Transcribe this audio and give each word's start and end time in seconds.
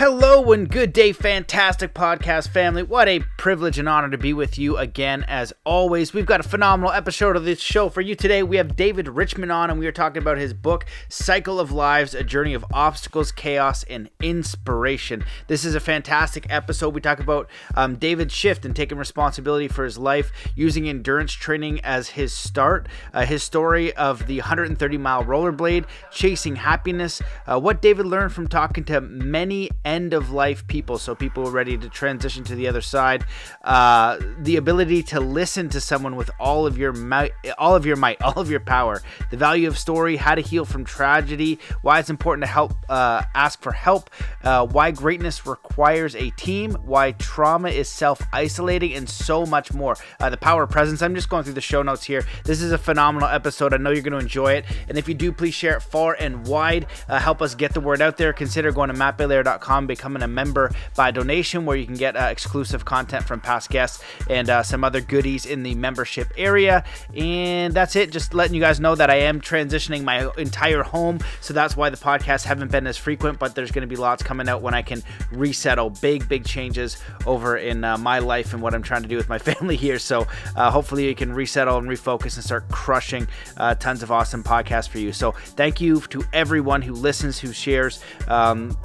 Hello 0.00 0.50
and 0.52 0.66
good 0.66 0.94
day, 0.94 1.12
fantastic 1.12 1.92
podcast 1.92 2.48
family. 2.48 2.82
What 2.82 3.06
a 3.06 3.20
privilege 3.36 3.78
and 3.78 3.86
honor 3.86 4.08
to 4.08 4.16
be 4.16 4.32
with 4.32 4.56
you 4.56 4.78
again, 4.78 5.26
as 5.28 5.52
always. 5.66 6.14
We've 6.14 6.24
got 6.24 6.40
a 6.40 6.48
phenomenal 6.48 6.90
episode 6.90 7.36
of 7.36 7.44
this 7.44 7.60
show 7.60 7.90
for 7.90 8.00
you 8.00 8.14
today. 8.14 8.42
We 8.42 8.56
have 8.56 8.76
David 8.76 9.08
Richman 9.08 9.50
on, 9.50 9.68
and 9.68 9.78
we 9.78 9.86
are 9.86 9.92
talking 9.92 10.22
about 10.22 10.38
his 10.38 10.54
book, 10.54 10.86
Cycle 11.10 11.60
of 11.60 11.70
Lives 11.70 12.14
A 12.14 12.24
Journey 12.24 12.54
of 12.54 12.64
Obstacles, 12.72 13.30
Chaos, 13.30 13.84
and 13.90 14.08
Inspiration. 14.22 15.22
This 15.48 15.66
is 15.66 15.74
a 15.74 15.80
fantastic 15.80 16.46
episode. 16.48 16.94
We 16.94 17.02
talk 17.02 17.20
about 17.20 17.50
um, 17.74 17.96
David's 17.96 18.32
shift 18.32 18.64
and 18.64 18.74
taking 18.74 18.96
responsibility 18.96 19.68
for 19.68 19.84
his 19.84 19.98
life, 19.98 20.32
using 20.56 20.88
endurance 20.88 21.32
training 21.32 21.78
as 21.80 22.08
his 22.08 22.32
start, 22.32 22.88
uh, 23.12 23.26
his 23.26 23.42
story 23.42 23.92
of 23.96 24.26
the 24.28 24.38
130 24.38 24.96
mile 24.96 25.24
rollerblade, 25.24 25.84
chasing 26.10 26.56
happiness, 26.56 27.20
uh, 27.46 27.60
what 27.60 27.82
David 27.82 28.06
learned 28.06 28.32
from 28.32 28.48
talking 28.48 28.84
to 28.84 29.02
many 29.02 29.68
end 29.90 30.14
of 30.14 30.30
life 30.30 30.66
people, 30.68 30.98
so 30.98 31.16
people 31.16 31.46
are 31.48 31.50
ready 31.50 31.76
to 31.76 31.88
transition 31.88 32.44
to 32.44 32.54
the 32.54 32.68
other 32.68 32.80
side. 32.80 33.24
Uh, 33.64 34.18
the 34.38 34.56
ability 34.56 35.02
to 35.02 35.18
listen 35.18 35.68
to 35.68 35.80
someone 35.80 36.14
with 36.14 36.30
all 36.38 36.64
of 36.64 36.78
your 36.78 36.92
might, 36.92 37.32
all 37.58 37.74
of 37.74 37.84
your 37.84 37.96
might, 37.96 38.22
all 38.26 38.38
of 38.38 38.48
your 38.48 38.60
power. 38.60 39.02
The 39.30 39.36
value 39.36 39.66
of 39.66 39.76
story, 39.76 40.16
how 40.16 40.36
to 40.36 40.40
heal 40.40 40.64
from 40.64 40.84
tragedy, 40.84 41.58
why 41.82 41.98
it's 41.98 42.08
important 42.08 42.44
to 42.44 42.50
help, 42.50 42.72
uh, 42.88 43.22
ask 43.34 43.60
for 43.60 43.72
help, 43.72 44.10
uh, 44.44 44.64
why 44.66 44.92
greatness 44.92 45.44
requires 45.44 46.14
a 46.14 46.30
team, 46.30 46.72
why 46.84 47.12
trauma 47.12 47.70
is 47.70 47.88
self-isolating, 47.88 48.94
and 48.94 49.08
so 49.08 49.44
much 49.44 49.72
more. 49.72 49.96
Uh, 50.20 50.30
the 50.30 50.36
power 50.36 50.62
of 50.62 50.70
presence. 50.70 51.02
I'm 51.02 51.16
just 51.16 51.28
going 51.28 51.42
through 51.42 51.54
the 51.54 51.60
show 51.60 51.82
notes 51.82 52.04
here. 52.04 52.24
This 52.44 52.62
is 52.62 52.70
a 52.70 52.78
phenomenal 52.78 53.28
episode. 53.28 53.74
I 53.74 53.78
know 53.78 53.90
you're 53.90 54.02
going 54.02 54.12
to 54.12 54.18
enjoy 54.18 54.52
it, 54.52 54.64
and 54.88 54.96
if 54.96 55.08
you 55.08 55.14
do, 55.14 55.32
please 55.32 55.54
share 55.54 55.76
it 55.76 55.80
far 55.80 56.16
and 56.20 56.46
wide. 56.46 56.86
Uh, 57.08 57.18
help 57.18 57.42
us 57.42 57.56
get 57.56 57.74
the 57.74 57.80
word 57.80 58.00
out 58.00 58.16
there. 58.16 58.32
Consider 58.32 58.70
going 58.70 58.88
to 58.88 58.94
mattbelair.com 58.94 59.79
becoming 59.86 60.22
a 60.22 60.28
member 60.28 60.72
by 60.96 61.10
donation, 61.10 61.66
where 61.66 61.76
you 61.76 61.86
can 61.86 61.96
get 61.96 62.16
uh, 62.16 62.28
exclusive 62.30 62.84
content 62.84 63.24
from 63.24 63.40
past 63.40 63.70
guests 63.70 64.02
and 64.28 64.48
uh, 64.50 64.62
some 64.62 64.84
other 64.84 65.00
goodies 65.00 65.46
in 65.46 65.62
the 65.62 65.74
membership 65.74 66.32
area. 66.36 66.84
And 67.14 67.74
that's 67.74 67.96
it. 67.96 68.10
Just 68.10 68.34
letting 68.34 68.54
you 68.54 68.60
guys 68.60 68.80
know 68.80 68.94
that 68.94 69.10
I 69.10 69.16
am 69.16 69.40
transitioning 69.40 70.02
my 70.04 70.30
entire 70.38 70.82
home, 70.82 71.20
so 71.40 71.54
that's 71.54 71.76
why 71.76 71.90
the 71.90 71.96
podcasts 71.96 72.44
haven't 72.44 72.70
been 72.70 72.86
as 72.86 72.96
frequent. 72.96 73.38
But 73.38 73.54
there's 73.54 73.70
going 73.70 73.82
to 73.82 73.88
be 73.88 73.96
lots 73.96 74.22
coming 74.22 74.48
out 74.48 74.62
when 74.62 74.74
I 74.74 74.82
can 74.82 75.02
resettle. 75.32 75.90
Big, 75.90 76.28
big 76.28 76.44
changes 76.44 76.98
over 77.26 77.56
in 77.56 77.84
uh, 77.84 77.98
my 77.98 78.18
life 78.18 78.52
and 78.52 78.62
what 78.62 78.74
I'm 78.74 78.82
trying 78.82 79.02
to 79.02 79.08
do 79.08 79.16
with 79.16 79.28
my 79.28 79.38
family 79.50 79.76
here. 79.76 79.98
So 79.98 80.26
uh, 80.56 80.70
hopefully 80.70 81.06
you 81.06 81.14
can 81.14 81.32
resettle 81.32 81.78
and 81.78 81.88
refocus 81.88 82.36
and 82.36 82.44
start 82.44 82.68
crushing 82.70 83.26
uh, 83.56 83.74
tons 83.74 84.02
of 84.02 84.10
awesome 84.10 84.42
podcasts 84.42 84.88
for 84.88 84.98
you. 84.98 85.12
So 85.12 85.32
thank 85.32 85.80
you 85.80 86.00
to 86.00 86.24
everyone 86.32 86.82
who 86.82 86.92
listens, 86.92 87.38
who 87.38 87.52
shares. 87.52 88.02
Um, 88.28 88.76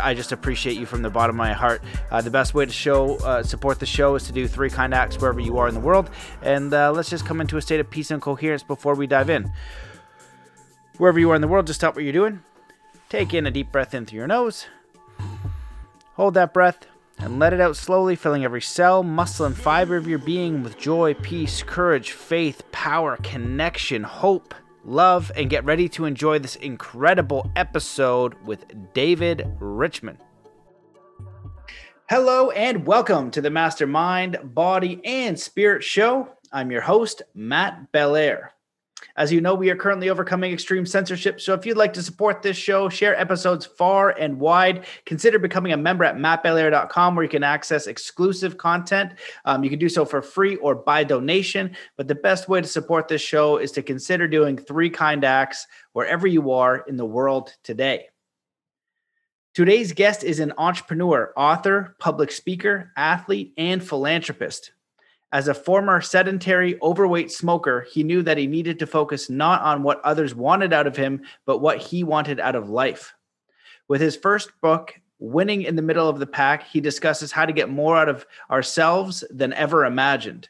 I 0.00 0.14
just 0.14 0.32
appreciate 0.32 0.76
you 0.76 0.86
from 0.86 1.02
the 1.02 1.10
bottom 1.10 1.36
of 1.36 1.38
my 1.38 1.52
heart. 1.52 1.82
Uh, 2.10 2.20
the 2.20 2.30
best 2.30 2.54
way 2.54 2.66
to 2.66 2.72
show 2.72 3.16
uh, 3.16 3.42
support 3.42 3.80
the 3.80 3.86
show 3.86 4.14
is 4.14 4.24
to 4.24 4.32
do 4.32 4.46
three 4.48 4.70
kind 4.70 4.94
acts 4.94 5.20
wherever 5.20 5.40
you 5.40 5.58
are 5.58 5.68
in 5.68 5.74
the 5.74 5.80
world, 5.80 6.10
and 6.42 6.72
uh, 6.72 6.92
let's 6.92 7.10
just 7.10 7.26
come 7.26 7.40
into 7.40 7.56
a 7.56 7.62
state 7.62 7.80
of 7.80 7.90
peace 7.90 8.10
and 8.10 8.22
coherence 8.22 8.62
before 8.62 8.94
we 8.94 9.06
dive 9.06 9.30
in. 9.30 9.52
Wherever 10.98 11.18
you 11.18 11.30
are 11.30 11.34
in 11.34 11.40
the 11.40 11.48
world, 11.48 11.66
just 11.66 11.80
stop 11.80 11.94
what 11.94 12.04
you're 12.04 12.12
doing. 12.12 12.42
Take 13.08 13.34
in 13.34 13.46
a 13.46 13.50
deep 13.50 13.72
breath 13.72 13.94
in 13.94 14.06
through 14.06 14.18
your 14.18 14.26
nose. 14.26 14.66
Hold 16.14 16.34
that 16.34 16.54
breath 16.54 16.86
and 17.18 17.38
let 17.38 17.52
it 17.52 17.60
out 17.60 17.76
slowly, 17.76 18.16
filling 18.16 18.44
every 18.44 18.62
cell, 18.62 19.02
muscle, 19.02 19.46
and 19.46 19.56
fiber 19.56 19.96
of 19.96 20.06
your 20.06 20.18
being 20.18 20.62
with 20.62 20.78
joy, 20.78 21.14
peace, 21.14 21.62
courage, 21.62 22.12
faith, 22.12 22.62
power, 22.72 23.18
connection, 23.22 24.02
hope 24.02 24.54
love, 24.84 25.32
and 25.36 25.50
get 25.50 25.64
ready 25.64 25.88
to 25.90 26.04
enjoy 26.04 26.38
this 26.38 26.56
incredible 26.56 27.50
episode 27.56 28.34
with 28.44 28.64
David 28.92 29.46
Richman. 29.58 30.18
Hello, 32.08 32.50
and 32.50 32.86
welcome 32.86 33.30
to 33.30 33.40
the 33.40 33.50
Mastermind, 33.50 34.38
Body, 34.54 35.00
and 35.04 35.40
Spirit 35.40 35.82
Show. 35.82 36.28
I'm 36.52 36.70
your 36.70 36.82
host, 36.82 37.22
Matt 37.34 37.90
Belair. 37.92 38.52
As 39.16 39.32
you 39.32 39.40
know, 39.40 39.54
we 39.54 39.70
are 39.70 39.76
currently 39.76 40.10
overcoming 40.10 40.52
extreme 40.52 40.86
censorship. 40.86 41.40
So 41.40 41.54
if 41.54 41.64
you'd 41.64 41.76
like 41.76 41.92
to 41.94 42.02
support 42.02 42.42
this 42.42 42.56
show, 42.56 42.88
share 42.88 43.18
episodes 43.18 43.66
far 43.66 44.10
and 44.10 44.38
wide, 44.38 44.86
consider 45.06 45.38
becoming 45.38 45.72
a 45.72 45.76
member 45.76 46.04
at 46.04 46.16
mattbelair.com 46.16 47.14
where 47.14 47.22
you 47.22 47.28
can 47.28 47.42
access 47.42 47.86
exclusive 47.86 48.58
content. 48.58 49.12
Um, 49.44 49.64
you 49.64 49.70
can 49.70 49.78
do 49.78 49.88
so 49.88 50.04
for 50.04 50.22
free 50.22 50.56
or 50.56 50.74
by 50.74 51.04
donation. 51.04 51.76
But 51.96 52.08
the 52.08 52.14
best 52.14 52.48
way 52.48 52.60
to 52.60 52.68
support 52.68 53.08
this 53.08 53.22
show 53.22 53.58
is 53.58 53.72
to 53.72 53.82
consider 53.82 54.28
doing 54.28 54.56
three 54.56 54.90
kind 54.90 55.24
acts 55.24 55.66
wherever 55.92 56.26
you 56.26 56.50
are 56.50 56.84
in 56.88 56.96
the 56.96 57.04
world 57.04 57.54
today. 57.62 58.08
Today's 59.54 59.92
guest 59.92 60.24
is 60.24 60.40
an 60.40 60.52
entrepreneur, 60.58 61.32
author, 61.36 61.94
public 62.00 62.32
speaker, 62.32 62.90
athlete, 62.96 63.54
and 63.56 63.80
philanthropist. 63.80 64.72
As 65.34 65.48
a 65.48 65.54
former 65.54 66.00
sedentary, 66.00 66.80
overweight 66.80 67.28
smoker, 67.28 67.88
he 67.90 68.04
knew 68.04 68.22
that 68.22 68.38
he 68.38 68.46
needed 68.46 68.78
to 68.78 68.86
focus 68.86 69.28
not 69.28 69.62
on 69.62 69.82
what 69.82 70.00
others 70.04 70.32
wanted 70.32 70.72
out 70.72 70.86
of 70.86 70.96
him, 70.96 71.22
but 71.44 71.58
what 71.58 71.78
he 71.78 72.04
wanted 72.04 72.38
out 72.38 72.54
of 72.54 72.70
life. 72.70 73.12
With 73.88 74.00
his 74.00 74.14
first 74.14 74.52
book, 74.62 74.94
Winning 75.18 75.62
in 75.62 75.74
the 75.74 75.82
Middle 75.82 76.08
of 76.08 76.20
the 76.20 76.26
Pack, 76.28 76.68
he 76.68 76.80
discusses 76.80 77.32
how 77.32 77.46
to 77.46 77.52
get 77.52 77.68
more 77.68 77.96
out 77.96 78.08
of 78.08 78.24
ourselves 78.48 79.24
than 79.28 79.52
ever 79.54 79.84
imagined. 79.84 80.48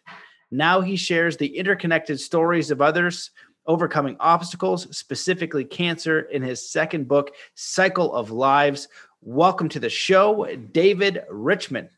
Now 0.50 0.82
he 0.82 0.96
shares 0.96 1.38
the 1.38 1.56
interconnected 1.56 2.20
stories 2.20 2.70
of 2.70 2.82
others 2.82 3.30
overcoming 3.66 4.18
obstacles, 4.20 4.94
specifically 4.94 5.64
cancer, 5.64 6.20
in 6.20 6.42
his 6.42 6.70
second 6.70 7.08
book, 7.08 7.30
Cycle 7.54 8.14
of 8.14 8.30
Lives. 8.30 8.88
Welcome 9.22 9.70
to 9.70 9.80
the 9.80 9.88
show, 9.88 10.44
David 10.72 11.22
Richman. 11.30 11.88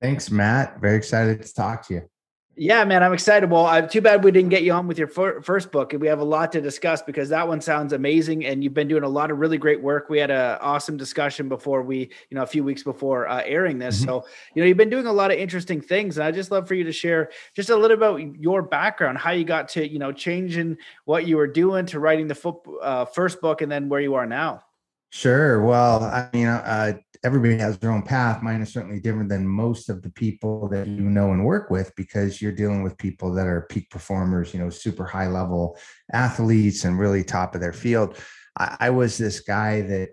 Thanks, 0.00 0.30
Matt. 0.30 0.80
Very 0.80 0.96
excited 0.96 1.42
to 1.42 1.52
talk 1.52 1.86
to 1.88 1.94
you. 1.94 2.10
Yeah, 2.56 2.84
man, 2.84 3.02
I'm 3.02 3.12
excited. 3.12 3.50
Well, 3.50 3.66
I'm 3.66 3.88
too 3.88 4.00
bad 4.00 4.22
we 4.22 4.30
didn't 4.30 4.50
get 4.50 4.62
you 4.62 4.72
on 4.72 4.86
with 4.86 4.96
your 4.96 5.08
fir- 5.08 5.40
first 5.40 5.72
book, 5.72 5.92
and 5.92 6.00
we 6.00 6.06
have 6.06 6.20
a 6.20 6.24
lot 6.24 6.52
to 6.52 6.60
discuss 6.60 7.02
because 7.02 7.28
that 7.30 7.48
one 7.48 7.60
sounds 7.60 7.92
amazing, 7.92 8.44
and 8.46 8.62
you've 8.62 8.74
been 8.74 8.86
doing 8.86 9.02
a 9.02 9.08
lot 9.08 9.32
of 9.32 9.38
really 9.38 9.58
great 9.58 9.82
work. 9.82 10.08
We 10.08 10.18
had 10.18 10.30
an 10.30 10.58
awesome 10.60 10.96
discussion 10.96 11.48
before 11.48 11.82
we, 11.82 11.98
you 12.30 12.36
know, 12.36 12.42
a 12.42 12.46
few 12.46 12.62
weeks 12.62 12.84
before 12.84 13.26
uh, 13.26 13.42
airing 13.44 13.78
this. 13.78 13.96
Mm-hmm. 13.96 14.04
So, 14.04 14.26
you 14.54 14.62
know, 14.62 14.68
you've 14.68 14.76
been 14.76 14.90
doing 14.90 15.06
a 15.06 15.12
lot 15.12 15.32
of 15.32 15.38
interesting 15.38 15.80
things, 15.80 16.16
and 16.16 16.24
I 16.24 16.30
just 16.30 16.52
love 16.52 16.68
for 16.68 16.74
you 16.74 16.84
to 16.84 16.92
share 16.92 17.30
just 17.56 17.70
a 17.70 17.76
little 17.76 17.96
about 17.96 18.18
your 18.40 18.62
background, 18.62 19.18
how 19.18 19.32
you 19.32 19.44
got 19.44 19.68
to, 19.70 19.88
you 19.88 19.98
know, 19.98 20.12
changing 20.12 20.76
what 21.06 21.26
you 21.26 21.36
were 21.36 21.48
doing 21.48 21.86
to 21.86 21.98
writing 21.98 22.28
the 22.28 22.36
foot, 22.36 22.56
uh, 22.82 23.04
first 23.04 23.40
book, 23.40 23.62
and 23.62 23.72
then 23.72 23.88
where 23.88 24.00
you 24.00 24.14
are 24.14 24.26
now. 24.26 24.62
Sure. 25.10 25.60
Well, 25.62 26.04
I 26.04 26.28
mean, 26.32 26.46
uh, 26.46 26.98
everybody 27.24 27.56
has 27.56 27.78
their 27.78 27.90
own 27.90 28.02
path. 28.02 28.42
Mine 28.42 28.60
is 28.60 28.72
certainly 28.72 29.00
different 29.00 29.30
than 29.30 29.46
most 29.46 29.88
of 29.88 30.02
the 30.02 30.10
people 30.10 30.68
that 30.68 30.86
you 30.86 31.08
know 31.08 31.32
and 31.32 31.44
work 31.44 31.70
with 31.70 31.90
because 31.96 32.40
you're 32.40 32.52
dealing 32.52 32.82
with 32.82 32.98
people 32.98 33.32
that 33.32 33.46
are 33.46 33.66
peak 33.70 33.88
performers, 33.90 34.52
you 34.52 34.60
know, 34.60 34.70
super 34.70 35.06
high 35.06 35.28
level 35.28 35.76
athletes 36.12 36.84
and 36.84 36.98
really 36.98 37.24
top 37.24 37.54
of 37.54 37.60
their 37.60 37.72
field. 37.72 38.18
I, 38.58 38.76
I 38.78 38.90
was 38.90 39.16
this 39.16 39.40
guy 39.40 39.80
that 39.80 40.10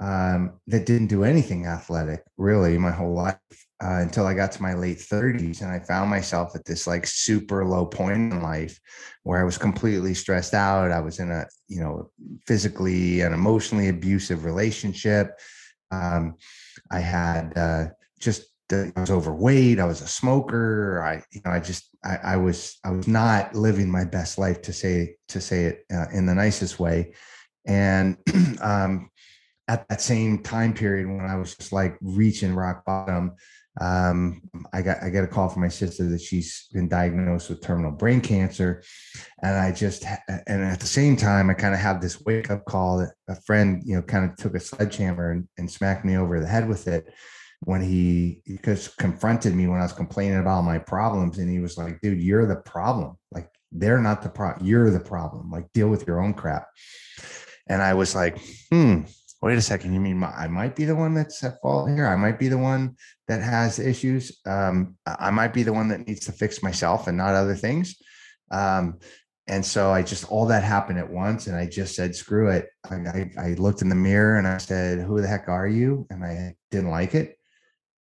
um, 0.00 0.58
that 0.66 0.86
didn't 0.86 1.06
do 1.06 1.22
anything 1.22 1.66
athletic 1.66 2.24
really 2.36 2.76
my 2.78 2.90
whole 2.90 3.14
life 3.14 3.38
uh, 3.80 4.00
until 4.00 4.26
I 4.26 4.34
got 4.34 4.50
to 4.52 4.62
my 4.62 4.74
late 4.74 4.98
30s. 4.98 5.62
And 5.62 5.70
I 5.70 5.78
found 5.78 6.10
myself 6.10 6.56
at 6.56 6.64
this 6.64 6.86
like 6.86 7.06
super 7.06 7.64
low 7.64 7.86
point 7.86 8.32
in 8.32 8.42
life 8.42 8.80
where 9.22 9.40
I 9.40 9.44
was 9.44 9.56
completely 9.56 10.14
stressed 10.14 10.54
out. 10.54 10.90
I 10.90 11.00
was 11.00 11.20
in 11.20 11.30
a, 11.30 11.46
you 11.68 11.80
know, 11.80 12.10
physically 12.46 13.20
and 13.20 13.34
emotionally 13.34 13.88
abusive 13.88 14.44
relationship. 14.44 15.38
Um, 15.90 16.36
I 16.90 17.00
had 17.00 17.56
uh, 17.56 17.86
just, 18.18 18.46
I 18.72 18.90
was 18.96 19.10
overweight. 19.10 19.78
I 19.78 19.84
was 19.84 20.00
a 20.00 20.08
smoker. 20.08 21.02
I, 21.02 21.22
you 21.30 21.40
know, 21.44 21.50
I 21.50 21.60
just, 21.60 21.88
I, 22.04 22.16
I 22.16 22.36
was, 22.36 22.78
I 22.84 22.90
was 22.90 23.06
not 23.06 23.54
living 23.54 23.90
my 23.90 24.04
best 24.04 24.38
life 24.38 24.62
to 24.62 24.72
say, 24.72 25.16
to 25.28 25.40
say 25.40 25.64
it 25.64 25.84
uh, 25.92 26.06
in 26.12 26.26
the 26.26 26.34
nicest 26.34 26.78
way. 26.78 27.14
And, 27.66 28.16
um, 28.60 29.10
at 29.68 29.88
that 29.88 30.00
same 30.00 30.42
time 30.42 30.74
period 30.74 31.06
when 31.06 31.24
I 31.24 31.36
was 31.36 31.56
just 31.56 31.72
like 31.72 31.96
reaching 32.02 32.54
rock 32.54 32.84
bottom, 32.84 33.36
um, 33.80 34.40
I 34.72 34.82
got 34.82 35.02
I 35.02 35.10
get 35.10 35.24
a 35.24 35.28
call 35.28 35.48
from 35.48 35.62
my 35.62 35.68
sister 35.68 36.08
that 36.08 36.20
she's 36.20 36.68
been 36.72 36.88
diagnosed 36.88 37.50
with 37.50 37.60
terminal 37.60 37.90
brain 37.90 38.20
cancer, 38.20 38.82
and 39.42 39.56
I 39.56 39.72
just 39.72 40.04
and 40.28 40.62
at 40.62 40.80
the 40.80 40.86
same 40.86 41.16
time 41.16 41.50
I 41.50 41.54
kind 41.54 41.74
of 41.74 41.80
have 41.80 42.00
this 42.00 42.20
wake 42.22 42.50
up 42.50 42.64
call 42.66 42.98
that 42.98 43.14
a 43.28 43.40
friend 43.42 43.82
you 43.84 43.96
know 43.96 44.02
kind 44.02 44.30
of 44.30 44.36
took 44.36 44.54
a 44.54 44.60
sledgehammer 44.60 45.32
and, 45.32 45.48
and 45.58 45.70
smacked 45.70 46.04
me 46.04 46.16
over 46.16 46.38
the 46.38 46.46
head 46.46 46.68
with 46.68 46.86
it 46.86 47.12
when 47.64 47.82
he 47.82 48.42
because 48.46 48.88
confronted 48.88 49.54
me 49.54 49.66
when 49.66 49.80
I 49.80 49.84
was 49.84 49.92
complaining 49.92 50.38
about 50.38 50.62
my 50.62 50.78
problems 50.78 51.38
and 51.38 51.50
he 51.50 51.58
was 51.58 51.76
like, 51.76 52.00
dude, 52.00 52.22
you're 52.22 52.46
the 52.46 52.56
problem. 52.56 53.16
Like 53.32 53.50
they're 53.72 54.00
not 54.00 54.22
the 54.22 54.28
problem. 54.28 54.66
You're 54.66 54.90
the 54.90 55.00
problem. 55.00 55.50
Like 55.50 55.72
deal 55.72 55.88
with 55.88 56.06
your 56.06 56.20
own 56.20 56.34
crap. 56.34 56.68
And 57.68 57.82
I 57.82 57.94
was 57.94 58.14
like, 58.14 58.38
hmm, 58.70 59.02
wait 59.44 59.58
a 59.58 59.62
second, 59.62 59.92
you 59.92 60.00
mean 60.00 60.24
I 60.24 60.48
might 60.48 60.74
be 60.74 60.86
the 60.86 60.96
one 60.96 61.12
that's 61.12 61.44
at 61.44 61.60
fault 61.60 61.90
here? 61.90 62.06
I 62.06 62.16
might 62.16 62.38
be 62.38 62.48
the 62.48 62.56
one 62.56 62.96
that 63.28 63.42
has 63.42 63.78
issues. 63.78 64.40
Um, 64.46 64.96
I 65.04 65.30
might 65.30 65.52
be 65.52 65.62
the 65.62 65.72
one 65.72 65.88
that 65.88 66.06
needs 66.06 66.20
to 66.26 66.32
fix 66.32 66.62
myself 66.62 67.08
and 67.08 67.18
not 67.18 67.34
other 67.34 67.54
things. 67.54 67.94
Um, 68.50 69.00
and 69.46 69.62
so 69.62 69.90
I 69.90 70.02
just 70.02 70.24
all 70.30 70.46
that 70.46 70.64
happened 70.64 70.98
at 70.98 71.10
once, 71.10 71.46
and 71.46 71.54
I 71.54 71.66
just 71.66 71.94
said, 71.94 72.16
"Screw 72.16 72.48
it." 72.48 72.68
I, 72.90 72.94
I, 72.94 73.30
I 73.38 73.48
looked 73.58 73.82
in 73.82 73.90
the 73.90 73.94
mirror 73.94 74.38
and 74.38 74.48
I 74.48 74.56
said, 74.56 75.00
"Who 75.00 75.20
the 75.20 75.28
heck 75.28 75.46
are 75.48 75.68
you?" 75.68 76.06
And 76.08 76.24
I 76.24 76.54
didn't 76.70 76.88
like 76.88 77.14
it, 77.14 77.36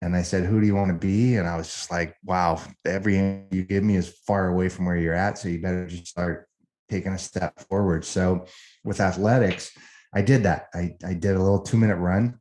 and 0.00 0.14
I 0.14 0.22
said, 0.22 0.44
"Who 0.44 0.60
do 0.60 0.66
you 0.68 0.76
want 0.76 0.92
to 0.92 1.06
be?" 1.06 1.38
And 1.38 1.48
I 1.48 1.56
was 1.56 1.66
just 1.66 1.90
like, 1.90 2.14
"Wow, 2.22 2.62
every 2.84 3.16
you 3.50 3.64
give 3.64 3.82
me 3.82 3.96
is 3.96 4.16
far 4.28 4.46
away 4.46 4.68
from 4.68 4.86
where 4.86 4.96
you're 4.96 5.14
at, 5.14 5.38
so 5.38 5.48
you 5.48 5.60
better 5.60 5.88
just 5.88 6.06
start 6.06 6.48
taking 6.88 7.14
a 7.14 7.18
step 7.18 7.58
forward." 7.68 8.04
So 8.04 8.46
with 8.84 9.00
athletics, 9.00 9.72
I 10.14 10.22
did 10.22 10.42
that. 10.44 10.68
I 10.74 10.94
I 11.04 11.14
did 11.14 11.36
a 11.36 11.42
little 11.42 11.62
two 11.62 11.76
minute 11.76 11.96
run. 11.96 12.38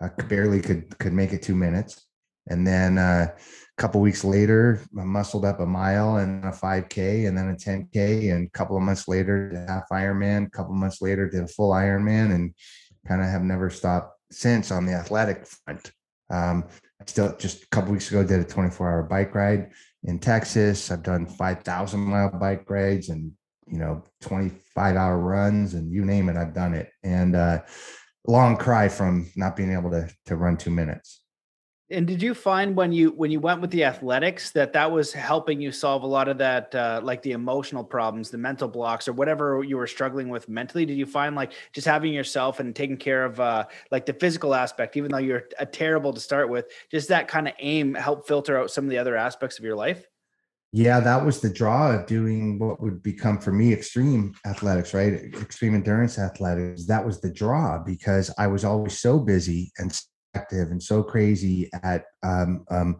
I 0.00 0.08
barely 0.22 0.60
could 0.60 0.98
could 0.98 1.12
make 1.12 1.32
it 1.32 1.42
two 1.42 1.56
minutes, 1.56 2.06
and 2.48 2.66
then. 2.66 2.98
uh 2.98 3.28
a 3.80 3.82
couple 3.82 4.02
weeks 4.02 4.24
later, 4.24 4.82
I 4.98 5.04
muscled 5.04 5.46
up 5.46 5.58
a 5.58 5.64
mile 5.64 6.16
and 6.16 6.44
a 6.44 6.50
5K 6.50 7.26
and 7.26 7.36
then 7.36 7.48
a 7.48 7.54
10K. 7.54 8.30
And 8.30 8.46
a 8.46 8.50
couple 8.50 8.76
of 8.76 8.82
months 8.82 9.08
later, 9.08 9.48
did 9.48 9.66
half 9.70 9.84
Ironman. 9.90 10.48
A 10.48 10.50
couple 10.50 10.74
months 10.74 11.00
later, 11.00 11.30
did 11.30 11.44
a 11.44 11.48
full 11.48 11.72
Ironman 11.72 12.34
and 12.34 12.54
kind 13.08 13.22
of 13.22 13.28
have 13.28 13.42
never 13.42 13.70
stopped 13.70 14.18
since 14.30 14.70
on 14.70 14.84
the 14.84 14.92
athletic 14.92 15.46
front. 15.46 15.92
Um, 16.28 16.64
I 17.00 17.04
still 17.06 17.34
just 17.38 17.62
a 17.62 17.68
couple 17.68 17.92
weeks 17.92 18.10
ago 18.10 18.22
did 18.22 18.40
a 18.40 18.44
24 18.44 18.90
hour 18.90 19.02
bike 19.02 19.34
ride 19.34 19.70
in 20.04 20.18
Texas. 20.18 20.90
I've 20.90 21.02
done 21.02 21.24
5,000 21.24 22.00
mile 22.00 22.32
bike 22.38 22.68
rides 22.68 23.08
and, 23.08 23.32
you 23.70 23.78
know, 23.78 24.02
25 24.22 24.96
hour 24.96 25.18
runs 25.18 25.74
and 25.74 25.92
you 25.92 26.04
name 26.04 26.28
it, 26.28 26.36
I've 26.36 26.54
done 26.54 26.74
it. 26.74 26.90
And 27.02 27.36
uh, 27.36 27.60
long 28.26 28.56
cry 28.56 28.88
from 28.88 29.30
not 29.36 29.56
being 29.56 29.72
able 29.72 29.90
to, 29.90 30.08
to 30.26 30.36
run 30.36 30.56
two 30.56 30.70
minutes. 30.70 31.20
And 31.92 32.06
did 32.06 32.22
you 32.22 32.34
find 32.34 32.76
when 32.76 32.92
you 32.92 33.10
when 33.10 33.32
you 33.32 33.40
went 33.40 33.60
with 33.60 33.72
the 33.72 33.82
athletics 33.82 34.52
that 34.52 34.72
that 34.74 34.92
was 34.92 35.12
helping 35.12 35.60
you 35.60 35.72
solve 35.72 36.04
a 36.04 36.06
lot 36.06 36.28
of 36.28 36.38
that, 36.38 36.72
uh, 36.72 37.00
like 37.02 37.20
the 37.22 37.32
emotional 37.32 37.82
problems, 37.82 38.30
the 38.30 38.38
mental 38.38 38.68
blocks, 38.68 39.08
or 39.08 39.12
whatever 39.12 39.64
you 39.64 39.76
were 39.76 39.88
struggling 39.88 40.28
with 40.28 40.48
mentally? 40.48 40.86
Did 40.86 40.96
you 40.96 41.06
find 41.06 41.34
like 41.34 41.52
just 41.72 41.88
having 41.88 42.12
yourself 42.12 42.60
and 42.60 42.76
taking 42.76 42.96
care 42.96 43.24
of 43.24 43.40
uh, 43.40 43.64
like 43.90 44.06
the 44.06 44.12
physical 44.12 44.54
aspect, 44.54 44.96
even 44.96 45.10
though 45.10 45.18
you're 45.18 45.48
a 45.58 45.66
terrible 45.66 46.12
to 46.12 46.20
start 46.20 46.48
with, 46.48 46.70
just 46.92 47.08
that 47.08 47.26
kind 47.26 47.48
of 47.48 47.54
aim 47.58 47.94
help 47.94 48.28
filter 48.28 48.56
out 48.56 48.70
some 48.70 48.84
of 48.84 48.90
the 48.90 48.98
other 48.98 49.16
aspects 49.16 49.58
of 49.58 49.64
your 49.64 49.74
life? 49.74 50.06
Yeah, 50.72 51.00
that 51.00 51.24
was 51.24 51.40
the 51.40 51.50
draw 51.50 51.92
of 51.92 52.06
doing 52.06 52.58
what 52.58 52.80
would 52.80 53.02
become 53.02 53.38
for 53.38 53.50
me 53.50 53.72
extreme 53.72 54.34
athletics, 54.46 54.94
right? 54.94 55.14
Extreme 55.14 55.74
endurance 55.74 56.16
athletics. 56.16 56.86
That 56.86 57.04
was 57.04 57.20
the 57.20 57.32
draw 57.32 57.78
because 57.78 58.32
I 58.38 58.46
was 58.46 58.64
always 58.64 58.98
so 58.98 59.18
busy 59.18 59.72
and 59.78 59.98
active 60.34 60.70
and 60.70 60.80
so 60.80 61.02
crazy 61.02 61.68
at 61.82 62.04
um, 62.22 62.64
um, 62.70 62.98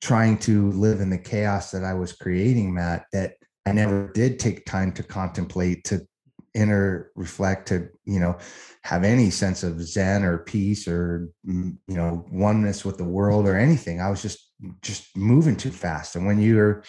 trying 0.00 0.38
to 0.38 0.70
live 0.72 1.00
in 1.00 1.10
the 1.10 1.18
chaos 1.18 1.70
that 1.72 1.84
I 1.84 1.92
was 1.92 2.12
creating, 2.12 2.72
Matt, 2.72 3.04
that 3.12 3.34
I 3.66 3.72
never 3.72 4.10
did 4.12 4.38
take 4.38 4.64
time 4.64 4.92
to 4.92 5.02
contemplate, 5.02 5.84
to 5.84 6.06
inner 6.54 7.10
reflect, 7.14 7.68
to, 7.68 7.90
you 8.06 8.18
know, 8.18 8.38
have 8.82 9.04
any 9.04 9.28
sense 9.28 9.62
of 9.62 9.82
Zen 9.82 10.24
or 10.24 10.38
peace 10.38 10.88
or, 10.88 11.28
mm, 11.46 11.76
you 11.86 11.96
know, 11.96 12.24
oneness 12.30 12.82
with 12.82 12.96
the 12.96 13.04
world 13.04 13.46
or 13.46 13.56
anything. 13.56 14.00
I 14.00 14.08
was 14.08 14.22
just, 14.22 14.47
just 14.82 15.16
moving 15.16 15.56
too 15.56 15.70
fast. 15.70 16.16
And 16.16 16.26
when 16.26 16.40
you're 16.40 16.82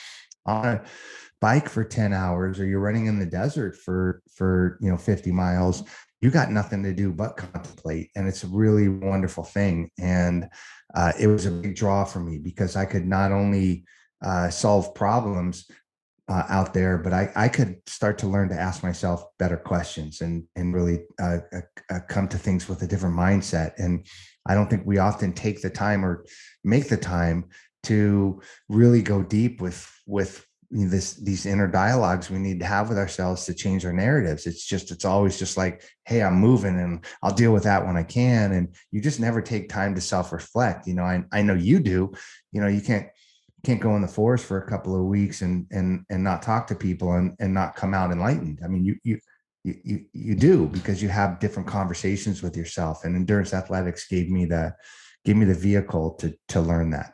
on 0.46 0.66
a 0.66 0.84
bike 1.42 1.70
for 1.70 1.84
10 1.84 2.14
hours 2.14 2.60
or 2.60 2.66
you're 2.66 2.80
running 2.80 3.06
in 3.06 3.20
the 3.20 3.26
desert 3.26 3.76
for, 3.76 4.22
for, 4.36 4.78
you 4.82 4.90
know, 4.90 4.98
50 4.98 5.32
miles, 5.32 5.84
you 6.22 6.32
got 6.32 6.52
nothing 6.52 6.84
to 6.84 6.94
do 6.94 7.14
but 7.14 7.38
contemplate. 7.38 8.10
And 8.16 8.28
it's 8.28 8.44
a 8.44 8.48
really 8.48 8.90
wonderful 8.90 9.44
thing. 9.44 9.90
And 9.98 10.50
uh, 10.94 11.14
it 11.20 11.28
was 11.28 11.46
a 11.46 11.52
big 11.52 11.76
draw 11.76 12.04
for 12.04 12.20
me 12.20 12.38
because 12.38 12.76
i 12.76 12.86
could 12.86 13.06
not 13.06 13.32
only 13.32 13.86
uh, 14.22 14.50
solve 14.50 14.94
problems 14.96 15.70
uh, 16.28 16.44
out 16.50 16.74
there 16.74 16.98
but 16.98 17.14
I, 17.14 17.32
I 17.36 17.50
could 17.50 17.78
start 17.88 18.20
to 18.20 18.28
learn 18.28 18.50
to 18.50 18.60
ask 18.60 18.84
myself 18.84 19.24
better 19.40 19.58
questions 19.58 20.22
and 20.22 20.44
and 20.56 20.74
really 20.74 21.02
uh, 21.20 21.40
uh, 21.52 21.62
uh, 21.90 22.00
come 22.08 22.28
to 22.28 22.38
things 22.38 22.70
with 22.70 22.84
a 22.84 22.88
different 22.88 23.16
mindset. 23.16 23.72
And 23.78 24.06
i 24.48 24.54
don't 24.54 24.70
think 24.70 24.84
we 24.86 24.98
often 24.98 25.34
take 25.34 25.62
the 25.62 25.70
time 25.70 26.06
or 26.06 26.26
make 26.64 26.88
the 26.90 26.98
time 26.98 27.46
to 27.84 28.42
really 28.68 29.02
go 29.02 29.24
deep 29.24 29.62
with 29.62 29.92
with 30.06 30.46
this 30.72 31.16
these 31.16 31.46
inner 31.48 31.68
dialogues 31.68 32.30
we 32.30 32.38
need 32.38 32.60
to 32.60 32.66
have 32.66 32.90
with 32.90 32.98
ourselves 32.98 33.46
to 33.46 33.54
change 33.56 33.86
our 33.86 33.94
narratives. 33.94 34.46
It's 34.46 34.64
just 34.64 34.92
it's 34.92 35.06
always 35.06 35.40
just 35.40 35.58
like 35.58 35.84
hey 36.06 36.22
i'm 36.22 36.36
moving 36.36 36.80
and 36.80 37.04
i'll 37.24 37.34
deal 37.34 37.52
with 37.52 37.64
that 37.64 37.86
when 37.86 37.98
i 37.98 38.04
can. 38.04 38.52
And 38.52 38.76
you 38.92 39.02
just 39.02 39.20
never 39.20 39.42
take 39.42 39.70
time 39.70 39.96
to 39.96 40.02
self-reflect. 40.02 40.86
You 40.86 40.94
know 40.94 41.04
i, 41.04 41.24
I 41.32 41.42
know 41.42 41.56
you 41.56 41.80
do. 41.80 42.12
You 42.52 42.62
know 42.62 42.68
you 42.68 42.82
can't 42.82 43.08
can't 43.64 43.82
go 43.82 43.96
in 43.96 44.02
the 44.02 44.08
forest 44.08 44.46
for 44.46 44.60
a 44.60 44.70
couple 44.70 44.96
of 44.96 45.06
weeks 45.06 45.42
and 45.42 45.66
and 45.72 46.06
and 46.10 46.24
not 46.24 46.44
talk 46.44 46.68
to 46.68 46.76
people 46.76 47.14
and 47.14 47.36
and 47.40 47.54
not 47.54 47.76
come 47.76 47.96
out 47.96 48.12
enlightened. 48.12 48.60
I 48.64 48.68
mean 48.68 48.86
you 48.86 48.96
you 49.04 49.20
you 49.84 50.06
you 50.14 50.36
do 50.36 50.68
because 50.68 51.02
you 51.02 51.10
have 51.10 51.40
different 51.40 51.68
conversations 51.68 52.42
with 52.42 52.56
yourself 52.56 53.04
and 53.04 53.16
endurance 53.16 53.54
athletics 53.54 54.08
gave 54.08 54.30
me 54.30 54.46
the 54.46 54.74
gave 55.26 55.36
me 55.36 55.46
the 55.46 55.54
vehicle 55.54 56.12
to 56.12 56.36
to 56.48 56.62
learn 56.62 56.90
that 56.90 57.14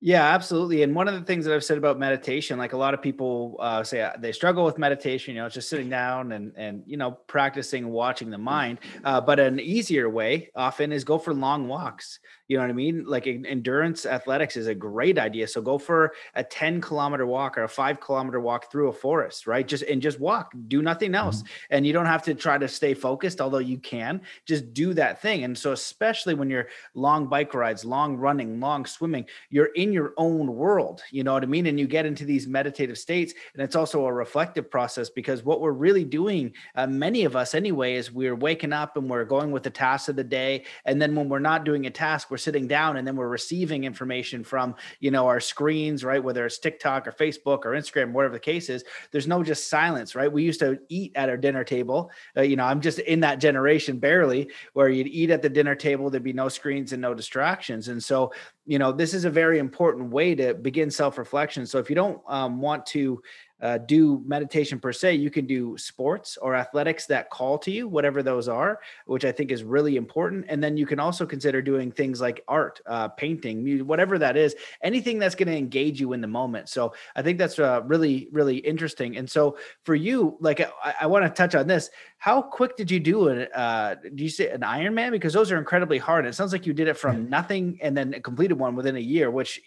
yeah, 0.00 0.34
absolutely. 0.34 0.82
And 0.82 0.94
one 0.94 1.08
of 1.08 1.14
the 1.14 1.22
things 1.22 1.46
that 1.46 1.54
I've 1.54 1.64
said 1.64 1.78
about 1.78 1.98
meditation, 1.98 2.58
like 2.58 2.74
a 2.74 2.76
lot 2.76 2.92
of 2.92 3.00
people 3.00 3.56
uh, 3.58 3.82
say 3.82 4.02
uh, 4.02 4.12
they 4.18 4.30
struggle 4.30 4.64
with 4.64 4.76
meditation, 4.76 5.34
you 5.34 5.40
know, 5.40 5.48
just 5.48 5.70
sitting 5.70 5.88
down 5.88 6.32
and 6.32 6.52
and 6.54 6.82
you 6.86 6.98
know 6.98 7.12
practicing 7.26 7.88
watching 7.88 8.28
the 8.28 8.38
mind. 8.38 8.78
Uh, 9.02 9.22
but 9.22 9.40
an 9.40 9.58
easier 9.58 10.10
way 10.10 10.50
often 10.54 10.92
is 10.92 11.02
go 11.02 11.18
for 11.18 11.32
long 11.32 11.66
walks. 11.66 12.20
You 12.48 12.56
know 12.56 12.62
what 12.62 12.70
I 12.70 12.74
mean? 12.74 13.04
Like 13.04 13.26
endurance 13.26 14.06
athletics 14.06 14.56
is 14.56 14.68
a 14.68 14.74
great 14.74 15.18
idea. 15.18 15.48
So 15.48 15.60
go 15.60 15.78
for 15.78 16.12
a 16.34 16.44
10 16.44 16.80
kilometer 16.80 17.26
walk 17.26 17.58
or 17.58 17.64
a 17.64 17.68
five 17.68 18.00
kilometer 18.00 18.40
walk 18.40 18.70
through 18.70 18.88
a 18.88 18.92
forest, 18.92 19.46
right? 19.46 19.66
Just 19.66 19.82
and 19.82 20.00
just 20.00 20.20
walk, 20.20 20.52
do 20.68 20.80
nothing 20.80 21.14
else. 21.14 21.38
Mm-hmm. 21.38 21.46
And 21.70 21.86
you 21.86 21.92
don't 21.92 22.06
have 22.06 22.22
to 22.24 22.34
try 22.34 22.56
to 22.58 22.68
stay 22.68 22.94
focused, 22.94 23.40
although 23.40 23.58
you 23.58 23.78
can 23.78 24.20
just 24.44 24.72
do 24.72 24.94
that 24.94 25.20
thing. 25.20 25.44
And 25.44 25.58
so, 25.58 25.72
especially 25.72 26.34
when 26.34 26.48
you're 26.48 26.68
long 26.94 27.26
bike 27.26 27.52
rides, 27.52 27.84
long 27.84 28.16
running, 28.16 28.60
long 28.60 28.86
swimming, 28.86 29.26
you're 29.50 29.72
in 29.74 29.92
your 29.92 30.14
own 30.16 30.54
world, 30.54 31.02
you 31.10 31.24
know 31.24 31.32
what 31.32 31.42
I 31.42 31.46
mean? 31.46 31.66
And 31.66 31.80
you 31.80 31.86
get 31.86 32.06
into 32.06 32.24
these 32.24 32.46
meditative 32.46 32.98
states. 32.98 33.34
And 33.54 33.62
it's 33.62 33.76
also 33.76 34.06
a 34.06 34.12
reflective 34.12 34.70
process 34.70 35.10
because 35.10 35.44
what 35.44 35.60
we're 35.60 35.72
really 35.72 36.04
doing, 36.04 36.52
uh, 36.76 36.86
many 36.86 37.24
of 37.24 37.34
us 37.34 37.54
anyway, 37.54 37.94
is 37.94 38.12
we're 38.12 38.36
waking 38.36 38.72
up 38.72 38.96
and 38.96 39.10
we're 39.10 39.24
going 39.24 39.50
with 39.50 39.64
the 39.64 39.70
tasks 39.70 40.08
of 40.08 40.16
the 40.16 40.24
day. 40.24 40.64
And 40.84 41.02
then 41.02 41.14
when 41.14 41.28
we're 41.28 41.38
not 41.40 41.64
doing 41.64 41.86
a 41.86 41.90
task, 41.90 42.30
we're 42.30 42.35
sitting 42.36 42.66
down 42.66 42.96
and 42.96 43.06
then 43.06 43.16
we're 43.16 43.28
receiving 43.28 43.84
information 43.84 44.44
from 44.44 44.74
you 45.00 45.10
know 45.10 45.26
our 45.26 45.40
screens 45.40 46.04
right? 46.04 46.22
Whether 46.22 46.46
it's 46.46 46.58
tiktok 46.58 47.06
or 47.06 47.12
facebook 47.12 47.64
or 47.64 47.70
instagram 47.72 48.12
whatever 48.12 48.34
the 48.34 48.40
case 48.40 48.68
is 48.68 48.84
there's 49.10 49.26
no 49.26 49.42
just 49.42 49.68
silence 49.68 50.14
right? 50.14 50.32
We 50.32 50.42
used 50.42 50.60
to 50.60 50.78
eat 50.88 51.12
at 51.14 51.28
our 51.28 51.36
dinner 51.36 51.64
table. 51.64 52.10
Uh, 52.36 52.42
you 52.42 52.56
know 52.56 52.64
i'm 52.64 52.80
just 52.80 52.98
in 52.98 53.20
that 53.20 53.40
generation 53.40 53.98
barely 53.98 54.50
where 54.72 54.88
you'd 54.88 55.06
eat 55.06 55.30
at 55.30 55.42
the 55.42 55.48
dinner 55.48 55.74
table 55.74 56.10
there'd 56.10 56.22
be 56.22 56.32
no 56.32 56.48
screens 56.48 56.92
and 56.92 57.02
no 57.02 57.14
distractions. 57.14 57.88
And 57.88 58.02
so 58.02 58.32
you 58.66 58.78
know 58.78 58.92
this 58.92 59.14
is 59.14 59.24
a 59.24 59.30
very 59.30 59.58
important 59.58 60.10
way 60.10 60.34
to 60.34 60.54
begin 60.54 60.90
self-reflection. 60.90 61.66
So 61.66 61.78
if 61.78 61.88
you 61.88 61.96
don't 61.96 62.20
um, 62.26 62.60
want 62.60 62.86
to 62.86 63.22
uh, 63.60 63.78
do 63.78 64.22
meditation 64.26 64.78
per 64.78 64.92
se. 64.92 65.14
You 65.14 65.30
can 65.30 65.46
do 65.46 65.78
sports 65.78 66.36
or 66.36 66.54
athletics 66.54 67.06
that 67.06 67.30
call 67.30 67.58
to 67.58 67.70
you, 67.70 67.88
whatever 67.88 68.22
those 68.22 68.48
are, 68.48 68.80
which 69.06 69.24
I 69.24 69.32
think 69.32 69.50
is 69.50 69.64
really 69.64 69.96
important. 69.96 70.46
And 70.48 70.62
then 70.62 70.76
you 70.76 70.86
can 70.86 71.00
also 71.00 71.24
consider 71.24 71.62
doing 71.62 71.90
things 71.90 72.20
like 72.20 72.42
art, 72.48 72.80
uh, 72.86 73.08
painting, 73.08 73.64
music, 73.64 73.86
whatever 73.86 74.18
that 74.18 74.36
is, 74.36 74.54
anything 74.82 75.18
that's 75.18 75.34
going 75.34 75.48
to 75.48 75.56
engage 75.56 76.00
you 76.00 76.12
in 76.12 76.20
the 76.20 76.26
moment. 76.26 76.68
So 76.68 76.92
I 77.14 77.22
think 77.22 77.38
that's 77.38 77.58
uh, 77.58 77.82
really, 77.84 78.28
really 78.30 78.58
interesting. 78.58 79.16
And 79.16 79.28
so 79.28 79.56
for 79.84 79.94
you, 79.94 80.36
like 80.40 80.60
I, 80.60 80.94
I 81.02 81.06
want 81.06 81.24
to 81.24 81.30
touch 81.30 81.54
on 81.54 81.66
this. 81.66 81.90
How 82.18 82.42
quick 82.42 82.76
did 82.76 82.90
you 82.90 82.98
do 82.98 83.28
it? 83.28 83.50
Uh, 83.54 83.94
do 84.14 84.22
you 84.22 84.30
say 84.30 84.50
an 84.50 84.62
Ironman? 84.62 85.10
Because 85.12 85.32
those 85.32 85.52
are 85.52 85.58
incredibly 85.58 85.98
hard. 85.98 86.26
It 86.26 86.34
sounds 86.34 86.52
like 86.52 86.66
you 86.66 86.72
did 86.72 86.88
it 86.88 86.96
from 86.96 87.28
nothing 87.36 87.78
and 87.82 87.96
then 87.96 88.20
completed 88.22 88.54
one 88.54 88.74
within 88.74 88.96
a 88.96 89.00
year, 89.00 89.30
which 89.30 89.60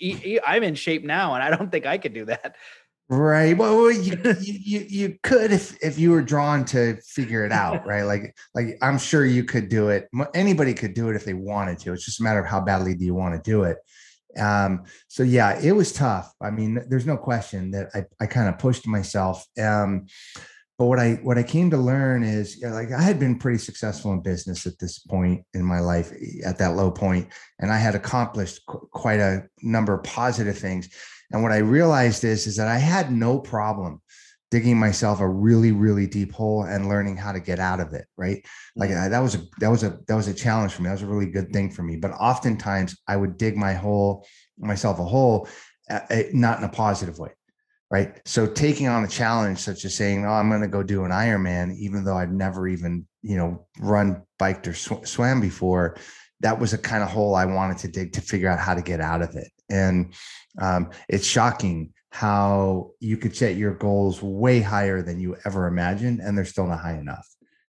I'm 0.45 0.63
in 0.63 0.75
shape 0.75 1.03
now, 1.03 1.35
and 1.35 1.43
I 1.43 1.55
don't 1.55 1.71
think 1.71 1.85
I 1.85 1.97
could 1.97 2.13
do 2.13 2.25
that. 2.25 2.55
Right. 3.11 3.57
Well, 3.57 3.91
you, 3.91 4.17
you 4.39 4.85
you 4.87 5.17
could 5.23 5.51
if 5.51 5.75
if 5.83 5.97
you 5.97 6.11
were 6.11 6.21
drawn 6.21 6.63
to 6.65 6.97
figure 7.01 7.43
it 7.43 7.51
out, 7.51 7.85
right? 7.85 8.03
Like 8.03 8.35
like 8.53 8.77
I'm 8.83 8.99
sure 8.99 9.25
you 9.25 9.43
could 9.43 9.67
do 9.67 9.89
it. 9.89 10.07
Anybody 10.35 10.75
could 10.75 10.93
do 10.93 11.09
it 11.09 11.15
if 11.15 11.25
they 11.25 11.33
wanted 11.33 11.79
to. 11.79 11.93
It's 11.93 12.05
just 12.05 12.19
a 12.19 12.23
matter 12.23 12.39
of 12.39 12.45
how 12.45 12.61
badly 12.61 12.93
do 12.93 13.05
you 13.05 13.15
want 13.15 13.35
to 13.35 13.49
do 13.49 13.63
it. 13.63 13.77
Um, 14.37 14.83
so 15.07 15.23
yeah, 15.23 15.59
it 15.59 15.71
was 15.71 15.91
tough. 15.91 16.31
I 16.39 16.51
mean, 16.51 16.83
there's 16.87 17.07
no 17.07 17.17
question 17.17 17.71
that 17.71 17.89
I 17.95 18.05
I 18.19 18.27
kind 18.27 18.47
of 18.47 18.59
pushed 18.59 18.85
myself. 18.85 19.43
Um, 19.59 20.05
but 20.77 20.85
what 20.85 20.99
I 20.99 21.13
what 21.23 21.39
I 21.39 21.43
came 21.43 21.71
to 21.71 21.77
learn 21.77 22.23
is 22.23 22.57
you 22.61 22.67
know, 22.67 22.75
like 22.75 22.91
I 22.91 23.01
had 23.01 23.19
been 23.19 23.39
pretty 23.39 23.57
successful 23.57 24.13
in 24.13 24.21
business 24.21 24.67
at 24.67 24.77
this 24.77 24.99
point 24.99 25.43
in 25.55 25.63
my 25.65 25.79
life 25.79 26.13
at 26.45 26.59
that 26.59 26.75
low 26.75 26.91
point, 26.91 27.27
and 27.59 27.71
I 27.71 27.77
had 27.77 27.95
accomplished 27.95 28.61
qu- 28.67 28.87
quite 28.93 29.19
a 29.19 29.45
number 29.63 29.95
of 29.95 30.03
positive 30.03 30.59
things 30.59 30.89
and 31.31 31.43
what 31.43 31.51
I 31.51 31.57
realized 31.57 32.23
is, 32.23 32.47
is 32.47 32.55
that 32.57 32.67
I 32.67 32.77
had 32.77 33.11
no 33.11 33.39
problem 33.39 34.01
digging 34.51 34.79
myself 34.79 35.19
a 35.19 35.27
really, 35.27 35.71
really 35.71 36.07
deep 36.07 36.31
hole 36.31 36.63
and 36.63 36.89
learning 36.89 37.15
how 37.15 37.31
to 37.31 37.39
get 37.39 37.59
out 37.59 37.79
of 37.79 37.93
it. 37.93 38.05
Right. 38.17 38.43
Like 38.75 38.89
mm-hmm. 38.89 39.11
that 39.11 39.19
was 39.19 39.35
a, 39.35 39.43
that 39.59 39.69
was 39.69 39.83
a, 39.83 39.99
that 40.07 40.15
was 40.15 40.27
a 40.27 40.33
challenge 40.33 40.73
for 40.73 40.81
me. 40.81 40.87
That 40.87 40.93
was 40.93 41.03
a 41.03 41.07
really 41.07 41.29
good 41.29 41.53
thing 41.53 41.69
for 41.69 41.83
me. 41.83 41.97
But 41.97 42.11
oftentimes 42.11 42.97
I 43.07 43.15
would 43.15 43.37
dig 43.37 43.55
my 43.55 43.73
hole, 43.73 44.25
myself 44.57 44.99
a 44.99 45.03
hole, 45.03 45.47
uh, 45.89 45.99
not 46.33 46.57
in 46.57 46.63
a 46.63 46.69
positive 46.69 47.19
way. 47.19 47.31
right? 47.91 48.19
So 48.25 48.47
taking 48.47 48.87
on 48.87 49.03
a 49.03 49.07
challenge 49.07 49.59
such 49.59 49.85
as 49.85 49.95
saying, 49.95 50.25
"Oh, 50.25 50.31
I'm 50.31 50.49
going 50.49 50.61
to 50.61 50.67
go 50.67 50.83
do 50.83 51.05
an 51.05 51.11
Ironman," 51.11 51.75
even 51.77 52.03
though 52.03 52.17
I've 52.17 52.31
never 52.31 52.67
even 52.67 53.07
you 53.21 53.37
know 53.37 53.67
run, 53.79 54.23
biked, 54.37 54.67
or 54.67 54.73
sw- 54.73 55.05
swam 55.05 55.41
before, 55.41 55.97
that 56.41 56.59
was 56.59 56.73
a 56.73 56.77
kind 56.77 57.03
of 57.03 57.09
hole 57.09 57.35
I 57.35 57.45
wanted 57.45 57.79
to 57.79 57.87
dig 57.87 58.13
to 58.13 58.21
figure 58.21 58.49
out 58.49 58.59
how 58.59 58.73
to 58.73 58.81
get 58.81 59.01
out 59.01 59.21
of 59.21 59.35
it. 59.35 59.51
And 59.69 60.13
um, 60.57 60.89
it's 61.07 61.25
shocking 61.25 61.93
how 62.11 62.91
you 62.99 63.17
could 63.17 63.35
set 63.35 63.55
your 63.55 63.75
goals 63.75 64.21
way 64.21 64.61
higher 64.61 65.01
than 65.01 65.19
you 65.19 65.37
ever 65.45 65.67
imagined, 65.67 66.19
and 66.21 66.37
they're 66.37 66.45
still 66.45 66.67
not 66.67 66.79
high 66.79 66.97
enough. 66.97 67.27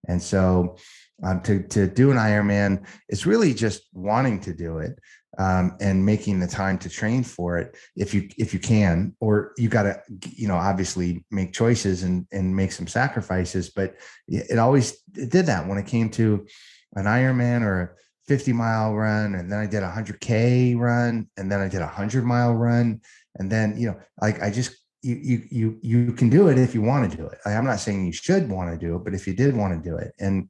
And 0.07 0.21
so, 0.21 0.77
um, 1.23 1.41
to 1.41 1.63
to 1.69 1.87
do 1.87 2.11
an 2.11 2.17
Ironman, 2.17 2.85
it's 3.07 3.25
really 3.25 3.53
just 3.53 3.83
wanting 3.93 4.41
to 4.41 4.53
do 4.53 4.79
it 4.79 4.99
um, 5.37 5.75
and 5.79 6.05
making 6.05 6.39
the 6.39 6.47
time 6.47 6.77
to 6.79 6.89
train 6.89 7.23
for 7.23 7.57
it 7.57 7.75
if 7.95 8.13
you 8.13 8.29
if 8.37 8.53
you 8.53 8.59
can 8.59 9.15
or 9.19 9.53
you 9.57 9.69
got 9.69 9.83
to 9.83 10.01
you 10.35 10.47
know 10.47 10.55
obviously 10.55 11.25
make 11.31 11.53
choices 11.53 12.03
and 12.03 12.25
and 12.31 12.55
make 12.55 12.71
some 12.71 12.87
sacrifices 12.87 13.69
but 13.69 13.95
it 14.27 14.59
always 14.59 14.97
it 15.15 15.29
did 15.29 15.47
that 15.47 15.67
when 15.67 15.77
it 15.77 15.87
came 15.87 16.09
to 16.09 16.45
an 16.93 17.05
ironman 17.05 17.61
or 17.61 17.81
a 17.81 17.89
50 18.27 18.53
mile 18.53 18.93
run 18.93 19.35
and 19.35 19.51
then 19.51 19.59
i 19.59 19.65
did 19.65 19.83
a 19.83 19.89
100k 19.89 20.77
run 20.77 21.27
and 21.37 21.51
then 21.51 21.59
i 21.59 21.67
did 21.67 21.81
a 21.81 21.85
100 21.85 22.23
mile 22.23 22.53
run 22.53 23.01
and 23.35 23.51
then 23.51 23.77
you 23.77 23.87
know 23.87 23.99
like 24.21 24.41
i 24.41 24.49
just 24.49 24.75
you 25.01 25.15
you 25.15 25.47
you 25.51 25.79
you 25.81 26.13
can 26.13 26.29
do 26.29 26.47
it 26.47 26.57
if 26.57 26.73
you 26.73 26.81
want 26.81 27.09
to 27.09 27.17
do 27.17 27.25
it 27.25 27.37
i'm 27.45 27.65
not 27.65 27.79
saying 27.79 28.05
you 28.05 28.13
should 28.13 28.49
want 28.49 28.71
to 28.71 28.77
do 28.77 28.95
it 28.95 29.03
but 29.03 29.13
if 29.13 29.27
you 29.27 29.33
did 29.33 29.55
want 29.55 29.73
to 29.73 29.89
do 29.89 29.95
it 29.95 30.13
and 30.19 30.49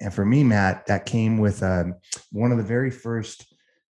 and 0.00 0.14
for 0.14 0.24
me 0.24 0.42
matt 0.42 0.86
that 0.86 1.04
came 1.04 1.38
with 1.38 1.62
um, 1.62 1.94
one 2.30 2.52
of 2.52 2.58
the 2.58 2.64
very 2.64 2.90
first 2.90 3.54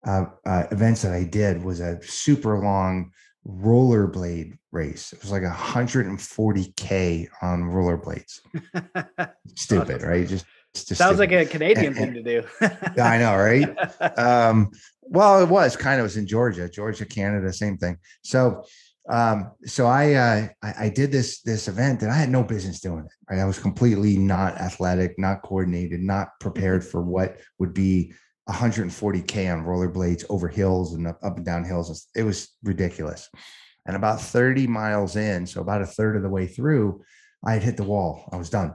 uh, 0.06 0.26
uh, 0.46 0.64
events 0.72 1.02
that 1.02 1.14
I 1.14 1.24
did 1.24 1.64
was 1.64 1.80
a 1.80 2.02
super 2.04 2.60
long 2.60 3.12
rollerblade 3.48 4.58
race. 4.72 5.14
It 5.14 5.22
was 5.22 5.32
like 5.32 5.44
140k 5.44 7.28
on 7.42 7.64
rollerblades. 7.64 8.40
Stupid, 9.56 10.04
right? 10.04 10.28
Just, 10.28 10.46
just 10.65 10.65
sounds 10.78 11.20
like 11.20 11.32
a 11.32 11.46
Canadian 11.46 11.94
thing 11.96 12.14
to 12.14 12.24
do. 12.24 12.44
I 13.02 13.18
know, 13.18 13.36
right? 13.36 13.76
Um, 14.18 14.72
well, 15.02 15.42
it 15.42 15.50
was 15.50 15.76
kind 15.76 15.96
of 15.96 16.00
it 16.00 16.04
was 16.04 16.18
in 16.18 16.28
Georgia, 16.28 16.70
Georgia, 16.70 17.06
Canada, 17.06 17.52
same 17.54 17.78
thing. 17.78 17.98
So, 18.24 18.64
um, 19.10 19.52
so 19.66 19.86
I, 19.86 20.14
uh, 20.14 20.48
I, 20.64 20.74
I 20.80 20.90
did 20.90 21.12
this 21.12 21.42
this 21.42 21.68
event 21.68 22.02
and 22.02 22.12
I 22.12 22.16
had 22.16 22.30
no 22.30 22.44
business 22.44 22.80
doing 22.80 23.06
it. 23.06 23.12
Right, 23.30 23.40
I 23.40 23.46
was 23.46 23.60
completely 23.60 24.18
not 24.18 24.58
athletic, 24.60 25.20
not 25.20 25.44
coordinated, 25.44 26.02
not 26.02 26.30
prepared 26.40 26.84
for 26.84 27.02
what 27.02 27.38
would 27.60 27.74
be 27.74 28.14
140k 28.50 29.52
on 29.52 29.66
rollerblades 29.66 30.26
over 30.30 30.48
hills 30.48 30.94
and 30.94 31.08
up, 31.08 31.20
up 31.24 31.38
and 31.38 31.46
down 31.46 31.64
hills. 31.64 32.08
It 32.16 32.24
was 32.24 32.50
ridiculous. 32.64 33.30
And 33.86 33.96
about 33.96 34.22
30 34.22 34.68
miles 34.68 35.16
in, 35.16 35.46
so 35.46 35.62
about 35.62 35.82
a 35.82 35.88
third 35.88 36.16
of 36.16 36.24
the 36.24 36.30
way 36.30 36.48
through, 36.48 37.04
I 37.46 37.54
had 37.54 37.64
hit 37.64 37.78
the 37.78 37.84
wall. 37.84 38.28
I 38.32 38.38
was 38.38 38.50
done, 38.50 38.74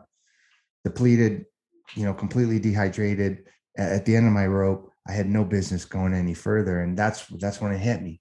depleted, 0.84 1.46
you 1.94 2.04
know, 2.04 2.14
completely 2.14 2.58
dehydrated. 2.58 3.44
At 3.76 4.04
the 4.04 4.16
end 4.16 4.26
of 4.26 4.32
my 4.32 4.46
rope, 4.46 4.90
I 5.08 5.12
had 5.12 5.28
no 5.28 5.44
business 5.44 5.84
going 5.84 6.12
any 6.12 6.34
further, 6.34 6.82
and 6.82 6.96
that's 6.96 7.26
that's 7.26 7.60
when 7.60 7.72
it 7.72 7.78
hit 7.78 8.02
me. 8.02 8.20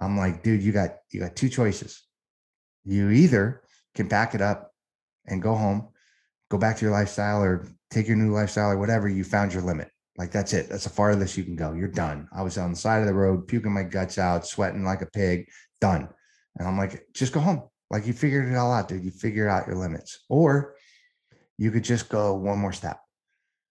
I'm 0.00 0.16
like, 0.16 0.42
dude, 0.42 0.62
you 0.62 0.72
got 0.72 0.96
you 1.10 1.20
got 1.20 1.36
two 1.36 1.48
choices. 1.48 2.02
You 2.84 3.10
either 3.10 3.62
can 3.94 4.08
back 4.08 4.34
it 4.34 4.40
up 4.40 4.72
and 5.26 5.42
go 5.42 5.54
home, 5.54 5.88
go 6.50 6.58
back 6.58 6.76
to 6.76 6.84
your 6.84 6.92
lifestyle, 6.92 7.42
or 7.42 7.66
take 7.90 8.06
your 8.06 8.16
new 8.16 8.32
lifestyle 8.32 8.70
or 8.70 8.78
whatever. 8.78 9.08
You 9.08 9.24
found 9.24 9.52
your 9.52 9.62
limit 9.62 9.90
like 10.18 10.30
that's 10.30 10.52
it. 10.52 10.68
That's 10.68 10.84
the 10.84 10.90
farthest 10.90 11.36
you 11.36 11.44
can 11.44 11.56
go. 11.56 11.72
You're 11.72 11.88
done. 11.88 12.28
I 12.34 12.42
was 12.42 12.58
on 12.58 12.70
the 12.70 12.76
side 12.76 13.00
of 13.00 13.06
the 13.06 13.14
road, 13.14 13.48
puking 13.48 13.72
my 13.72 13.82
guts 13.82 14.18
out, 14.18 14.46
sweating 14.46 14.84
like 14.84 15.02
a 15.02 15.06
pig. 15.06 15.48
Done. 15.80 16.08
And 16.58 16.68
I'm 16.68 16.76
like, 16.76 17.06
just 17.14 17.32
go 17.32 17.40
home. 17.40 17.62
Like 17.90 18.06
you 18.06 18.12
figured 18.12 18.50
it 18.50 18.56
all 18.56 18.72
out, 18.72 18.88
dude. 18.88 19.04
You 19.04 19.10
figured 19.10 19.48
out 19.48 19.66
your 19.66 19.76
limits. 19.76 20.24
Or 20.28 20.74
you 21.62 21.70
could 21.70 21.84
just 21.84 22.08
go 22.08 22.34
one 22.34 22.58
more 22.58 22.72
step. 22.72 22.98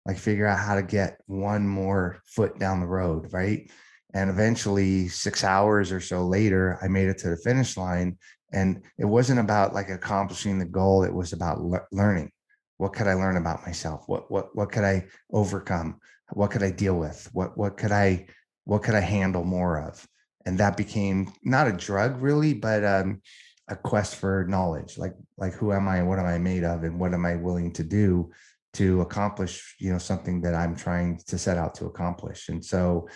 Like 0.06 0.18
figure 0.18 0.48
out 0.48 0.60
how 0.60 0.75
to 0.75 0.84
get 0.84 1.20
one 1.27 1.68
more 1.68 2.22
foot 2.25 2.58
down 2.60 2.80
the 2.80 2.88
road, 2.88 3.32
right? 3.32 3.70
And 4.13 4.30
eventually, 4.30 5.08
six 5.08 5.44
hours 5.44 5.92
or 5.92 6.00
so 6.00 6.25
later, 6.25 6.80
I 6.82 6.88
made 6.88 7.10
it 7.10 7.18
to 7.20 7.30
the 7.30 7.38
finish 7.38 7.77
line. 7.77 8.18
And 8.54 8.82
it 8.98 9.06
wasn't 9.06 9.39
about 9.39 9.74
like 9.74 9.89
accomplishing 9.89 10.58
the 10.58 10.65
goal. 10.65 11.04
It 11.04 11.13
was 11.13 11.34
about 11.34 11.62
le- 11.62 11.88
learning. 11.92 12.32
What 12.77 12.94
could 12.94 13.08
I 13.08 13.13
learn 13.13 13.38
about 13.38 13.65
myself? 13.65 14.04
What 14.08 14.32
what 14.32 14.56
what 14.56 14.72
could 14.72 14.84
I 14.84 15.06
overcome? 15.32 16.00
what 16.34 16.51
could 16.51 16.63
I 16.63 16.72
deal 16.72 16.98
with? 16.98 17.30
What 17.34 17.58
what 17.58 17.77
could 17.77 17.92
I 17.92 18.27
what 18.63 18.84
could 18.84 18.96
I 18.96 19.01
handle 19.01 19.44
more 19.44 19.80
of? 19.80 20.08
And 20.46 20.58
that 20.60 20.77
became 20.77 21.32
not 21.44 21.68
a 21.68 21.74
drug 21.74 22.22
really, 22.22 22.54
but 22.54 22.84
um, 22.84 23.22
a 23.67 23.75
quest 23.75 24.15
for 24.15 24.45
knowledge. 24.48 24.98
Like 24.98 25.15
like 25.38 25.53
who 25.53 25.74
am 25.74 25.88
I? 25.88 26.03
What 26.03 26.19
am 26.19 26.25
I 26.25 26.38
made 26.38 26.63
of? 26.63 26.84
And 26.84 27.00
what 27.00 27.13
am 27.13 27.25
I 27.25 27.36
willing 27.36 27.72
to 27.74 27.84
do 27.84 28.31
to 28.74 29.01
accomplish? 29.01 29.75
You 29.79 29.91
know 29.91 29.98
something 29.98 30.41
that 30.41 30.55
I'm 30.55 30.75
trying 30.75 31.19
to 31.27 31.38
set 31.38 31.57
out 31.57 31.75
to 31.75 31.86
accomplish. 31.86 32.50
And 32.50 32.63
so, 32.63 33.07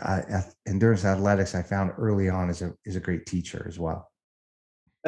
uh, 0.00 0.42
endurance 0.66 1.04
athletics 1.04 1.54
I 1.54 1.62
found 1.62 1.92
early 1.96 2.28
on 2.28 2.50
is 2.50 2.62
a 2.62 2.74
is 2.84 2.96
a 2.96 3.00
great 3.00 3.26
teacher 3.26 3.64
as 3.68 3.78
well. 3.78 4.10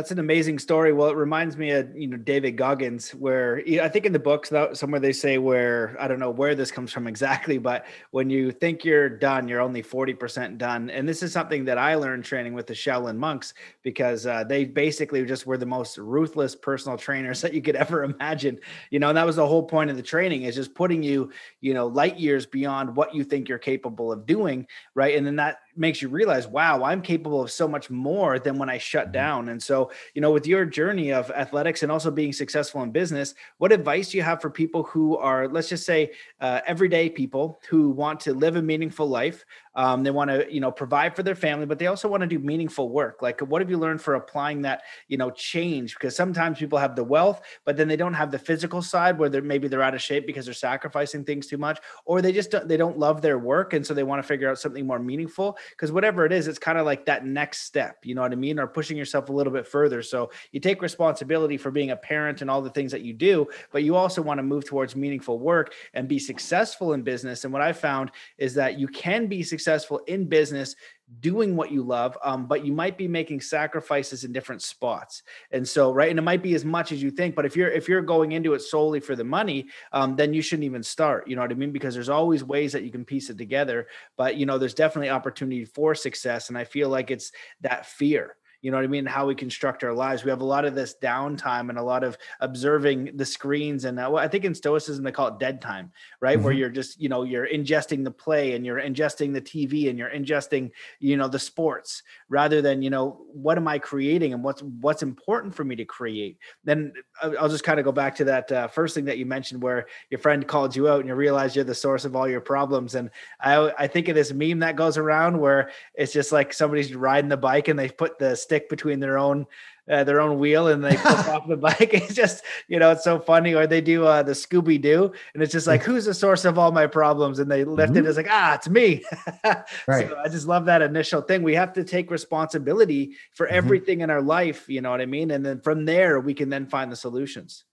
That's 0.00 0.12
an 0.12 0.18
amazing 0.18 0.58
story. 0.58 0.94
Well, 0.94 1.10
it 1.10 1.16
reminds 1.16 1.58
me 1.58 1.72
of 1.72 1.94
you 1.94 2.06
know 2.06 2.16
David 2.16 2.52
Goggins, 2.52 3.10
where 3.10 3.62
I 3.82 3.86
think 3.86 4.06
in 4.06 4.14
the 4.14 4.18
books 4.18 4.50
somewhere 4.72 4.98
they 4.98 5.12
say 5.12 5.36
where 5.36 5.94
I 6.00 6.08
don't 6.08 6.18
know 6.18 6.30
where 6.30 6.54
this 6.54 6.70
comes 6.70 6.90
from 6.90 7.06
exactly, 7.06 7.58
but 7.58 7.84
when 8.10 8.30
you 8.30 8.50
think 8.50 8.82
you're 8.82 9.10
done, 9.10 9.46
you're 9.46 9.60
only 9.60 9.82
forty 9.82 10.14
percent 10.14 10.56
done. 10.56 10.88
And 10.88 11.06
this 11.06 11.22
is 11.22 11.34
something 11.34 11.66
that 11.66 11.76
I 11.76 11.96
learned 11.96 12.24
training 12.24 12.54
with 12.54 12.66
the 12.66 12.72
Shaolin 12.72 13.18
monks 13.18 13.52
because 13.82 14.26
uh, 14.26 14.42
they 14.42 14.64
basically 14.64 15.22
just 15.26 15.44
were 15.44 15.58
the 15.58 15.66
most 15.66 15.98
ruthless 15.98 16.56
personal 16.56 16.96
trainers 16.96 17.40
that 17.42 17.52
you 17.52 17.60
could 17.60 17.76
ever 17.76 18.02
imagine. 18.02 18.58
You 18.88 19.00
know, 19.00 19.10
and 19.10 19.18
that 19.18 19.26
was 19.26 19.36
the 19.36 19.46
whole 19.46 19.64
point 19.64 19.90
of 19.90 19.98
the 19.98 20.02
training 20.02 20.44
is 20.44 20.54
just 20.54 20.74
putting 20.74 21.02
you, 21.02 21.30
you 21.60 21.74
know, 21.74 21.88
light 21.88 22.18
years 22.18 22.46
beyond 22.46 22.96
what 22.96 23.14
you 23.14 23.22
think 23.22 23.50
you're 23.50 23.58
capable 23.58 24.12
of 24.12 24.24
doing, 24.24 24.66
right? 24.94 25.14
And 25.14 25.26
then 25.26 25.36
that 25.36 25.58
makes 25.76 26.02
you 26.02 26.08
realize, 26.08 26.46
wow, 26.46 26.82
I'm 26.82 27.02
capable 27.02 27.42
of 27.42 27.50
so 27.50 27.68
much 27.68 27.90
more 27.90 28.38
than 28.38 28.58
when 28.58 28.68
I 28.68 28.78
shut 28.78 29.06
mm-hmm. 29.06 29.12
down. 29.12 29.48
And 29.48 29.62
so, 29.62 29.90
you 30.14 30.20
know, 30.20 30.30
with 30.30 30.46
your 30.46 30.64
journey 30.64 31.12
of 31.12 31.30
athletics 31.30 31.82
and 31.82 31.92
also 31.92 32.10
being 32.10 32.32
successful 32.32 32.82
in 32.82 32.90
business, 32.90 33.34
what 33.58 33.72
advice 33.72 34.10
do 34.10 34.16
you 34.16 34.22
have 34.22 34.40
for 34.40 34.50
people 34.50 34.82
who 34.84 35.16
are, 35.16 35.48
let's 35.48 35.68
just 35.68 35.86
say, 35.86 36.12
uh, 36.40 36.60
everyday 36.66 37.08
people 37.08 37.60
who 37.68 37.90
want 37.90 38.20
to 38.20 38.34
live 38.34 38.56
a 38.56 38.62
meaningful 38.62 39.08
life, 39.08 39.44
um, 39.74 40.02
they 40.02 40.10
want 40.10 40.30
to, 40.30 40.46
you 40.52 40.60
know, 40.60 40.72
provide 40.72 41.14
for 41.14 41.22
their 41.22 41.34
family, 41.34 41.66
but 41.66 41.78
they 41.78 41.86
also 41.86 42.08
want 42.08 42.22
to 42.22 42.26
do 42.26 42.38
meaningful 42.38 42.88
work. 42.88 43.22
Like, 43.22 43.40
what 43.40 43.62
have 43.62 43.70
you 43.70 43.78
learned 43.78 44.02
for 44.02 44.14
applying 44.14 44.62
that, 44.62 44.82
you 45.08 45.16
know, 45.16 45.30
change? 45.30 45.94
Because 45.94 46.16
sometimes 46.16 46.58
people 46.58 46.78
have 46.78 46.96
the 46.96 47.04
wealth, 47.04 47.40
but 47.64 47.76
then 47.76 47.86
they 47.86 47.96
don't 47.96 48.14
have 48.14 48.30
the 48.30 48.38
physical 48.38 48.82
side 48.82 49.18
where 49.18 49.28
they're 49.28 49.42
maybe 49.42 49.68
they're 49.68 49.82
out 49.82 49.94
of 49.94 50.02
shape 50.02 50.26
because 50.26 50.44
they're 50.44 50.54
sacrificing 50.54 51.24
things 51.24 51.46
too 51.46 51.58
much, 51.58 51.78
or 52.04 52.20
they 52.20 52.32
just 52.32 52.50
don't, 52.50 52.66
they 52.66 52.76
don't 52.76 52.98
love 52.98 53.22
their 53.22 53.38
work, 53.38 53.72
and 53.72 53.86
so 53.86 53.94
they 53.94 54.02
want 54.02 54.20
to 54.20 54.26
figure 54.26 54.50
out 54.50 54.58
something 54.58 54.86
more 54.86 54.98
meaningful. 54.98 55.56
Because 55.70 55.92
whatever 55.92 56.26
it 56.26 56.32
is, 56.32 56.48
it's 56.48 56.58
kind 56.58 56.76
of 56.76 56.84
like 56.84 57.06
that 57.06 57.24
next 57.24 57.62
step. 57.62 57.98
You 58.04 58.16
know 58.16 58.22
what 58.22 58.32
I 58.32 58.36
mean? 58.36 58.58
Or 58.58 58.66
pushing 58.66 58.96
yourself 58.96 59.28
a 59.28 59.32
little 59.32 59.52
bit 59.52 59.66
further. 59.68 60.02
So 60.02 60.30
you 60.50 60.58
take 60.58 60.82
responsibility 60.82 61.56
for 61.56 61.70
being 61.70 61.92
a 61.92 61.96
parent 61.96 62.42
and 62.42 62.50
all 62.50 62.60
the 62.60 62.70
things 62.70 62.90
that 62.90 63.02
you 63.02 63.12
do, 63.12 63.46
but 63.70 63.84
you 63.84 63.94
also 63.94 64.20
want 64.20 64.38
to 64.38 64.42
move 64.42 64.64
towards 64.64 64.96
meaningful 64.96 65.38
work 65.38 65.74
and 65.94 66.08
be 66.08 66.18
successful 66.18 66.92
in 66.92 67.02
business. 67.02 67.44
And 67.44 67.52
what 67.52 67.62
I 67.62 67.72
found 67.72 68.10
is 68.36 68.54
that 68.54 68.78
you 68.78 68.88
can 68.88 69.28
be 69.28 69.44
successful 69.44 69.59
successful 69.60 69.98
in 70.06 70.24
business 70.24 70.74
doing 71.18 71.56
what 71.56 71.70
you 71.70 71.82
love 71.82 72.16
um, 72.24 72.46
but 72.46 72.64
you 72.64 72.72
might 72.72 72.96
be 72.96 73.08
making 73.08 73.40
sacrifices 73.40 74.24
in 74.24 74.32
different 74.32 74.62
spots. 74.62 75.22
And 75.50 75.68
so 75.68 75.92
right 75.92 76.08
and 76.08 76.18
it 76.18 76.22
might 76.22 76.42
be 76.42 76.54
as 76.54 76.64
much 76.64 76.92
as 76.92 77.02
you 77.02 77.10
think 77.10 77.34
but 77.34 77.44
if 77.44 77.56
you're 77.56 77.70
if 77.70 77.88
you're 77.88 78.00
going 78.00 78.32
into 78.32 78.54
it 78.54 78.62
solely 78.62 79.00
for 79.00 79.14
the 79.14 79.24
money 79.24 79.66
um, 79.92 80.16
then 80.16 80.32
you 80.32 80.40
shouldn't 80.40 80.64
even 80.64 80.82
start 80.82 81.28
you 81.28 81.36
know 81.36 81.42
what 81.42 81.50
i 81.50 81.54
mean? 81.54 81.72
Because 81.72 81.94
there's 81.94 82.08
always 82.08 82.42
ways 82.42 82.72
that 82.72 82.84
you 82.84 82.90
can 82.90 83.04
piece 83.04 83.28
it 83.28 83.36
together 83.36 83.88
but 84.16 84.36
you 84.36 84.46
know 84.46 84.56
there's 84.56 84.74
definitely 84.74 85.10
opportunity 85.10 85.64
for 85.64 85.94
success 85.94 86.48
and 86.48 86.56
i 86.56 86.64
feel 86.64 86.88
like 86.88 87.10
it's 87.10 87.32
that 87.60 87.86
fear 87.86 88.36
you 88.62 88.70
know 88.70 88.76
what 88.76 88.84
I 88.84 88.88
mean? 88.88 89.06
How 89.06 89.26
we 89.26 89.34
construct 89.34 89.82
our 89.84 89.94
lives. 89.94 90.22
We 90.22 90.30
have 90.30 90.42
a 90.42 90.44
lot 90.44 90.64
of 90.64 90.74
this 90.74 90.94
downtime 91.02 91.70
and 91.70 91.78
a 91.78 91.82
lot 91.82 92.04
of 92.04 92.18
observing 92.40 93.16
the 93.16 93.24
screens. 93.24 93.84
And 93.84 93.98
uh, 93.98 94.14
I 94.14 94.28
think 94.28 94.44
in 94.44 94.54
Stoicism, 94.54 95.02
they 95.02 95.12
call 95.12 95.28
it 95.28 95.38
dead 95.38 95.60
time, 95.60 95.92
right? 96.20 96.36
Mm-hmm. 96.36 96.44
Where 96.44 96.52
you're 96.52 96.70
just, 96.70 97.00
you 97.00 97.08
know, 97.08 97.22
you're 97.22 97.48
ingesting 97.48 98.04
the 98.04 98.10
play 98.10 98.54
and 98.54 98.66
you're 98.66 98.80
ingesting 98.80 99.32
the 99.32 99.40
TV 99.40 99.88
and 99.88 99.98
you're 99.98 100.10
ingesting, 100.10 100.70
you 100.98 101.16
know, 101.16 101.28
the 101.28 101.38
sports 101.38 102.02
rather 102.28 102.60
than, 102.60 102.82
you 102.82 102.90
know, 102.90 103.22
what 103.32 103.56
am 103.56 103.66
I 103.66 103.78
creating 103.78 104.34
and 104.34 104.44
what's, 104.44 104.62
what's 104.62 105.02
important 105.02 105.54
for 105.54 105.64
me 105.64 105.76
to 105.76 105.84
create. 105.84 106.38
Then 106.64 106.92
uh, 107.22 107.32
I'll 107.40 107.48
just 107.48 107.64
kind 107.64 107.78
of 107.78 107.84
go 107.84 107.92
back 107.92 108.14
to 108.16 108.24
that 108.24 108.52
uh, 108.52 108.68
first 108.68 108.94
thing 108.94 109.06
that 109.06 109.18
you 109.18 109.24
mentioned 109.24 109.62
where 109.62 109.86
your 110.10 110.18
friend 110.18 110.46
called 110.46 110.76
you 110.76 110.88
out 110.88 111.00
and 111.00 111.08
you 111.08 111.14
realize 111.14 111.56
you're 111.56 111.64
the 111.64 111.74
source 111.74 112.04
of 112.04 112.14
all 112.14 112.28
your 112.28 112.40
problems. 112.40 112.94
And 112.94 113.10
I, 113.40 113.72
I 113.78 113.86
think 113.86 114.08
of 114.08 114.14
this 114.14 114.32
meme 114.32 114.58
that 114.58 114.76
goes 114.76 114.98
around 114.98 115.38
where 115.38 115.70
it's 115.94 116.12
just 116.12 116.30
like 116.30 116.52
somebody's 116.52 116.94
riding 116.94 117.30
the 117.30 117.36
bike 117.36 117.68
and 117.68 117.78
they 117.78 117.88
put 117.88 118.18
the 118.18 118.36
stick 118.50 118.68
between 118.68 118.98
their 118.98 119.16
own 119.16 119.46
uh, 119.88 120.04
their 120.04 120.20
own 120.20 120.38
wheel 120.38 120.68
and 120.68 120.84
they 120.84 120.96
flip 120.96 121.28
off 121.28 121.48
the 121.48 121.56
bike. 121.56 121.90
It's 122.00 122.14
just, 122.14 122.44
you 122.68 122.78
know, 122.78 122.90
it's 122.92 123.04
so 123.04 123.18
funny. 123.18 123.54
Or 123.54 123.66
they 123.66 123.80
do 123.80 124.04
uh, 124.04 124.22
the 124.22 124.32
Scooby 124.32 124.80
Doo, 124.80 125.12
and 125.34 125.42
it's 125.42 125.52
just 125.52 125.66
like, 125.66 125.82
who's 125.82 126.04
the 126.04 126.14
source 126.14 126.44
of 126.44 126.58
all 126.58 126.70
my 126.70 126.86
problems? 126.86 127.40
And 127.40 127.50
they 127.50 127.64
lift 127.64 127.94
mm-hmm. 127.94 128.04
it. 128.04 128.08
It's 128.08 128.16
like, 128.16 128.28
ah, 128.30 128.54
it's 128.54 128.68
me. 128.68 129.02
right. 129.44 130.08
So 130.08 130.16
I 130.24 130.28
just 130.28 130.46
love 130.46 130.66
that 130.66 130.82
initial 130.82 131.22
thing. 131.22 131.42
We 131.42 131.54
have 131.56 131.72
to 131.72 131.84
take 131.84 132.10
responsibility 132.10 133.16
for 133.34 133.46
mm-hmm. 133.46 133.56
everything 133.56 134.00
in 134.02 134.10
our 134.10 134.22
life. 134.22 134.68
You 134.68 134.80
know 134.80 134.90
what 134.90 135.00
I 135.00 135.06
mean? 135.06 135.32
And 135.32 135.44
then 135.44 135.60
from 135.60 135.84
there, 135.84 136.20
we 136.20 136.34
can 136.34 136.50
then 136.50 136.66
find 136.66 136.90
the 136.90 136.96
solutions. 136.96 137.64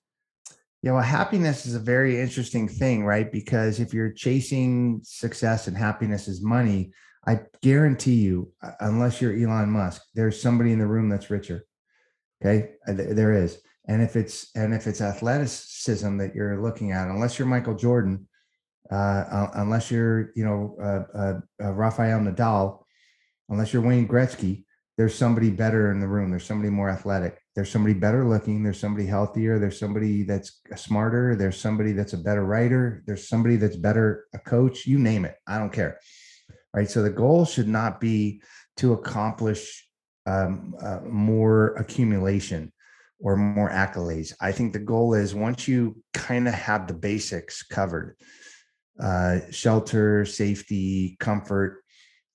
Yeah, 0.81 0.93
well, 0.93 1.03
happiness 1.03 1.65
is 1.65 1.75
a 1.75 1.79
very 1.79 2.19
interesting 2.19 2.67
thing, 2.67 3.03
right? 3.03 3.31
Because 3.31 3.79
if 3.79 3.93
you're 3.93 4.11
chasing 4.11 5.01
success 5.03 5.67
and 5.67 5.77
happiness 5.77 6.27
is 6.27 6.41
money, 6.41 6.91
I 7.27 7.41
guarantee 7.61 8.15
you, 8.15 8.53
unless 8.79 9.21
you're 9.21 9.35
Elon 9.35 9.69
Musk, 9.69 10.01
there's 10.15 10.41
somebody 10.41 10.71
in 10.71 10.79
the 10.79 10.87
room 10.87 11.09
that's 11.09 11.29
richer. 11.29 11.63
Okay, 12.41 12.75
uh, 12.87 12.93
there 12.93 13.33
is, 13.33 13.59
and 13.87 14.01
if 14.01 14.15
it's 14.15 14.49
and 14.55 14.73
if 14.73 14.87
it's 14.87 15.01
athleticism 15.01 16.17
that 16.17 16.33
you're 16.33 16.61
looking 16.61 16.93
at, 16.93 17.09
unless 17.09 17.37
you're 17.37 17.47
Michael 17.47 17.75
Jordan, 17.75 18.27
uh, 18.89 19.47
unless 19.55 19.91
you're 19.91 20.31
you 20.35 20.45
know 20.45 20.77
uh, 20.81 21.17
uh, 21.17 21.39
uh, 21.61 21.73
Rafael 21.73 22.19
Nadal, 22.19 22.83
unless 23.49 23.73
you're 23.73 23.81
Wayne 23.81 24.07
Gretzky, 24.07 24.63
there's 24.97 25.15
somebody 25.15 25.49
better 25.49 25.91
in 25.91 25.99
the 25.99 26.07
room. 26.07 26.29
There's 26.29 26.45
somebody 26.45 26.69
more 26.69 26.89
athletic. 26.89 27.41
There's 27.55 27.71
somebody 27.71 27.93
better 27.93 28.23
looking. 28.23 28.63
There's 28.63 28.79
somebody 28.79 29.05
healthier. 29.05 29.59
There's 29.59 29.79
somebody 29.79 30.23
that's 30.23 30.61
smarter. 30.75 31.35
There's 31.35 31.59
somebody 31.59 31.91
that's 31.91 32.13
a 32.13 32.17
better 32.17 32.45
writer. 32.45 33.03
There's 33.05 33.27
somebody 33.27 33.57
that's 33.57 33.75
better 33.75 34.27
a 34.33 34.39
coach. 34.39 34.85
You 34.85 34.97
name 34.97 35.25
it. 35.25 35.35
I 35.45 35.57
don't 35.57 35.73
care. 35.73 35.99
Right. 36.73 36.89
So 36.89 37.01
the 37.01 37.09
goal 37.09 37.45
should 37.45 37.67
not 37.67 37.99
be 37.99 38.41
to 38.77 38.93
accomplish 38.93 39.87
um, 40.25 40.75
uh, 40.81 40.99
more 41.01 41.73
accumulation 41.75 42.71
or 43.19 43.35
more 43.35 43.69
accolades. 43.69 44.33
I 44.41 44.51
think 44.51 44.73
the 44.73 44.79
goal 44.79 45.13
is 45.13 45.33
once 45.33 45.67
you 45.67 46.01
kind 46.13 46.47
of 46.47 46.53
have 46.53 46.87
the 46.87 46.93
basics 46.93 47.63
covered 47.63 48.15
uh, 49.01 49.39
shelter, 49.51 50.25
safety, 50.25 51.17
comfort, 51.19 51.83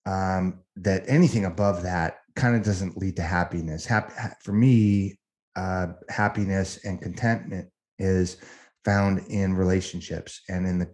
um, 0.06 0.60
that 0.76 1.04
anything 1.06 1.44
above 1.44 1.82
that 1.82 2.18
kind 2.34 2.56
of 2.56 2.62
doesn't 2.62 2.96
lead 2.96 3.16
to 3.16 3.22
happiness. 3.22 3.88
For 4.42 4.52
me, 4.52 5.18
uh, 5.54 5.88
happiness 6.08 6.84
and 6.84 7.00
contentment 7.00 7.68
is 7.98 8.38
found 8.84 9.20
in 9.28 9.54
relationships 9.54 10.40
and 10.48 10.66
in 10.66 10.78
the 10.78 10.86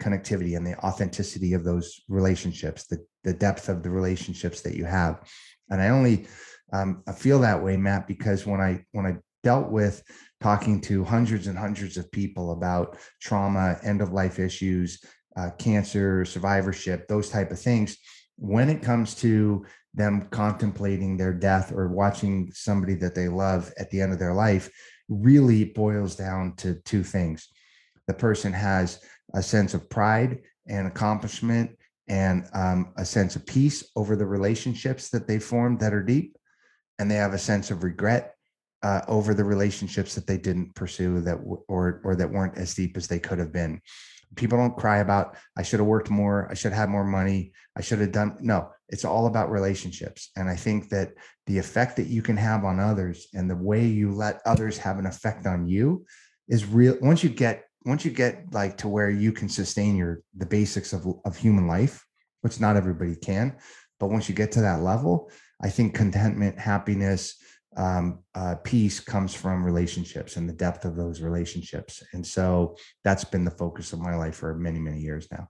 connectivity 0.00 0.56
and 0.56 0.66
the 0.66 0.78
authenticity 0.78 1.52
of 1.52 1.64
those 1.64 2.00
relationships, 2.08 2.86
the, 2.86 3.04
the 3.24 3.34
depth 3.34 3.68
of 3.68 3.82
the 3.82 3.90
relationships 3.90 4.60
that 4.62 4.74
you 4.74 4.84
have 4.84 5.20
and 5.70 5.80
I 5.80 5.88
only 5.88 6.26
um, 6.72 7.02
I 7.06 7.12
feel 7.12 7.38
that 7.40 7.62
way, 7.62 7.76
Matt, 7.76 8.08
because 8.08 8.46
when 8.46 8.60
I 8.60 8.84
when 8.92 9.06
I 9.06 9.16
dealt 9.42 9.70
with 9.70 10.02
talking 10.40 10.80
to 10.82 11.04
hundreds 11.04 11.46
and 11.46 11.56
hundreds 11.56 11.96
of 11.96 12.10
people 12.10 12.52
about 12.52 12.98
trauma, 13.20 13.78
end 13.82 14.00
of 14.00 14.12
life 14.12 14.38
issues, 14.38 15.02
uh, 15.36 15.50
cancer, 15.58 16.24
survivorship, 16.24 17.06
those 17.08 17.30
type 17.30 17.50
of 17.50 17.60
things, 17.60 17.96
when 18.36 18.68
it 18.68 18.82
comes 18.82 19.14
to 19.14 19.64
them 19.94 20.28
contemplating 20.30 21.16
their 21.16 21.32
death 21.32 21.72
or 21.72 21.88
watching 21.88 22.50
somebody 22.52 22.94
that 22.94 23.14
they 23.14 23.28
love 23.28 23.72
at 23.78 23.90
the 23.90 24.00
end 24.00 24.12
of 24.12 24.18
their 24.18 24.34
life, 24.34 24.70
really 25.08 25.64
boils 25.64 26.16
down 26.16 26.54
to 26.56 26.74
two 26.84 27.02
things. 27.02 27.48
The 28.06 28.14
person 28.14 28.52
has 28.52 29.00
a 29.36 29.42
sense 29.42 29.74
of 29.74 29.88
pride 29.88 30.40
and 30.66 30.88
accomplishment 30.88 31.70
and 32.08 32.48
um, 32.54 32.92
a 32.96 33.04
sense 33.04 33.36
of 33.36 33.46
peace 33.46 33.84
over 33.94 34.16
the 34.16 34.26
relationships 34.26 35.10
that 35.10 35.28
they 35.28 35.38
formed 35.38 35.78
that 35.80 35.92
are 35.92 36.02
deep. 36.02 36.36
And 36.98 37.10
they 37.10 37.16
have 37.16 37.34
a 37.34 37.38
sense 37.38 37.70
of 37.70 37.84
regret 37.84 38.34
uh, 38.82 39.02
over 39.08 39.34
the 39.34 39.44
relationships 39.44 40.14
that 40.14 40.26
they 40.26 40.38
didn't 40.38 40.74
pursue 40.74 41.20
that 41.20 41.38
w- 41.38 41.62
or 41.68 42.00
or 42.04 42.16
that 42.16 42.30
weren't 42.30 42.56
as 42.56 42.74
deep 42.74 42.96
as 42.96 43.06
they 43.06 43.18
could 43.18 43.38
have 43.38 43.52
been. 43.52 43.80
People 44.34 44.58
don't 44.58 44.76
cry 44.76 44.98
about 44.98 45.36
i 45.56 45.62
should 45.62 45.80
have 45.80 45.86
worked 45.86 46.10
more. 46.10 46.48
I 46.50 46.54
should 46.54 46.72
have 46.72 46.80
had 46.80 46.88
more 46.88 47.04
money. 47.04 47.52
I 47.76 47.82
should 47.82 48.00
have 48.00 48.12
done 48.12 48.36
no 48.40 48.70
it's 48.88 49.04
all 49.04 49.26
about 49.26 49.50
relationships. 49.50 50.30
And 50.36 50.48
i 50.48 50.56
think 50.56 50.88
that 50.90 51.12
the 51.46 51.58
effect 51.58 51.96
that 51.96 52.06
you 52.06 52.22
can 52.22 52.36
have 52.36 52.64
on 52.64 52.80
others 52.80 53.28
and 53.34 53.50
the 53.50 53.56
way 53.56 53.84
you 53.86 54.12
let 54.12 54.40
others 54.46 54.78
have 54.78 54.98
an 54.98 55.06
effect 55.06 55.46
on 55.46 55.68
you 55.68 56.06
is 56.48 56.64
real 56.64 56.96
once 57.00 57.22
you 57.22 57.30
get 57.30 57.65
once 57.86 58.04
you 58.04 58.10
get 58.10 58.52
like 58.52 58.76
to 58.76 58.88
where 58.88 59.08
you 59.08 59.32
can 59.32 59.48
sustain 59.48 59.96
your 59.96 60.20
the 60.36 60.44
basics 60.44 60.92
of, 60.92 61.06
of 61.24 61.36
human 61.36 61.66
life 61.66 62.04
which 62.42 62.60
not 62.60 62.76
everybody 62.76 63.16
can 63.16 63.56
but 63.98 64.08
once 64.10 64.28
you 64.28 64.34
get 64.34 64.52
to 64.52 64.60
that 64.60 64.82
level 64.82 65.30
i 65.62 65.70
think 65.70 65.94
contentment 65.94 66.58
happiness 66.58 67.36
um, 67.78 68.20
uh, 68.34 68.54
peace 68.64 69.00
comes 69.00 69.34
from 69.34 69.62
relationships 69.62 70.36
and 70.36 70.48
the 70.48 70.54
depth 70.54 70.86
of 70.86 70.96
those 70.96 71.20
relationships 71.20 72.02
and 72.12 72.26
so 72.26 72.74
that's 73.04 73.24
been 73.24 73.44
the 73.44 73.50
focus 73.50 73.92
of 73.92 74.00
my 74.00 74.14
life 74.16 74.36
for 74.36 74.54
many 74.54 74.80
many 74.80 75.00
years 75.00 75.28
now 75.30 75.48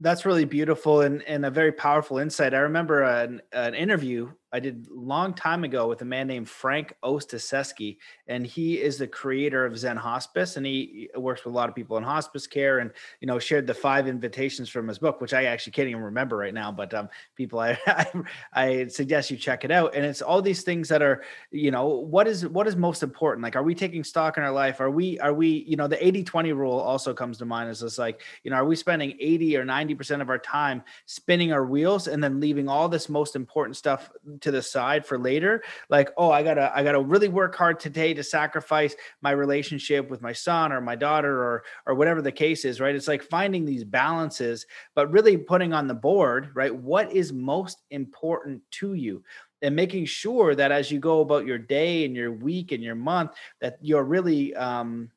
that's 0.00 0.24
really 0.24 0.44
beautiful 0.44 1.00
and, 1.00 1.22
and 1.22 1.44
a 1.44 1.50
very 1.50 1.72
powerful 1.72 2.18
insight. 2.18 2.54
I 2.54 2.58
remember 2.58 3.02
an, 3.02 3.42
an 3.52 3.74
interview 3.74 4.30
I 4.52 4.60
did 4.60 4.88
long 4.90 5.34
time 5.34 5.64
ago 5.64 5.88
with 5.88 6.00
a 6.00 6.04
man 6.04 6.26
named 6.26 6.48
Frank 6.48 6.94
Ostaseski, 7.02 7.98
and 8.26 8.46
he 8.46 8.80
is 8.80 8.98
the 8.98 9.06
creator 9.06 9.66
of 9.66 9.76
Zen 9.76 9.96
Hospice, 9.96 10.56
and 10.56 10.64
he 10.64 11.10
works 11.14 11.44
with 11.44 11.52
a 11.52 11.56
lot 11.56 11.68
of 11.68 11.74
people 11.74 11.96
in 11.98 12.02
hospice 12.02 12.46
care, 12.46 12.78
and 12.78 12.90
you 13.20 13.26
know 13.26 13.38
shared 13.38 13.66
the 13.66 13.74
five 13.74 14.08
invitations 14.08 14.68
from 14.68 14.88
his 14.88 14.98
book, 14.98 15.20
which 15.20 15.34
I 15.34 15.44
actually 15.44 15.72
can't 15.72 15.88
even 15.88 16.02
remember 16.02 16.36
right 16.36 16.54
now. 16.54 16.72
But 16.72 16.94
um, 16.94 17.08
people, 17.36 17.60
I, 17.60 17.78
I, 17.86 18.06
I 18.54 18.86
suggest 18.86 19.30
you 19.30 19.36
check 19.36 19.64
it 19.64 19.70
out, 19.70 19.94
and 19.94 20.04
it's 20.04 20.22
all 20.22 20.40
these 20.40 20.62
things 20.62 20.88
that 20.88 21.02
are, 21.02 21.22
you 21.50 21.70
know, 21.70 21.86
what 21.86 22.26
is 22.26 22.46
what 22.46 22.66
is 22.66 22.76
most 22.76 23.02
important? 23.02 23.42
Like, 23.42 23.56
are 23.56 23.62
we 23.62 23.74
taking 23.74 24.02
stock 24.02 24.38
in 24.38 24.42
our 24.42 24.52
life? 24.52 24.80
Are 24.80 24.90
we 24.90 25.18
are 25.20 25.34
we, 25.34 25.64
you 25.66 25.76
know, 25.76 25.88
the 25.88 25.96
80-20 25.96 26.56
rule 26.56 26.78
also 26.78 27.12
comes 27.12 27.38
to 27.38 27.44
mind. 27.44 27.70
Is 27.70 27.80
this 27.80 27.98
like, 27.98 28.22
you 28.44 28.50
know, 28.50 28.56
are 28.56 28.64
we 28.64 28.76
spending 28.76 29.14
80 29.20 29.56
or 29.58 29.64
90 29.64 29.94
percent 29.94 30.22
of 30.22 30.30
our 30.30 30.38
time 30.38 30.82
spinning 31.04 31.52
our 31.52 31.66
wheels 31.66 32.08
and 32.08 32.24
then 32.24 32.40
leaving 32.40 32.68
all 32.68 32.88
this 32.88 33.08
most 33.08 33.36
important 33.36 33.76
stuff 33.76 34.10
to 34.40 34.50
the 34.50 34.62
side 34.62 35.06
for 35.06 35.18
later 35.18 35.62
like 35.88 36.10
oh 36.16 36.30
i 36.30 36.42
gotta 36.42 36.70
i 36.74 36.82
gotta 36.82 37.00
really 37.00 37.28
work 37.28 37.54
hard 37.54 37.78
today 37.80 38.14
to 38.14 38.22
sacrifice 38.22 38.94
my 39.22 39.30
relationship 39.30 40.10
with 40.10 40.22
my 40.22 40.32
son 40.32 40.72
or 40.72 40.80
my 40.80 40.96
daughter 40.96 41.42
or 41.42 41.64
or 41.86 41.94
whatever 41.94 42.22
the 42.22 42.32
case 42.32 42.64
is 42.64 42.80
right? 42.80 42.94
It's 42.94 43.08
like 43.08 43.22
finding 43.22 43.64
these 43.64 43.84
balances 43.84 44.66
but 44.94 45.10
really 45.10 45.36
putting 45.36 45.72
on 45.72 45.86
the 45.86 45.94
board 45.94 46.50
right 46.54 46.74
what 46.74 47.12
is 47.12 47.32
most 47.32 47.82
important 47.90 48.62
to 48.72 48.94
you 48.94 49.22
and 49.62 49.74
making 49.74 50.04
sure 50.04 50.54
that 50.54 50.70
as 50.70 50.90
you 50.90 51.00
go 51.00 51.20
about 51.20 51.46
your 51.46 51.58
day 51.58 52.04
and 52.04 52.14
your 52.14 52.32
week 52.32 52.72
and 52.72 52.82
your 52.82 52.94
month 52.94 53.32
that 53.60 53.78
you're 53.80 54.04
really 54.04 54.54
um 54.54 55.10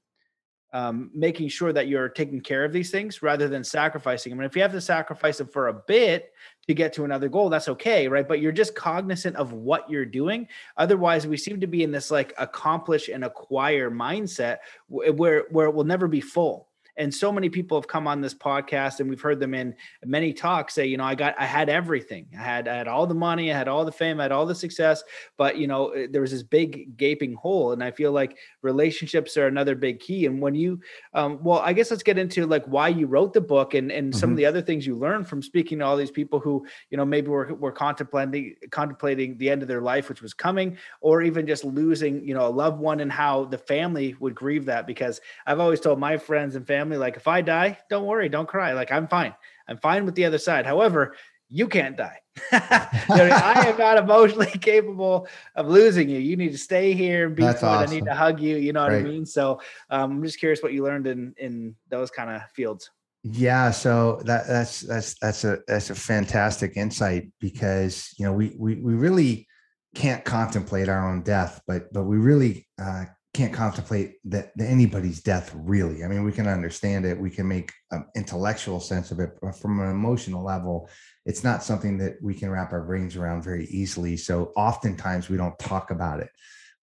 um, 0.73 1.11
making 1.13 1.49
sure 1.49 1.73
that 1.73 1.87
you're 1.87 2.09
taking 2.09 2.41
care 2.41 2.63
of 2.63 2.71
these 2.71 2.91
things 2.91 3.21
rather 3.21 3.47
than 3.47 3.63
sacrificing 3.63 4.31
them. 4.31 4.39
And 4.39 4.49
if 4.49 4.55
you 4.55 4.61
have 4.61 4.71
to 4.71 4.81
sacrifice 4.81 5.37
them 5.37 5.47
for 5.47 5.67
a 5.67 5.73
bit 5.73 6.31
to 6.67 6.73
get 6.73 6.93
to 6.93 7.03
another 7.03 7.27
goal, 7.27 7.49
that's 7.49 7.67
okay, 7.67 8.07
right? 8.07 8.27
But 8.27 8.39
you're 8.39 8.51
just 8.51 8.75
cognizant 8.75 9.35
of 9.35 9.51
what 9.53 9.89
you're 9.89 10.05
doing. 10.05 10.47
Otherwise, 10.77 11.27
we 11.27 11.37
seem 11.37 11.59
to 11.59 11.67
be 11.67 11.83
in 11.83 11.91
this 11.91 12.09
like 12.09 12.33
accomplish 12.37 13.09
and 13.09 13.25
acquire 13.25 13.91
mindset 13.91 14.59
where 14.87 15.45
where 15.49 15.67
it 15.67 15.73
will 15.73 15.83
never 15.83 16.07
be 16.07 16.21
full 16.21 16.70
and 17.01 17.11
so 17.11 17.31
many 17.31 17.49
people 17.49 17.75
have 17.75 17.87
come 17.87 18.07
on 18.07 18.21
this 18.21 18.33
podcast 18.33 18.99
and 18.99 19.09
we've 19.09 19.21
heard 19.21 19.39
them 19.39 19.55
in 19.55 19.73
many 20.05 20.31
talks 20.31 20.75
say 20.75 20.85
you 20.85 20.97
know 20.97 21.03
i 21.03 21.15
got 21.15 21.33
i 21.39 21.45
had 21.45 21.67
everything 21.67 22.27
i 22.37 22.43
had 22.43 22.67
i 22.67 22.75
had 22.75 22.87
all 22.87 23.07
the 23.07 23.13
money 23.13 23.51
i 23.51 23.57
had 23.57 23.67
all 23.67 23.83
the 23.83 23.91
fame 23.91 24.19
i 24.19 24.23
had 24.23 24.31
all 24.31 24.45
the 24.45 24.53
success 24.53 25.03
but 25.35 25.57
you 25.57 25.67
know 25.67 25.89
eh, 25.89 26.07
there 26.11 26.21
was 26.21 26.29
this 26.29 26.43
big 26.43 26.95
gaping 26.97 27.33
hole 27.33 27.71
and 27.71 27.83
i 27.83 27.89
feel 27.89 28.11
like 28.11 28.37
relationships 28.61 29.35
are 29.35 29.47
another 29.47 29.73
big 29.73 29.99
key 29.99 30.27
and 30.27 30.39
when 30.39 30.53
you 30.53 30.79
um, 31.15 31.43
well 31.43 31.59
i 31.59 31.73
guess 31.73 31.89
let's 31.89 32.03
get 32.03 32.19
into 32.19 32.45
like 32.45 32.63
why 32.65 32.87
you 32.87 33.07
wrote 33.07 33.33
the 33.33 33.41
book 33.41 33.73
and 33.73 33.91
and 33.91 34.11
mm-hmm. 34.11 34.19
some 34.19 34.29
of 34.29 34.33
mm-hmm. 34.33 34.37
the 34.37 34.45
other 34.45 34.61
things 34.61 34.85
you 34.85 34.95
learned 34.95 35.27
from 35.27 35.41
speaking 35.41 35.79
to 35.79 35.85
all 35.85 35.97
these 35.97 36.11
people 36.11 36.39
who 36.39 36.63
you 36.91 36.97
know 36.97 37.05
maybe 37.05 37.29
were, 37.29 37.53
were 37.55 37.71
contemplating 37.71 38.55
contemplating 38.69 39.35
the 39.39 39.49
end 39.49 39.63
of 39.63 39.67
their 39.67 39.81
life 39.81 40.07
which 40.07 40.21
was 40.21 40.35
coming 40.35 40.77
or 41.01 41.23
even 41.23 41.47
just 41.47 41.63
losing 41.63 42.23
you 42.23 42.35
know 42.35 42.45
a 42.45 42.49
loved 42.49 42.79
one 42.79 42.99
and 42.99 43.11
how 43.11 43.45
the 43.45 43.57
family 43.57 44.15
would 44.19 44.35
grieve 44.35 44.65
that 44.65 44.85
because 44.85 45.19
i've 45.47 45.59
always 45.59 45.79
told 45.79 45.99
my 45.99 46.15
friends 46.15 46.55
and 46.55 46.67
family 46.67 46.90
family, 46.91 47.03
like, 47.03 47.17
if 47.17 47.27
I 47.27 47.41
die, 47.41 47.77
don't 47.89 48.05
worry, 48.05 48.29
don't 48.29 48.47
cry. 48.47 48.73
Like, 48.73 48.91
I'm 48.91 49.07
fine. 49.07 49.33
I'm 49.67 49.77
fine 49.77 50.05
with 50.05 50.15
the 50.15 50.25
other 50.25 50.37
side. 50.37 50.65
However, 50.65 51.15
you 51.49 51.67
can't 51.67 51.97
die. 51.97 52.17
I 52.51 53.65
am 53.67 53.77
not 53.77 53.97
emotionally 53.97 54.47
capable 54.61 55.27
of 55.55 55.67
losing 55.67 56.09
you. 56.09 56.19
You 56.19 56.37
need 56.37 56.51
to 56.51 56.57
stay 56.57 56.93
here 56.93 57.27
and 57.27 57.35
be 57.35 57.43
That's 57.43 57.63
awesome. 57.63 57.89
I 57.89 57.93
need 57.93 58.05
to 58.05 58.15
hug 58.15 58.39
you. 58.39 58.57
You 58.57 58.73
know 58.73 58.83
what 58.83 58.93
right. 58.93 59.05
I 59.05 59.09
mean? 59.09 59.25
So 59.25 59.61
um, 59.89 60.11
I'm 60.11 60.23
just 60.23 60.39
curious 60.39 60.63
what 60.63 60.73
you 60.73 60.83
learned 60.83 61.07
in 61.07 61.33
in 61.37 61.75
those 61.89 62.09
kind 62.09 62.29
of 62.29 62.41
fields. 62.51 62.89
Yeah, 63.23 63.69
so 63.71 64.21
that 64.25 64.47
that's 64.47 64.79
that's 64.81 65.15
that's 65.19 65.43
a 65.43 65.59
that's 65.67 65.89
a 65.89 65.95
fantastic 65.95 66.77
insight 66.77 67.29
because 67.39 68.15
you 68.17 68.25
know 68.25 68.33
we 68.33 68.55
we 68.57 68.75
we 68.75 68.93
really 68.93 69.47
can't 69.93 70.23
contemplate 70.23 70.87
our 70.87 71.07
own 71.07 71.21
death, 71.21 71.61
but 71.67 71.91
but 71.91 72.03
we 72.03 72.17
really 72.17 72.67
uh, 72.81 73.05
can't 73.33 73.53
contemplate 73.53 74.15
that, 74.25 74.51
that 74.57 74.69
anybody's 74.69 75.21
death 75.21 75.51
really. 75.55 76.03
I 76.03 76.07
mean, 76.07 76.23
we 76.23 76.33
can 76.33 76.47
understand 76.47 77.05
it, 77.05 77.17
we 77.17 77.29
can 77.29 77.47
make 77.47 77.71
an 77.91 78.05
intellectual 78.15 78.79
sense 78.79 79.11
of 79.11 79.19
it, 79.19 79.31
but 79.41 79.55
from 79.55 79.79
an 79.79 79.89
emotional 79.89 80.43
level, 80.43 80.89
it's 81.25 81.43
not 81.43 81.63
something 81.63 81.97
that 81.99 82.15
we 82.21 82.33
can 82.33 82.49
wrap 82.49 82.73
our 82.73 82.83
brains 82.83 83.15
around 83.15 83.43
very 83.43 83.65
easily. 83.67 84.17
So 84.17 84.51
oftentimes 84.57 85.29
we 85.29 85.37
don't 85.37 85.57
talk 85.59 85.91
about 85.91 86.19
it. 86.19 86.29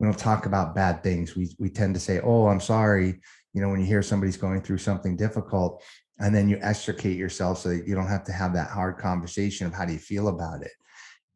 We 0.00 0.06
don't 0.06 0.18
talk 0.18 0.46
about 0.46 0.74
bad 0.74 1.02
things. 1.02 1.34
We 1.34 1.54
we 1.58 1.70
tend 1.70 1.94
to 1.94 2.00
say, 2.00 2.20
"Oh, 2.20 2.46
I'm 2.46 2.60
sorry." 2.60 3.20
You 3.52 3.60
know, 3.60 3.68
when 3.68 3.80
you 3.80 3.86
hear 3.86 4.02
somebody's 4.02 4.36
going 4.36 4.62
through 4.62 4.78
something 4.78 5.16
difficult, 5.16 5.82
and 6.20 6.32
then 6.32 6.48
you 6.48 6.56
extricate 6.62 7.16
yourself 7.16 7.58
so 7.58 7.70
that 7.70 7.86
you 7.86 7.96
don't 7.96 8.06
have 8.06 8.22
to 8.24 8.32
have 8.32 8.52
that 8.54 8.70
hard 8.70 8.98
conversation 8.98 9.66
of 9.66 9.74
how 9.74 9.84
do 9.84 9.92
you 9.92 9.98
feel 9.98 10.28
about 10.28 10.62
it. 10.62 10.70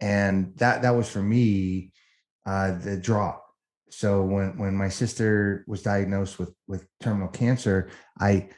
And 0.01 0.57
that 0.59 0.83
that 0.83 0.95
was 0.95 1.11
for 1.11 1.23
me 1.23 1.91
uh, 2.47 2.79
the 2.79 2.97
draw 2.97 3.39
so 3.93 4.23
when 4.23 4.57
when 4.59 4.75
my 4.75 4.89
sister 4.89 5.65
was 5.69 5.83
diagnosed 5.83 6.39
with 6.39 6.55
with 6.67 6.87
terminal 7.01 7.29
cancer 7.29 7.91
i 8.21 8.49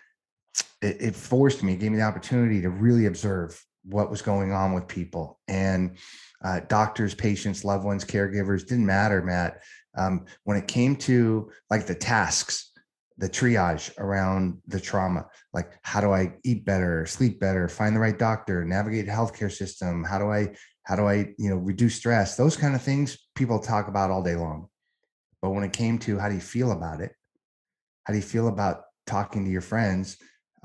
it, 0.81 0.97
it, 1.01 1.17
forced 1.17 1.63
me 1.63 1.77
gave 1.77 1.91
me 1.91 1.99
the 1.99 2.05
opportunity 2.05 2.61
to 2.61 2.71
really 2.71 3.07
observe 3.07 3.61
what 3.85 4.11
was 4.11 4.23
going 4.23 4.53
on 4.53 4.73
with 4.73 4.89
people. 4.89 5.41
And 5.49 5.99
uh, 6.43 6.61
doctors 6.69 7.15
patients 7.15 7.65
loved 7.65 7.85
ones 7.85 8.05
caregivers 8.05 8.67
didn't 8.67 8.87
matter 8.87 9.23
matt. 9.23 9.63
Um, 9.97 10.25
when 10.45 10.57
it 10.57 10.67
came 10.67 10.97
to 10.97 11.51
like 11.71 11.87
the 11.87 11.95
tasks 11.95 12.71
the 13.17 13.29
triage 13.29 13.97
around 13.99 14.59
the 14.67 14.81
trauma 14.81 15.25
like 15.53 15.71
how 15.83 16.01
do 16.01 16.13
i 16.13 16.35
eat 16.43 16.65
better 16.65 17.07
sleep 17.07 17.39
better 17.39 17.69
find 17.69 17.95
the 17.95 18.01
right 18.01 18.19
doctor 18.19 18.65
navigate 18.65 19.07
healthcare 19.07 19.53
system 19.53 20.03
how 20.03 20.19
do 20.19 20.33
i 20.33 20.53
how 20.83 20.97
do 20.97 21.07
i 21.07 21.33
you 21.39 21.49
know 21.49 21.57
reduce 21.57 21.95
stress? 21.97 22.37
Those 22.37 22.57
kind 22.57 22.75
of 22.75 22.83
things 22.83 23.19
people 23.35 23.59
talk 23.59 23.89
about 23.89 24.11
all 24.11 24.23
day 24.23 24.37
long 24.37 24.69
but 25.45 25.51
when 25.51 25.63
it 25.63 25.75
came 25.75 25.99
to 25.99 26.19
how 26.19 26.31
do 26.31 26.35
you 26.35 26.41
feel 26.41 26.73
about 26.73 27.03
it, 27.03 27.13
how 28.05 28.15
do 28.15 28.19
you 28.19 28.25
feel 28.25 28.49
about 28.49 28.85
talking 29.07 29.45
to 29.45 29.51
your 29.51 29.61
friends? 29.61 30.17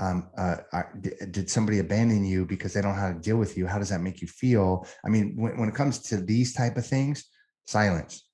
Um, 0.02 0.30
uh, 0.38 0.56
did 1.02 1.50
somebody 1.50 1.80
abandon 1.80 2.24
you 2.24 2.46
because 2.46 2.74
they 2.74 2.82
don't 2.82 2.96
know 2.96 3.02
how 3.02 3.12
to 3.12 3.20
deal 3.20 3.36
with 3.36 3.58
you? 3.58 3.68
How 3.68 3.78
does 3.78 3.90
that 3.90 4.00
make 4.00 4.22
you 4.22 4.30
feel? 4.30 4.88
I 5.06 5.10
mean, 5.10 5.34
when, 5.36 5.58
when 5.58 5.68
it 5.68 5.76
comes 5.76 6.00
to 6.04 6.22
these 6.22 6.54
type 6.54 6.78
of 6.78 6.86
things, 6.86 7.26
silence. 7.68 8.26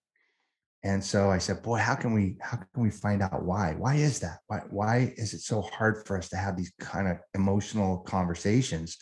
And 0.84 1.03
so 1.03 1.31
I 1.31 1.39
said, 1.39 1.63
boy, 1.63 1.79
how 1.79 1.95
can 1.95 2.13
we 2.13 2.38
how 2.39 2.58
can 2.58 2.84
we 2.84 2.91
find 2.91 3.23
out 3.23 3.43
why? 3.43 3.73
Why 3.75 3.95
is 3.95 4.19
that? 4.19 4.38
Why 4.45 4.60
why 4.69 5.15
is 5.17 5.34
it 5.34 5.39
so 5.39 5.62
hard 5.62 6.05
for 6.05 6.15
us 6.15 6.29
to 6.29 6.38
have 6.38 6.55
these 6.55 6.73
kind 6.79 7.08
of 7.08 7.17
emotional 7.34 7.97
conversations? 7.97 8.99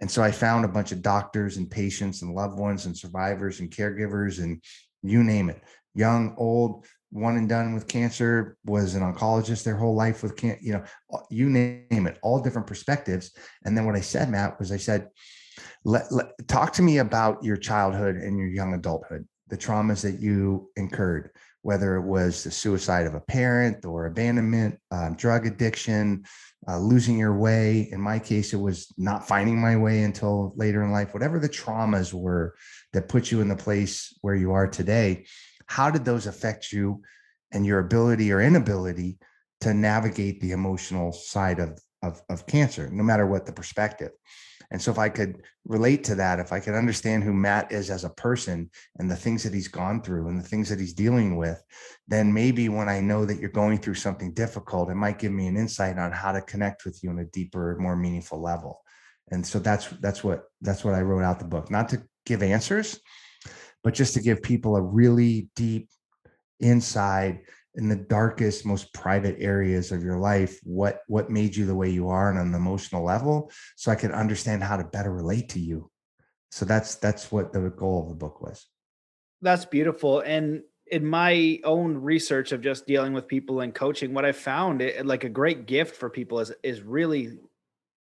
And 0.00 0.10
so 0.10 0.22
I 0.22 0.30
found 0.30 0.64
a 0.64 0.68
bunch 0.68 0.92
of 0.92 1.02
doctors 1.02 1.58
and 1.58 1.70
patients 1.70 2.22
and 2.22 2.34
loved 2.34 2.58
ones 2.58 2.86
and 2.86 2.96
survivors 2.96 3.60
and 3.60 3.70
caregivers 3.70 4.42
and 4.42 4.62
you 5.02 5.22
name 5.22 5.50
it 5.50 5.62
young, 5.94 6.34
old, 6.36 6.86
one 7.10 7.36
and 7.36 7.48
done 7.48 7.74
with 7.74 7.88
cancer, 7.88 8.56
was 8.64 8.94
an 8.94 9.02
oncologist 9.02 9.64
their 9.64 9.76
whole 9.76 9.94
life 9.94 10.22
with 10.22 10.36
cancer, 10.36 10.60
you 10.62 10.72
know, 10.72 10.84
you 11.28 11.50
name 11.50 12.06
it, 12.06 12.18
all 12.22 12.40
different 12.40 12.66
perspectives. 12.66 13.32
And 13.64 13.76
then 13.76 13.84
what 13.84 13.96
I 13.96 14.00
said, 14.00 14.30
Matt, 14.30 14.58
was 14.58 14.70
I 14.70 14.76
said, 14.76 15.08
let, 15.84 16.10
let 16.12 16.26
talk 16.46 16.72
to 16.74 16.82
me 16.82 16.98
about 16.98 17.42
your 17.42 17.56
childhood 17.56 18.16
and 18.16 18.38
your 18.38 18.48
young 18.48 18.74
adulthood, 18.74 19.26
the 19.48 19.58
traumas 19.58 20.02
that 20.02 20.20
you 20.20 20.70
incurred, 20.76 21.30
whether 21.62 21.96
it 21.96 22.06
was 22.06 22.44
the 22.44 22.50
suicide 22.50 23.06
of 23.06 23.14
a 23.14 23.20
parent 23.20 23.84
or 23.84 24.06
abandonment, 24.06 24.78
um, 24.92 25.14
drug 25.16 25.46
addiction, 25.46 26.24
uh, 26.68 26.78
losing 26.78 27.18
your 27.18 27.36
way. 27.36 27.88
In 27.90 28.00
my 28.00 28.18
case, 28.18 28.52
it 28.52 28.60
was 28.60 28.92
not 28.96 29.26
finding 29.26 29.60
my 29.60 29.76
way 29.76 30.04
until 30.04 30.52
later 30.56 30.84
in 30.84 30.92
life, 30.92 31.12
whatever 31.12 31.40
the 31.40 31.48
traumas 31.48 32.12
were 32.12 32.54
that 32.92 33.08
put 33.08 33.32
you 33.32 33.40
in 33.40 33.48
the 33.48 33.56
place 33.56 34.16
where 34.20 34.36
you 34.36 34.52
are 34.52 34.68
today 34.68 35.24
how 35.70 35.88
did 35.88 36.04
those 36.04 36.26
affect 36.26 36.72
you 36.72 37.00
and 37.52 37.64
your 37.64 37.78
ability 37.78 38.32
or 38.32 38.40
inability 38.40 39.18
to 39.60 39.72
navigate 39.72 40.40
the 40.40 40.50
emotional 40.50 41.12
side 41.12 41.60
of, 41.60 41.78
of, 42.02 42.20
of 42.28 42.44
cancer, 42.46 42.90
no 42.90 43.04
matter 43.04 43.24
what 43.24 43.46
the 43.46 43.52
perspective? 43.52 44.10
And 44.72 44.82
so, 44.82 44.90
if 44.90 44.98
I 44.98 45.08
could 45.08 45.42
relate 45.64 46.02
to 46.04 46.16
that, 46.16 46.40
if 46.40 46.52
I 46.52 46.58
could 46.58 46.74
understand 46.74 47.22
who 47.22 47.32
Matt 47.32 47.70
is 47.70 47.88
as 47.88 48.02
a 48.02 48.10
person 48.10 48.68
and 48.98 49.08
the 49.08 49.16
things 49.16 49.44
that 49.44 49.54
he's 49.54 49.68
gone 49.68 50.02
through 50.02 50.26
and 50.26 50.38
the 50.38 50.48
things 50.48 50.68
that 50.68 50.80
he's 50.80 50.92
dealing 50.92 51.36
with, 51.36 51.62
then 52.08 52.34
maybe 52.34 52.68
when 52.68 52.88
I 52.88 53.00
know 53.00 53.24
that 53.24 53.38
you're 53.38 53.50
going 53.50 53.78
through 53.78 53.94
something 53.94 54.34
difficult, 54.34 54.90
it 54.90 54.96
might 54.96 55.20
give 55.20 55.32
me 55.32 55.46
an 55.46 55.56
insight 55.56 55.98
on 55.98 56.10
how 56.10 56.32
to 56.32 56.40
connect 56.42 56.84
with 56.84 57.00
you 57.02 57.10
on 57.10 57.18
a 57.20 57.24
deeper, 57.26 57.76
more 57.78 57.96
meaningful 57.96 58.40
level. 58.40 58.80
And 59.30 59.46
so 59.46 59.60
that's 59.60 59.86
that's 60.00 60.24
what 60.24 60.46
that's 60.60 60.84
what 60.84 60.94
I 60.94 61.02
wrote 61.02 61.22
out 61.22 61.38
the 61.38 61.44
book, 61.44 61.70
not 61.70 61.88
to 61.90 62.02
give 62.26 62.42
answers, 62.42 62.98
but 63.82 63.94
just 63.94 64.14
to 64.14 64.20
give 64.20 64.42
people 64.42 64.76
a 64.76 64.82
really 64.82 65.48
deep 65.56 65.88
inside 66.60 67.40
in 67.76 67.88
the 67.88 67.96
darkest 67.96 68.66
most 68.66 68.92
private 68.92 69.36
areas 69.38 69.92
of 69.92 70.02
your 70.02 70.18
life 70.18 70.58
what 70.64 71.00
what 71.06 71.30
made 71.30 71.54
you 71.54 71.64
the 71.64 71.74
way 71.74 71.88
you 71.88 72.08
are 72.08 72.30
on 72.30 72.36
an 72.36 72.54
emotional 72.54 73.04
level 73.04 73.50
so 73.76 73.92
i 73.92 73.94
could 73.94 74.10
understand 74.10 74.62
how 74.62 74.76
to 74.76 74.84
better 74.84 75.12
relate 75.12 75.48
to 75.50 75.60
you. 75.60 75.90
So 76.50 76.64
that's 76.64 76.96
that's 76.96 77.30
what 77.30 77.52
the 77.52 77.70
goal 77.70 78.02
of 78.02 78.08
the 78.08 78.14
book 78.14 78.40
was. 78.40 78.66
That's 79.42 79.64
beautiful 79.64 80.20
and 80.20 80.62
in 80.88 81.06
my 81.06 81.60
own 81.62 81.96
research 81.96 82.50
of 82.50 82.60
just 82.60 82.86
dealing 82.86 83.12
with 83.12 83.28
people 83.28 83.60
and 83.60 83.72
coaching 83.72 84.12
what 84.12 84.24
i 84.24 84.32
found 84.32 84.82
it, 84.82 85.06
like 85.06 85.22
a 85.22 85.28
great 85.28 85.66
gift 85.66 85.94
for 85.94 86.10
people 86.10 86.40
is 86.40 86.52
is 86.64 86.82
really 86.82 87.38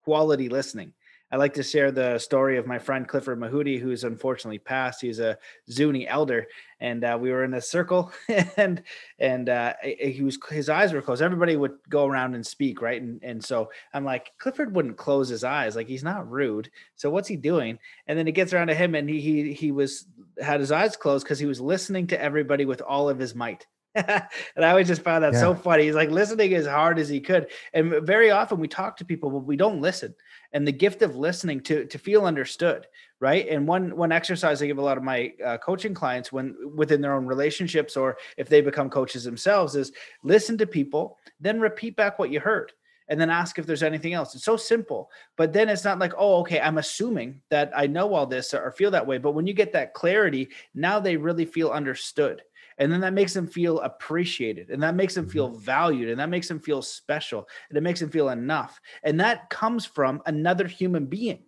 quality 0.03 0.49
listening 0.49 0.93
I 1.31 1.37
like 1.37 1.55
to 1.55 1.63
share 1.63 1.91
the 1.91 2.19
story 2.19 2.57
of 2.57 2.67
my 2.67 2.77
friend 2.77 3.07
Clifford 3.07 3.39
Mahooty, 3.39 3.79
who's 3.79 4.03
unfortunately 4.03 4.59
passed. 4.59 5.01
He's 5.01 5.19
a 5.19 5.37
Zuni 5.69 6.07
elder, 6.07 6.45
and 6.79 7.03
uh, 7.03 7.17
we 7.19 7.31
were 7.31 7.43
in 7.43 7.55
a 7.55 7.61
circle, 7.61 8.11
and 8.57 8.83
and 9.17 9.49
uh, 9.49 9.73
he 9.81 10.21
was 10.21 10.37
his 10.49 10.69
eyes 10.69 10.93
were 10.93 11.01
closed. 11.01 11.23
Everybody 11.23 11.55
would 11.55 11.73
go 11.89 12.05
around 12.05 12.35
and 12.35 12.45
speak, 12.45 12.81
right? 12.81 13.01
And 13.01 13.19
and 13.23 13.43
so 13.43 13.71
I'm 13.93 14.05
like, 14.05 14.33
Clifford 14.37 14.75
wouldn't 14.75 14.97
close 14.97 15.27
his 15.27 15.43
eyes, 15.43 15.75
like 15.75 15.87
he's 15.87 16.03
not 16.03 16.29
rude. 16.29 16.69
So 16.95 17.09
what's 17.09 17.27
he 17.27 17.37
doing? 17.37 17.79
And 18.07 18.17
then 18.17 18.27
it 18.27 18.33
gets 18.33 18.53
around 18.53 18.67
to 18.67 18.75
him, 18.75 18.93
and 18.93 19.09
he 19.09 19.19
he 19.19 19.53
he 19.53 19.71
was 19.71 20.05
had 20.39 20.59
his 20.59 20.71
eyes 20.71 20.95
closed 20.95 21.25
because 21.25 21.39
he 21.39 21.47
was 21.47 21.59
listening 21.59 22.07
to 22.07 22.21
everybody 22.21 22.65
with 22.65 22.81
all 22.81 23.09
of 23.09 23.17
his 23.17 23.33
might. 23.33 23.65
And 23.95 24.65
I 24.65 24.69
always 24.69 24.87
just 24.87 25.01
found 25.01 25.23
that 25.23 25.33
yeah. 25.33 25.39
so 25.39 25.55
funny. 25.55 25.85
He's 25.85 25.95
like 25.95 26.09
listening 26.09 26.53
as 26.53 26.67
hard 26.67 26.99
as 26.99 27.07
he 27.07 27.21
could. 27.21 27.47
And 27.73 28.05
very 28.05 28.29
often 28.29 28.59
we 28.59 28.67
talk 28.67 28.97
to 28.97 29.05
people, 29.05 29.29
but 29.29 29.39
we 29.39 29.55
don't 29.55 29.81
listen. 29.81 30.13
And 30.51 30.67
the 30.67 30.73
gift 30.73 31.01
of 31.01 31.15
listening 31.15 31.61
to 31.61 31.85
to 31.85 31.97
feel 31.97 32.25
understood, 32.25 32.87
right? 33.19 33.47
And 33.47 33.67
one 33.67 33.95
one 33.95 34.11
exercise 34.11 34.61
I 34.61 34.67
give 34.67 34.77
a 34.77 34.81
lot 34.81 34.97
of 34.97 35.03
my 35.03 35.33
uh, 35.43 35.57
coaching 35.57 35.93
clients 35.93 36.31
when 36.31 36.55
within 36.75 37.01
their 37.01 37.13
own 37.13 37.25
relationships 37.25 37.95
or 37.95 38.17
if 38.37 38.49
they 38.49 38.61
become 38.61 38.89
coaches 38.89 39.23
themselves 39.23 39.75
is 39.75 39.91
listen 40.23 40.57
to 40.57 40.67
people, 40.67 41.17
then 41.39 41.59
repeat 41.61 41.95
back 41.95 42.19
what 42.19 42.31
you 42.31 42.39
heard 42.39 42.73
and 43.07 43.19
then 43.19 43.29
ask 43.29 43.59
if 43.59 43.65
there's 43.65 43.83
anything 43.83 44.13
else. 44.13 44.33
It's 44.35 44.43
so 44.43 44.57
simple, 44.57 45.09
but 45.37 45.53
then 45.53 45.69
it's 45.69 45.83
not 45.83 45.99
like, 45.99 46.13
oh, 46.17 46.39
okay, 46.39 46.59
I'm 46.59 46.79
assuming 46.79 47.41
that 47.49 47.71
I 47.75 47.87
know 47.87 48.13
all 48.13 48.25
this 48.25 48.53
or 48.53 48.71
feel 48.71 48.91
that 48.91 49.05
way. 49.05 49.19
But 49.19 49.33
when 49.33 49.45
you 49.45 49.53
get 49.53 49.73
that 49.73 49.93
clarity, 49.93 50.49
now 50.73 50.99
they 50.99 51.15
really 51.15 51.45
feel 51.45 51.69
understood 51.69 52.41
and 52.77 52.91
then 52.91 53.01
that 53.01 53.13
makes 53.13 53.33
them 53.33 53.47
feel 53.47 53.79
appreciated 53.81 54.69
and 54.69 54.81
that 54.81 54.95
makes 54.95 55.15
them 55.15 55.27
feel 55.27 55.49
mm-hmm. 55.49 55.59
valued 55.59 56.09
and 56.09 56.19
that 56.19 56.29
makes 56.29 56.47
them 56.47 56.59
feel 56.59 56.81
special 56.81 57.47
and 57.69 57.77
it 57.77 57.81
makes 57.81 57.99
them 57.99 58.09
feel 58.09 58.29
enough 58.29 58.79
and 59.03 59.19
that 59.19 59.49
comes 59.49 59.85
from 59.85 60.21
another 60.25 60.67
human 60.67 61.05
being 61.05 61.43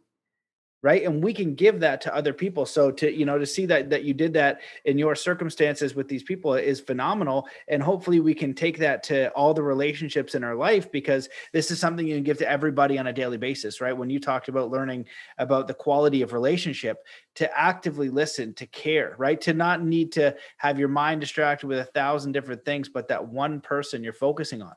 right? 0.84 1.04
And 1.04 1.24
we 1.24 1.34
can 1.34 1.56
give 1.56 1.80
that 1.80 2.02
to 2.02 2.16
other 2.16 2.34
people. 2.34 2.66
So 2.66 2.92
to 2.92 3.12
you 3.12 3.26
know 3.26 3.38
to 3.38 3.46
see 3.46 3.66
that 3.66 3.90
that 3.90 4.04
you 4.04 4.13
did 4.13 4.34
that 4.34 4.62
in 4.86 4.98
your 4.98 5.16
circumstances 5.16 5.96
with 5.96 6.08
these 6.08 6.24
people 6.24 6.54
is 6.54 6.80
phenomenal. 6.80 7.48
And 7.68 7.82
hopefully 7.82 8.20
we 8.20 8.34
can 8.34 8.54
take 8.54 8.78
that 8.80 9.04
to 9.04 9.30
all 9.32 9.54
the 9.54 9.63
relationships 9.63 10.36
in 10.36 10.44
our 10.44 10.56
life 10.56 10.92
because 10.92 11.30
this 11.52 11.72
is 11.72 11.80
something 11.80 12.08
you 12.08 12.16
can 12.16 12.24
give 12.24 12.38
to 12.40 12.50
everybody 12.50 13.00
on 13.00 13.08
a 13.08 13.13
daily 13.13 13.38
basis 13.38 13.82
right? 13.82 13.98
When 13.98 14.10
you 14.10 14.20
talked 14.20 14.50
about 14.50 14.72
learning 14.72 15.06
about 15.38 15.68
the 15.68 15.74
quality 15.74 16.22
of 16.22 16.34
relationship 16.34 16.98
to 17.36 17.58
actively 17.58 18.10
listen 18.10 18.54
to 18.56 18.68
care 18.68 19.16
right? 19.18 19.42
To 19.42 19.54
not 19.54 19.84
need 19.84 20.12
to 20.13 20.36
have 20.58 20.80
your 20.80 20.90
mind 20.90 21.22
distracted 21.22 21.68
with 21.68 21.80
a 21.80 21.86
thousand 21.86 22.34
different 22.34 22.63
things 22.66 22.90
but 22.90 23.08
that 23.08 23.28
one 23.28 23.62
person 23.62 24.04
you're 24.04 24.13
focusing 24.13 24.62
on 24.62 24.74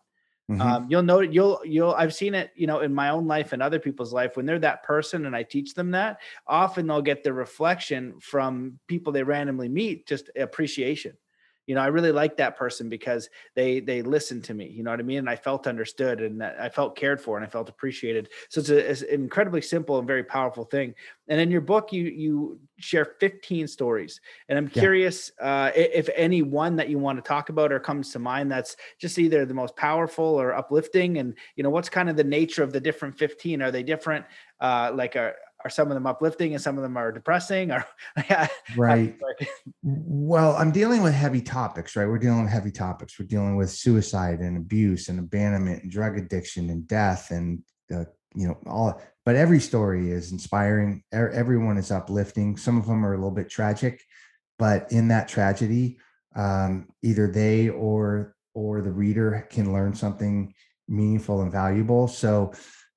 Mm-hmm. 0.50 0.60
Um, 0.60 0.86
you'll 0.90 1.04
know 1.04 1.20
you'll 1.20 1.60
you'll 1.64 1.92
I've 1.92 2.12
seen 2.12 2.34
it, 2.34 2.50
you 2.56 2.66
know, 2.66 2.80
in 2.80 2.92
my 2.92 3.10
own 3.10 3.28
life 3.28 3.52
and 3.52 3.62
other 3.62 3.78
people's 3.78 4.12
life 4.12 4.36
when 4.36 4.46
they're 4.46 4.58
that 4.58 4.82
person 4.82 5.26
and 5.26 5.36
I 5.36 5.44
teach 5.44 5.74
them 5.74 5.92
that, 5.92 6.18
often 6.46 6.88
they'll 6.88 7.02
get 7.02 7.22
the 7.22 7.32
reflection 7.32 8.18
from 8.20 8.78
people 8.88 9.12
they 9.12 9.22
randomly 9.22 9.68
meet, 9.68 10.08
just 10.08 10.28
appreciation 10.36 11.16
you 11.70 11.76
know, 11.76 11.82
I 11.82 11.86
really 11.86 12.10
like 12.10 12.36
that 12.38 12.56
person 12.56 12.88
because 12.88 13.30
they 13.54 13.78
they 13.78 14.02
listened 14.02 14.42
to 14.46 14.54
me. 14.54 14.66
You 14.66 14.82
know 14.82 14.90
what 14.90 14.98
I 14.98 15.04
mean? 15.04 15.18
And 15.18 15.30
I 15.30 15.36
felt 15.36 15.68
understood 15.68 16.20
and 16.20 16.42
I 16.42 16.68
felt 16.68 16.96
cared 16.96 17.20
for 17.20 17.36
and 17.36 17.46
I 17.46 17.48
felt 17.48 17.68
appreciated. 17.68 18.28
So 18.48 18.58
it's, 18.58 18.70
a, 18.70 18.90
it's, 18.90 19.02
an 19.02 19.10
incredibly 19.10 19.62
simple 19.62 19.96
and 19.96 20.04
very 20.04 20.24
powerful 20.24 20.64
thing. 20.64 20.96
And 21.28 21.40
in 21.40 21.48
your 21.48 21.60
book, 21.60 21.92
you 21.92 22.06
you 22.06 22.58
share 22.80 23.04
15 23.20 23.68
stories, 23.68 24.20
and 24.48 24.58
I'm 24.58 24.68
yeah. 24.74 24.80
curious 24.80 25.30
uh, 25.40 25.70
if 25.76 26.08
any 26.16 26.42
one 26.42 26.74
that 26.74 26.88
you 26.88 26.98
want 26.98 27.22
to 27.22 27.28
talk 27.28 27.50
about 27.50 27.70
or 27.70 27.78
comes 27.78 28.10
to 28.14 28.18
mind 28.18 28.50
that's 28.50 28.74
just 28.98 29.16
either 29.20 29.46
the 29.46 29.54
most 29.54 29.76
powerful 29.76 30.24
or 30.24 30.56
uplifting. 30.56 31.18
And 31.18 31.36
you 31.54 31.62
know, 31.62 31.70
what's 31.70 31.88
kind 31.88 32.10
of 32.10 32.16
the 32.16 32.24
nature 32.24 32.64
of 32.64 32.72
the 32.72 32.80
different 32.80 33.16
15? 33.16 33.62
Are 33.62 33.70
they 33.70 33.84
different? 33.84 34.26
Uh, 34.60 34.90
like 34.92 35.14
a 35.14 35.34
are 35.64 35.70
some 35.70 35.88
of 35.88 35.94
them 35.94 36.06
uplifting 36.06 36.54
and 36.54 36.62
some 36.62 36.76
of 36.76 36.82
them 36.82 36.96
are 36.96 37.12
depressing 37.12 37.70
or 37.70 37.84
right. 38.76 39.16
well 39.82 40.56
i'm 40.56 40.70
dealing 40.70 41.02
with 41.02 41.12
heavy 41.12 41.40
topics 41.40 41.96
right? 41.96 42.06
We're 42.06 42.18
dealing 42.18 42.42
with 42.42 42.52
heavy 42.52 42.70
topics. 42.70 43.18
We're 43.18 43.26
dealing 43.26 43.56
with 43.56 43.70
suicide 43.70 44.40
and 44.40 44.56
abuse 44.56 45.08
and 45.08 45.18
abandonment 45.18 45.82
and 45.82 45.92
drug 45.92 46.18
addiction 46.18 46.70
and 46.70 46.86
death 46.86 47.30
and 47.30 47.62
uh, 47.94 48.04
you 48.34 48.48
know 48.48 48.58
all 48.66 49.00
but 49.26 49.36
every 49.36 49.60
story 49.60 50.10
is 50.10 50.32
inspiring. 50.32 51.02
Everyone 51.12 51.76
is 51.76 51.90
uplifting. 51.90 52.56
Some 52.56 52.78
of 52.78 52.86
them 52.86 53.04
are 53.04 53.12
a 53.12 53.16
little 53.16 53.30
bit 53.30 53.50
tragic 53.50 54.02
but 54.58 54.90
in 54.92 55.08
that 55.08 55.28
tragedy 55.28 55.98
um, 56.36 56.88
either 57.02 57.26
they 57.26 57.68
or 57.68 58.34
or 58.54 58.80
the 58.80 58.90
reader 58.90 59.46
can 59.50 59.72
learn 59.72 59.94
something 59.94 60.54
meaningful 60.88 61.42
and 61.42 61.52
valuable. 61.52 62.08
So 62.08 62.52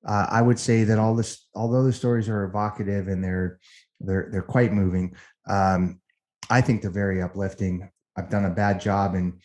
uh, 0.06 0.26
I 0.28 0.42
would 0.42 0.58
say 0.58 0.84
that 0.84 0.98
all 0.98 1.14
this, 1.14 1.46
although 1.54 1.82
the 1.82 1.92
stories 1.92 2.28
are 2.28 2.44
evocative 2.44 3.08
and 3.08 3.22
they're 3.22 3.58
they're 4.00 4.28
they're 4.30 4.42
quite 4.42 4.72
moving, 4.72 5.14
um, 5.48 6.00
I 6.50 6.60
think 6.60 6.82
they're 6.82 6.90
very 6.90 7.22
uplifting. 7.22 7.88
I've 8.16 8.30
done 8.30 8.44
a 8.44 8.50
bad 8.50 8.80
job 8.80 9.14
in 9.14 9.38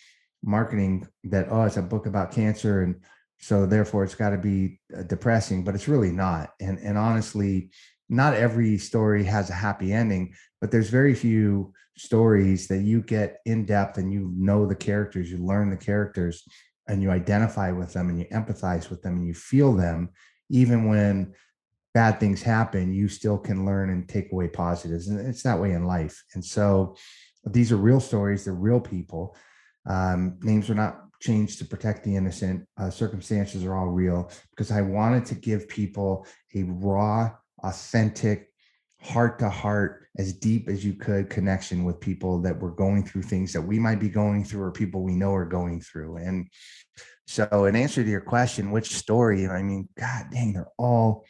marketing 0.44 1.08
that 1.26 1.48
oh, 1.50 1.64
it's 1.64 1.78
a 1.78 1.82
book 1.82 2.06
about 2.06 2.32
cancer, 2.32 2.82
and 2.84 3.02
so 3.40 3.66
therefore 3.66 4.04
it's 4.04 4.16
got 4.16 4.32
to 4.32 4.38
be 4.38 4.80
uh, 4.98 5.04
depressing, 5.04 5.64
but 5.64 5.76
it's 5.76 5.88
really 5.88 6.12
not. 6.12 6.54
And 6.60 6.78
and 6.80 6.98
honestly, 6.98 7.70
not 8.10 8.34
every 8.34 8.78
story 8.78 9.24
has 9.24 9.50
a 9.50 9.54
happy 9.54 9.94
ending, 9.94 10.34
but 10.60 10.72
there's 10.72 10.90
very 10.90 11.16
few 11.16 11.74
stories 11.98 12.68
that 12.68 12.80
you 12.80 13.02
get 13.02 13.40
in 13.46 13.66
depth 13.66 13.98
and 13.98 14.12
you 14.12 14.32
know 14.36 14.66
the 14.66 14.76
characters, 14.76 15.30
you 15.30 15.38
learn 15.38 15.70
the 15.70 15.78
characters, 15.78 16.44
and 16.90 17.02
you 17.02 17.12
identify 17.12 17.72
with 17.72 17.94
them 17.94 18.10
and 18.10 18.20
you 18.20 18.26
empathize 18.26 18.90
with 18.90 19.02
them 19.02 19.18
and 19.18 19.28
you 19.28 19.34
feel 19.34 19.74
them 19.74 20.10
even 20.50 20.88
when 20.88 21.34
bad 21.94 22.20
things 22.20 22.42
happen, 22.42 22.94
you 22.94 23.08
still 23.08 23.38
can 23.38 23.66
learn 23.66 23.90
and 23.90 24.08
take 24.08 24.32
away 24.32 24.48
positives. 24.48 25.08
And 25.08 25.20
it's 25.20 25.44
that 25.44 25.60
way 25.60 25.72
in 25.72 25.86
life. 25.86 26.24
And 26.34 26.44
so 26.44 26.96
these 27.46 27.72
are 27.72 27.78
real 27.78 28.00
stories, 28.00 28.46
they're 28.46 28.54
real 28.54 28.80
people. 28.80 29.36
Um, 29.90 30.38
names 30.42 30.70
are 30.70 30.76
not 30.76 31.02
changed 31.22 31.60
to 31.60 31.66
protect 31.66 32.04
the 32.04 32.16
innocent. 32.16 32.68
Uh, 32.78 32.90
circumstances 32.90 33.66
are 33.66 33.76
all 33.76 33.88
real 33.88 34.32
because 34.52 34.72
I 34.72 34.82
wanted 34.82 35.26
to 35.28 35.36
give 35.36 35.68
people 35.68 36.26
a 36.56 36.64
raw, 36.64 37.32
authentic, 37.64 38.50
heart 39.02 39.40
to 39.40 39.50
heart, 39.50 40.08
as 40.18 40.34
deep 40.34 40.68
as 40.68 40.84
you 40.84 40.94
could 40.94 41.30
connection 41.30 41.86
with 41.86 42.00
people 42.02 42.42
that 42.42 42.60
were 42.60 42.72
going 42.72 43.04
through 43.04 43.22
things 43.22 43.54
that 43.54 43.62
we 43.62 43.80
might 43.80 44.00
be 44.00 44.10
going 44.10 44.44
through 44.44 44.64
or 44.64 44.72
people 44.72 45.02
we 45.02 45.14
know 45.14 45.34
are 45.34 45.46
going 45.46 45.80
through. 45.80 46.18
And 46.18 46.50
so, 47.30 47.66
in 47.66 47.76
answer 47.76 48.04
to 48.04 48.10
your 48.10 48.22
question, 48.22 48.72
which 48.72 48.96
story? 48.96 49.48
I 49.48 49.62
mean, 49.62 49.88
God 49.96 50.26
dang, 50.32 50.52
they're 50.52 50.72
all 50.80 51.26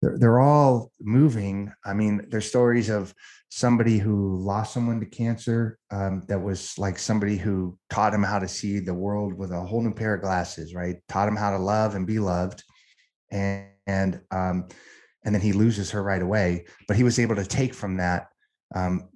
they're, 0.00 0.16
they're 0.18 0.40
all 0.40 0.90
moving. 0.98 1.70
I 1.84 1.92
mean, 1.92 2.24
there's 2.30 2.48
stories 2.48 2.88
of 2.88 3.12
somebody 3.50 3.98
who 3.98 4.38
lost 4.38 4.72
someone 4.72 4.98
to 5.00 5.04
cancer 5.04 5.78
um, 5.90 6.22
that 6.28 6.40
was 6.40 6.78
like 6.78 6.98
somebody 6.98 7.36
who 7.36 7.76
taught 7.90 8.14
him 8.14 8.22
how 8.22 8.38
to 8.38 8.48
see 8.48 8.78
the 8.78 8.94
world 8.94 9.34
with 9.34 9.52
a 9.52 9.60
whole 9.60 9.82
new 9.82 9.92
pair 9.92 10.14
of 10.14 10.22
glasses, 10.22 10.74
right? 10.74 10.96
Taught 11.06 11.28
him 11.28 11.36
how 11.36 11.50
to 11.50 11.58
love 11.58 11.94
and 11.94 12.06
be 12.06 12.18
loved, 12.18 12.64
and 13.30 13.66
and 13.86 14.22
um, 14.30 14.68
and 15.22 15.34
then 15.34 15.42
he 15.42 15.52
loses 15.52 15.90
her 15.90 16.02
right 16.02 16.22
away. 16.22 16.64
But 16.86 16.96
he 16.96 17.04
was 17.04 17.18
able 17.18 17.36
to 17.36 17.44
take 17.44 17.74
from 17.74 17.98
that 17.98 18.28
um, 18.74 19.08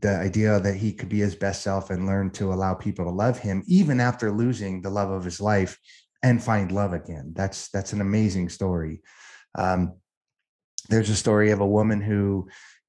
the 0.00 0.16
idea 0.16 0.60
that 0.60 0.76
he 0.76 0.92
could 0.92 1.08
be 1.08 1.20
his 1.20 1.34
best 1.34 1.62
self 1.62 1.90
and 1.90 2.06
learn 2.06 2.30
to 2.30 2.52
allow 2.52 2.74
people 2.74 3.04
to 3.04 3.10
love 3.10 3.38
him 3.38 3.62
even 3.66 4.00
after 4.00 4.30
losing 4.30 4.82
the 4.82 4.90
love 4.90 5.10
of 5.10 5.24
his 5.24 5.40
life 5.40 5.78
and 6.22 6.42
find 6.42 6.70
love 6.70 6.92
again. 6.92 7.32
That's 7.34 7.68
that's 7.70 7.92
an 7.92 8.00
amazing 8.00 8.50
story. 8.50 9.02
Um, 9.56 9.94
there's 10.88 11.10
a 11.10 11.16
story 11.16 11.50
of 11.50 11.60
a 11.60 11.66
woman 11.66 12.00
who 12.00 12.48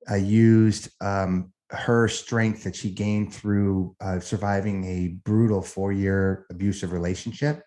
uh, 0.09 0.15
used 0.15 0.89
um, 1.01 1.51
her 1.69 2.07
strength 2.07 2.63
that 2.63 2.75
she 2.75 2.91
gained 2.91 3.33
through 3.33 3.95
uh, 4.01 4.19
surviving 4.19 4.83
a 4.85 5.07
brutal 5.23 5.61
four 5.61 5.91
year 5.91 6.45
abusive 6.49 6.91
relationship 6.91 7.63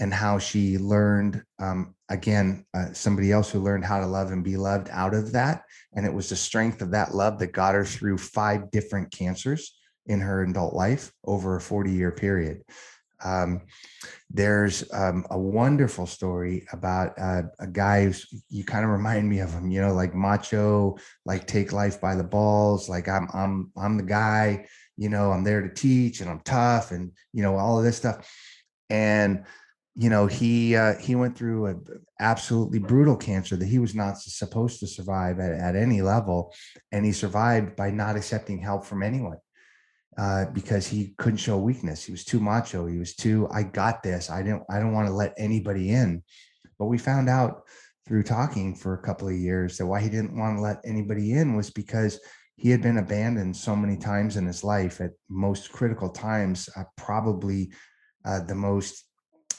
and 0.00 0.12
how 0.12 0.38
she 0.38 0.78
learned 0.78 1.44
um, 1.60 1.94
again 2.08 2.64
uh, 2.74 2.92
somebody 2.92 3.30
else 3.30 3.50
who 3.50 3.60
learned 3.60 3.84
how 3.84 4.00
to 4.00 4.06
love 4.06 4.32
and 4.32 4.42
be 4.42 4.56
loved 4.56 4.88
out 4.90 5.14
of 5.14 5.32
that. 5.32 5.62
And 5.94 6.04
it 6.04 6.12
was 6.12 6.28
the 6.28 6.36
strength 6.36 6.82
of 6.82 6.90
that 6.90 7.14
love 7.14 7.38
that 7.38 7.52
got 7.52 7.74
her 7.74 7.84
through 7.84 8.18
five 8.18 8.70
different 8.70 9.12
cancers 9.12 9.76
in 10.06 10.20
her 10.20 10.42
adult 10.42 10.74
life 10.74 11.12
over 11.24 11.56
a 11.56 11.60
40 11.60 11.92
year 11.92 12.10
period. 12.10 12.62
Um, 13.22 13.60
there's 14.30 14.90
um, 14.94 15.26
a 15.30 15.38
wonderful 15.38 16.06
story 16.06 16.66
about 16.72 17.12
uh, 17.20 17.42
a 17.58 17.66
guy 17.66 18.04
who's 18.04 18.26
you 18.48 18.64
kind 18.64 18.82
of 18.82 18.90
remind 18.90 19.28
me 19.28 19.40
of 19.40 19.52
him 19.52 19.70
you 19.70 19.78
know 19.78 19.92
like 19.92 20.14
macho 20.14 20.96
like 21.26 21.46
take 21.46 21.70
life 21.70 22.00
by 22.00 22.14
the 22.14 22.24
balls 22.24 22.88
like 22.88 23.08
i'm 23.08 23.28
i'm 23.34 23.70
i'm 23.76 23.98
the 23.98 24.02
guy 24.02 24.66
you 24.96 25.10
know 25.10 25.32
i'm 25.32 25.44
there 25.44 25.60
to 25.60 25.74
teach 25.74 26.22
and 26.22 26.30
i'm 26.30 26.40
tough 26.40 26.92
and 26.92 27.12
you 27.34 27.42
know 27.42 27.58
all 27.58 27.76
of 27.76 27.84
this 27.84 27.98
stuff. 27.98 28.26
And 28.88 29.44
you 29.96 30.08
know 30.08 30.26
he 30.26 30.76
uh, 30.76 30.94
he 30.98 31.14
went 31.14 31.36
through 31.36 31.66
an 31.66 31.84
absolutely 32.20 32.78
brutal 32.78 33.16
cancer 33.16 33.56
that 33.56 33.66
he 33.66 33.78
was 33.78 33.94
not 33.94 34.18
supposed 34.18 34.80
to 34.80 34.86
survive 34.86 35.40
at, 35.40 35.52
at 35.52 35.76
any 35.76 36.00
level 36.02 36.52
and 36.92 37.04
he 37.04 37.12
survived 37.12 37.76
by 37.76 37.90
not 37.90 38.16
accepting 38.16 38.58
help 38.58 38.84
from 38.84 39.02
anyone 39.02 39.38
uh, 40.18 40.46
because 40.52 40.86
he 40.86 41.14
couldn't 41.18 41.38
show 41.38 41.56
weakness. 41.56 42.04
He 42.04 42.12
was 42.12 42.24
too 42.24 42.40
macho. 42.40 42.86
He 42.86 42.98
was 42.98 43.14
too 43.14 43.48
i 43.52 43.62
got 43.62 44.02
this. 44.02 44.30
I 44.30 44.42
don't 44.42 44.62
i 44.70 44.78
don't 44.78 44.92
want 44.92 45.08
to 45.08 45.14
let 45.14 45.34
anybody 45.36 45.90
in. 45.90 46.22
But 46.78 46.86
we 46.86 46.98
found 46.98 47.28
out 47.28 47.62
through 48.06 48.22
talking 48.22 48.74
for 48.74 48.94
a 48.94 49.02
couple 49.02 49.28
of 49.28 49.34
years 49.34 49.78
that 49.78 49.86
why 49.86 50.00
he 50.00 50.08
didn't 50.08 50.36
want 50.36 50.56
to 50.56 50.62
let 50.62 50.80
anybody 50.84 51.32
in 51.32 51.56
was 51.56 51.70
because 51.70 52.20
he 52.56 52.70
had 52.70 52.82
been 52.82 52.98
abandoned 52.98 53.56
so 53.56 53.74
many 53.74 53.96
times 53.96 54.36
in 54.36 54.46
his 54.46 54.62
life 54.62 55.00
at 55.00 55.12
most 55.28 55.72
critical 55.72 56.10
times 56.10 56.68
uh, 56.76 56.84
probably 56.96 57.70
uh, 58.24 58.40
the 58.40 58.54
most 58.54 59.04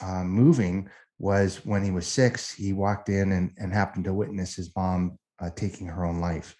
uh, 0.00 0.24
moving 0.24 0.88
was 1.18 1.64
when 1.64 1.84
he 1.84 1.90
was 1.90 2.06
six, 2.06 2.52
he 2.52 2.72
walked 2.72 3.08
in 3.08 3.32
and, 3.32 3.52
and 3.58 3.72
happened 3.72 4.04
to 4.04 4.14
witness 4.14 4.56
his 4.56 4.74
mom 4.74 5.18
uh, 5.40 5.50
taking 5.54 5.86
her 5.86 6.04
own 6.04 6.20
life. 6.20 6.56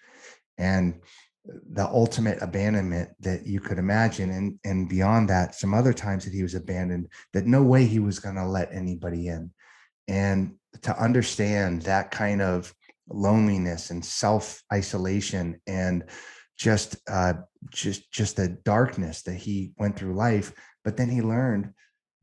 And 0.57 1.01
the 1.45 1.85
ultimate 1.85 2.41
abandonment 2.41 3.09
that 3.19 3.45
you 3.45 3.59
could 3.59 3.77
imagine. 3.77 4.29
And, 4.29 4.59
and 4.63 4.87
beyond 4.87 5.29
that, 5.29 5.55
some 5.55 5.73
other 5.73 5.93
times 5.93 6.23
that 6.23 6.33
he 6.33 6.43
was 6.43 6.55
abandoned, 6.55 7.07
that 7.33 7.45
no 7.45 7.61
way 7.61 7.85
he 7.85 7.99
was 7.99 8.19
going 8.19 8.35
to 8.35 8.47
let 8.47 8.73
anybody 8.73 9.27
in. 9.27 9.51
And 10.07 10.55
to 10.83 10.97
understand 10.97 11.81
that 11.83 12.11
kind 12.11 12.41
of 12.41 12.73
loneliness 13.09 13.89
and 13.89 14.03
self 14.03 14.63
isolation 14.71 15.59
and 15.67 16.05
just 16.57 16.95
uh, 17.09 17.33
just 17.71 18.11
just 18.11 18.37
the 18.37 18.49
darkness 18.63 19.23
that 19.23 19.35
he 19.35 19.73
went 19.77 19.97
through 19.97 20.15
life, 20.15 20.53
but 20.83 20.97
then 20.97 21.09
he 21.09 21.21
learned 21.21 21.73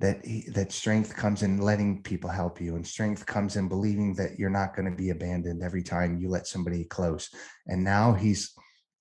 that 0.00 0.24
that 0.54 0.72
strength 0.72 1.14
comes 1.14 1.42
in 1.42 1.58
letting 1.58 2.02
people 2.02 2.30
help 2.30 2.60
you 2.60 2.76
and 2.76 2.86
strength 2.86 3.26
comes 3.26 3.56
in 3.56 3.68
believing 3.68 4.14
that 4.14 4.38
you're 4.38 4.48
not 4.48 4.74
going 4.74 4.90
to 4.90 4.96
be 4.96 5.10
abandoned 5.10 5.62
every 5.62 5.82
time 5.82 6.18
you 6.18 6.30
let 6.30 6.46
somebody 6.46 6.84
close. 6.84 7.28
And 7.66 7.84
now 7.84 8.14
he's 8.14 8.52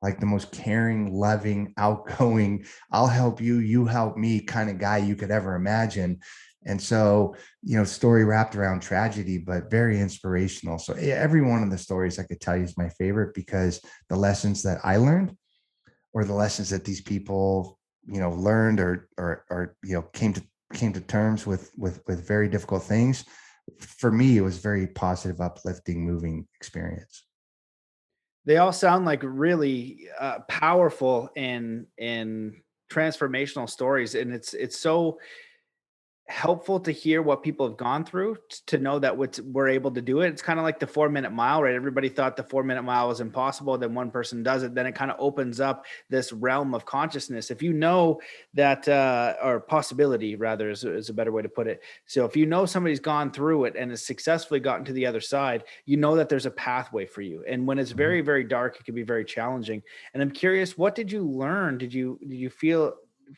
like 0.02 0.20
the 0.20 0.26
most 0.26 0.52
caring 0.52 1.14
loving 1.14 1.74
outgoing 1.78 2.66
i'll 2.92 3.08
help 3.08 3.42
you 3.42 3.58
you 3.58 3.86
help 3.86 4.16
me 4.16 4.40
kind 4.40 4.70
of 4.70 4.78
guy 4.78 4.98
you 4.98 5.16
could 5.16 5.32
ever 5.32 5.56
imagine. 5.56 6.20
And 6.66 6.82
so 6.82 7.36
you 7.64 7.78
know 7.78 7.86
story 7.86 8.26
wrapped 8.26 8.58
around 8.58 8.82
tragedy 8.82 9.38
but 9.38 9.72
very 9.72 10.02
inspirational. 10.02 10.80
So 10.80 10.94
every 10.94 11.42
one 11.42 11.64
of 11.64 11.72
the 11.72 11.78
stories 11.78 12.20
i 12.20 12.24
could 12.24 12.42
tell 12.42 12.58
you 12.58 12.64
is 12.64 12.78
my 12.78 12.90
favorite 12.90 13.34
because 13.34 13.82
the 14.10 14.18
lessons 14.18 14.64
that 14.64 14.82
i 14.84 14.98
learned 14.98 15.34
or 16.14 16.26
the 16.26 16.34
lessons 16.34 16.70
that 16.72 16.84
these 16.84 17.02
people 17.02 17.80
you 18.06 18.20
know 18.20 18.32
learned 18.32 18.80
or 18.80 19.08
or 19.18 19.46
or 19.50 19.76
you 19.84 19.94
know 19.94 20.02
came 20.02 20.34
to 20.34 20.44
came 20.74 20.94
to 20.94 21.02
terms 21.02 21.48
with 21.48 21.72
with 21.78 22.02
with 22.08 22.28
very 22.28 22.48
difficult 22.48 22.84
things 22.84 23.26
for 23.78 24.12
me 24.12 24.38
it 24.38 24.42
was 24.42 24.58
very 24.58 24.88
positive 24.88 25.42
uplifting 25.42 26.06
moving 26.06 26.48
experience. 26.56 27.26
They 28.46 28.58
all 28.58 28.74
sound 28.74 29.06
like 29.06 29.22
really 29.24 30.08
uh, 30.20 30.40
powerful 30.48 31.30
and 31.36 31.86
and 32.00 32.62
transformational 32.92 33.70
stories 33.70 34.16
and 34.16 34.34
it's 34.34 34.54
it's 34.54 34.80
so 34.80 35.20
helpful 36.30 36.80
to 36.80 36.92
hear 36.92 37.24
what 37.24 37.42
people 37.42 37.68
have 37.68 37.76
gone 37.76 38.06
through 38.06 38.38
to 38.68 38.78
know 38.78 39.00
that 39.00 39.18
we're 39.18 39.68
able 39.68 39.90
to 39.90 40.02
do 40.02 40.22
it. 40.22 40.28
It's 40.28 40.44
kind 40.44 40.60
of 40.60 40.64
like 40.64 40.80
the 40.80 40.86
four 40.86 41.10
minute 41.10 41.32
mile, 41.32 41.64
right? 41.64 41.74
Everybody 41.74 42.08
thought 42.08 42.38
the 42.38 42.44
four 42.44 42.64
minute 42.64 42.84
mile 42.84 43.08
was 43.08 43.20
impossible. 43.20 43.78
Then 43.80 43.96
one 43.96 44.12
person 44.12 44.44
does 44.44 44.62
it. 44.62 44.76
Then 44.76 44.86
it 44.86 44.94
kind 44.94 45.10
of 45.10 45.18
opens 45.20 45.60
up 45.60 45.86
this 46.10 46.32
realm 46.32 46.76
of 46.76 46.86
consciousness. 46.86 47.50
If 47.50 47.64
you 47.64 47.74
know 47.74 48.22
that, 48.54 48.88
uh, 48.88 49.36
or 49.44 49.60
possibility 49.60 50.36
rather 50.36 50.70
is, 50.70 50.84
is 50.84 51.10
a 51.10 51.14
better 51.14 51.32
way 51.32 51.42
to 51.42 51.50
put 51.50 51.66
it. 51.66 51.82
So 52.06 52.26
if 52.26 52.38
you 52.38 52.46
know 52.46 52.68
somebody's 52.68 53.00
gone 53.00 53.32
through 53.32 53.66
it 53.66 53.76
and 53.76 53.90
has 53.90 54.06
successfully 54.06 54.60
gotten 54.60 54.86
to 54.86 54.94
the 54.94 55.08
other 55.08 55.22
side, 55.22 55.64
you 55.86 55.98
know 55.98 56.16
that 56.18 56.30
there's 56.30 56.46
a 56.46 56.52
pathway 56.52 57.08
for 57.08 57.22
you. 57.22 57.44
And 57.48 57.66
when 57.66 57.80
it's 57.80 57.90
mm-hmm. 57.90 57.98
very, 57.98 58.22
very 58.22 58.44
dark, 58.44 58.78
it 58.80 58.86
can 58.86 58.94
be 58.94 59.04
very 59.04 59.26
challenging. 59.26 59.82
And 60.14 60.22
I'm 60.22 60.32
curious, 60.32 60.78
what 60.78 60.94
did 60.94 61.12
you 61.12 61.24
learn? 61.24 61.80
Did 61.80 61.92
you, 61.92 62.20
did 62.22 62.38
you 62.38 62.52
feel 62.52 62.94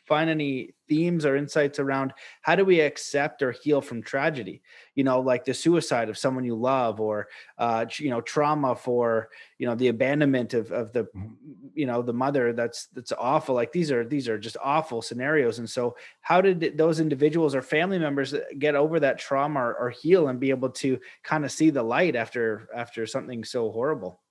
find 0.05 0.29
any 0.29 0.73
themes 0.87 1.25
or 1.25 1.35
insights 1.35 1.79
around 1.79 2.13
how 2.41 2.55
do 2.55 2.65
we 2.65 2.81
accept 2.81 3.41
or 3.41 3.51
heal 3.51 3.81
from 3.81 4.01
tragedy? 4.01 4.61
You 4.95 5.03
know 5.03 5.19
like 5.19 5.45
the 5.45 5.53
suicide 5.53 6.09
of 6.09 6.17
someone 6.17 6.43
you 6.43 6.55
love 6.55 6.99
or 6.99 7.27
uh 7.57 7.85
you 7.97 8.09
know 8.09 8.21
trauma 8.21 8.75
for 8.75 9.29
you 9.57 9.67
know 9.67 9.75
the 9.75 9.89
abandonment 9.89 10.53
of 10.53 10.71
of 10.71 10.91
the 10.91 11.03
mm-hmm. 11.03 11.33
you 11.73 11.85
know 11.85 12.01
the 12.01 12.13
mother 12.13 12.53
that's 12.53 12.87
that's 12.87 13.13
awful. 13.13 13.55
Like 13.55 13.71
these 13.71 13.91
are 13.91 14.05
these 14.05 14.27
are 14.27 14.37
just 14.37 14.57
awful 14.63 15.01
scenarios. 15.01 15.59
And 15.59 15.69
so 15.69 15.95
how 16.21 16.41
did 16.41 16.77
those 16.77 16.99
individuals 16.99 17.55
or 17.55 17.61
family 17.61 17.99
members 17.99 18.33
get 18.59 18.75
over 18.75 18.99
that 18.99 19.19
trauma 19.19 19.59
or, 19.59 19.75
or 19.75 19.89
heal 19.89 20.27
and 20.27 20.39
be 20.39 20.49
able 20.49 20.69
to 20.69 20.99
kind 21.23 21.45
of 21.45 21.51
see 21.51 21.69
the 21.69 21.83
light 21.83 22.15
after 22.15 22.69
after 22.75 23.05
something 23.05 23.43
so 23.43 23.71
horrible 23.71 24.21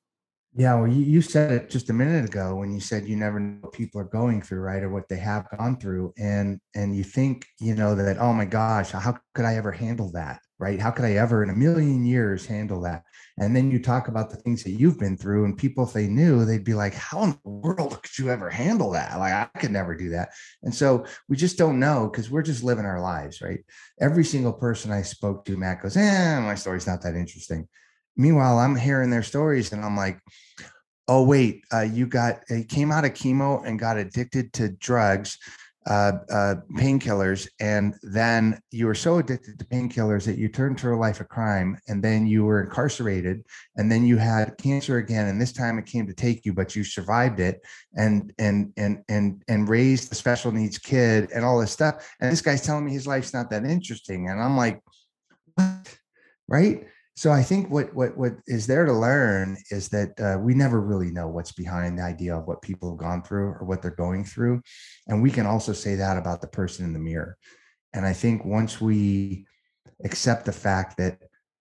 yeah, 0.56 0.74
well, 0.74 0.88
you, 0.88 1.04
you 1.04 1.22
said 1.22 1.52
it 1.52 1.70
just 1.70 1.90
a 1.90 1.92
minute 1.92 2.24
ago 2.24 2.56
when 2.56 2.72
you 2.72 2.80
said 2.80 3.06
you 3.06 3.14
never 3.14 3.38
know 3.38 3.58
what 3.60 3.72
people 3.72 4.00
are 4.00 4.04
going 4.04 4.42
through, 4.42 4.60
right, 4.60 4.82
or 4.82 4.90
what 4.90 5.08
they 5.08 5.16
have 5.16 5.48
gone 5.56 5.78
through, 5.78 6.12
and 6.18 6.60
and 6.74 6.96
you 6.96 7.04
think, 7.04 7.46
you 7.60 7.76
know, 7.76 7.94
that 7.94 8.18
oh 8.18 8.32
my 8.32 8.46
gosh, 8.46 8.90
how 8.90 9.16
could 9.32 9.44
I 9.44 9.54
ever 9.54 9.70
handle 9.70 10.10
that, 10.12 10.40
right? 10.58 10.80
How 10.80 10.90
could 10.90 11.04
I 11.04 11.12
ever 11.12 11.44
in 11.44 11.50
a 11.50 11.54
million 11.54 12.04
years 12.04 12.46
handle 12.46 12.80
that? 12.82 13.04
And 13.38 13.54
then 13.54 13.70
you 13.70 13.80
talk 13.80 14.08
about 14.08 14.28
the 14.28 14.38
things 14.38 14.64
that 14.64 14.72
you've 14.72 14.98
been 14.98 15.16
through, 15.16 15.44
and 15.44 15.56
people, 15.56 15.84
if 15.84 15.92
they 15.92 16.08
knew, 16.08 16.44
they'd 16.44 16.64
be 16.64 16.74
like, 16.74 16.94
how 16.94 17.22
in 17.22 17.30
the 17.30 17.48
world 17.48 18.02
could 18.02 18.18
you 18.18 18.28
ever 18.30 18.50
handle 18.50 18.90
that? 18.90 19.20
Like 19.20 19.32
I 19.32 19.58
could 19.60 19.70
never 19.70 19.94
do 19.94 20.10
that. 20.10 20.30
And 20.64 20.74
so 20.74 21.04
we 21.28 21.36
just 21.36 21.58
don't 21.58 21.78
know 21.78 22.08
because 22.10 22.28
we're 22.28 22.42
just 22.42 22.64
living 22.64 22.86
our 22.86 23.00
lives, 23.00 23.40
right? 23.40 23.60
Every 24.00 24.24
single 24.24 24.54
person 24.54 24.90
I 24.90 25.02
spoke 25.02 25.44
to, 25.44 25.56
Matt 25.56 25.80
goes, 25.80 25.96
eh, 25.96 26.40
my 26.40 26.56
story's 26.56 26.88
not 26.88 27.02
that 27.02 27.14
interesting 27.14 27.68
Meanwhile, 28.16 28.58
I'm 28.58 28.76
hearing 28.76 29.10
their 29.10 29.22
stories 29.22 29.72
and 29.72 29.84
I'm 29.84 29.96
like, 29.96 30.20
oh, 31.08 31.24
wait, 31.24 31.64
uh, 31.72 31.80
you 31.80 32.06
got, 32.06 32.40
you 32.48 32.64
came 32.64 32.92
out 32.92 33.04
of 33.04 33.12
chemo 33.12 33.66
and 33.66 33.78
got 33.78 33.96
addicted 33.96 34.52
to 34.52 34.68
drugs, 34.68 35.38
uh, 35.88 36.12
uh, 36.30 36.54
painkillers. 36.76 37.48
And 37.58 37.94
then 38.02 38.60
you 38.70 38.86
were 38.86 38.94
so 38.94 39.18
addicted 39.18 39.58
to 39.58 39.64
painkillers 39.64 40.24
that 40.26 40.38
you 40.38 40.48
turned 40.48 40.78
to 40.78 40.92
a 40.92 40.94
life 40.94 41.20
of 41.20 41.28
crime. 41.28 41.78
And 41.88 42.00
then 42.00 42.28
you 42.28 42.44
were 42.44 42.62
incarcerated. 42.62 43.44
And 43.76 43.90
then 43.90 44.06
you 44.06 44.18
had 44.18 44.56
cancer 44.58 44.98
again. 44.98 45.26
And 45.26 45.40
this 45.40 45.52
time 45.52 45.78
it 45.78 45.86
came 45.86 46.06
to 46.06 46.14
take 46.14 46.44
you, 46.44 46.52
but 46.52 46.76
you 46.76 46.84
survived 46.84 47.40
it 47.40 47.60
and, 47.96 48.32
and, 48.38 48.72
and, 48.76 49.02
and, 49.08 49.42
and 49.48 49.68
raised 49.68 50.12
a 50.12 50.14
special 50.14 50.52
needs 50.52 50.78
kid 50.78 51.30
and 51.34 51.44
all 51.44 51.58
this 51.58 51.72
stuff. 51.72 52.08
And 52.20 52.30
this 52.30 52.42
guy's 52.42 52.62
telling 52.62 52.84
me 52.84 52.92
his 52.92 53.08
life's 53.08 53.34
not 53.34 53.50
that 53.50 53.64
interesting. 53.64 54.28
And 54.28 54.40
I'm 54.40 54.56
like, 54.56 54.80
what? 55.56 55.98
Right 56.46 56.86
so 57.20 57.30
I 57.30 57.42
think 57.42 57.68
what 57.68 57.94
what 57.94 58.16
what 58.16 58.32
is 58.46 58.66
there 58.66 58.86
to 58.86 58.94
learn 58.94 59.58
is 59.70 59.90
that 59.90 60.18
uh, 60.18 60.38
we 60.40 60.54
never 60.54 60.80
really 60.80 61.10
know 61.10 61.28
what's 61.28 61.52
behind 61.52 61.98
the 61.98 62.02
idea 62.02 62.34
of 62.34 62.46
what 62.46 62.62
people 62.62 62.92
have 62.92 62.98
gone 62.98 63.22
through 63.22 63.48
or 63.60 63.66
what 63.66 63.82
they're 63.82 63.90
going 63.90 64.24
through, 64.24 64.62
and 65.06 65.20
we 65.20 65.30
can 65.30 65.44
also 65.44 65.74
say 65.74 65.96
that 65.96 66.16
about 66.16 66.40
the 66.40 66.46
person 66.46 66.86
in 66.86 66.94
the 66.94 66.98
mirror. 66.98 67.36
And 67.92 68.06
I 68.06 68.14
think 68.14 68.46
once 68.46 68.80
we 68.80 69.44
accept 70.02 70.46
the 70.46 70.52
fact 70.52 70.96
that 70.96 71.18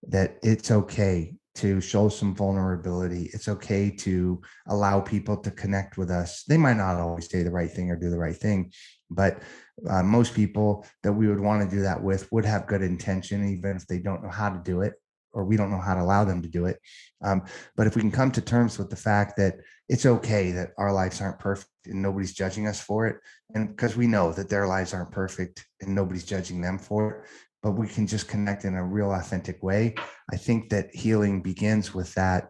that 0.08 0.38
it's 0.42 0.70
okay 0.70 1.34
to 1.56 1.78
show 1.78 2.08
some 2.08 2.34
vulnerability, 2.34 3.28
it's 3.34 3.48
okay 3.48 3.90
to 3.90 4.40
allow 4.66 4.98
people 4.98 5.36
to 5.36 5.50
connect 5.50 5.98
with 5.98 6.10
us. 6.10 6.42
They 6.44 6.56
might 6.56 6.78
not 6.78 6.96
always 6.96 7.30
say 7.30 7.42
the 7.42 7.50
right 7.50 7.70
thing 7.70 7.90
or 7.90 7.96
do 7.96 8.08
the 8.08 8.18
right 8.18 8.34
thing, 8.46 8.72
but 9.10 9.42
uh, 9.86 10.02
most 10.02 10.32
people 10.32 10.86
that 11.02 11.12
we 11.12 11.28
would 11.28 11.40
want 11.40 11.60
to 11.62 11.76
do 11.76 11.82
that 11.82 12.02
with 12.02 12.32
would 12.32 12.46
have 12.46 12.66
good 12.66 12.80
intention, 12.80 13.46
even 13.46 13.76
if 13.76 13.86
they 13.86 13.98
don't 13.98 14.22
know 14.22 14.30
how 14.30 14.48
to 14.48 14.58
do 14.64 14.80
it 14.80 14.94
or 15.32 15.44
we 15.44 15.56
don't 15.56 15.70
know 15.70 15.80
how 15.80 15.94
to 15.94 16.02
allow 16.02 16.24
them 16.24 16.42
to 16.42 16.48
do 16.48 16.66
it. 16.66 16.78
Um, 17.22 17.42
but 17.76 17.86
if 17.86 17.96
we 17.96 18.02
can 18.02 18.10
come 18.10 18.30
to 18.32 18.40
terms 18.40 18.78
with 18.78 18.90
the 18.90 18.96
fact 18.96 19.36
that 19.36 19.56
it's 19.88 20.06
okay 20.06 20.52
that 20.52 20.70
our 20.78 20.92
lives 20.92 21.20
aren't 21.20 21.38
perfect 21.38 21.70
and 21.86 22.02
nobody's 22.02 22.32
judging 22.32 22.66
us 22.66 22.80
for 22.80 23.06
it, 23.06 23.16
and 23.54 23.68
because 23.68 23.96
we 23.96 24.06
know 24.06 24.32
that 24.32 24.48
their 24.48 24.66
lives 24.66 24.94
aren't 24.94 25.12
perfect 25.12 25.66
and 25.80 25.94
nobody's 25.94 26.24
judging 26.24 26.60
them 26.60 26.78
for 26.78 27.10
it, 27.10 27.28
but 27.62 27.72
we 27.72 27.86
can 27.86 28.06
just 28.06 28.28
connect 28.28 28.64
in 28.64 28.74
a 28.74 28.84
real 28.84 29.12
authentic 29.12 29.62
way. 29.62 29.94
I 30.32 30.36
think 30.36 30.70
that 30.70 30.94
healing 30.94 31.42
begins 31.42 31.94
with 31.94 32.14
that 32.14 32.48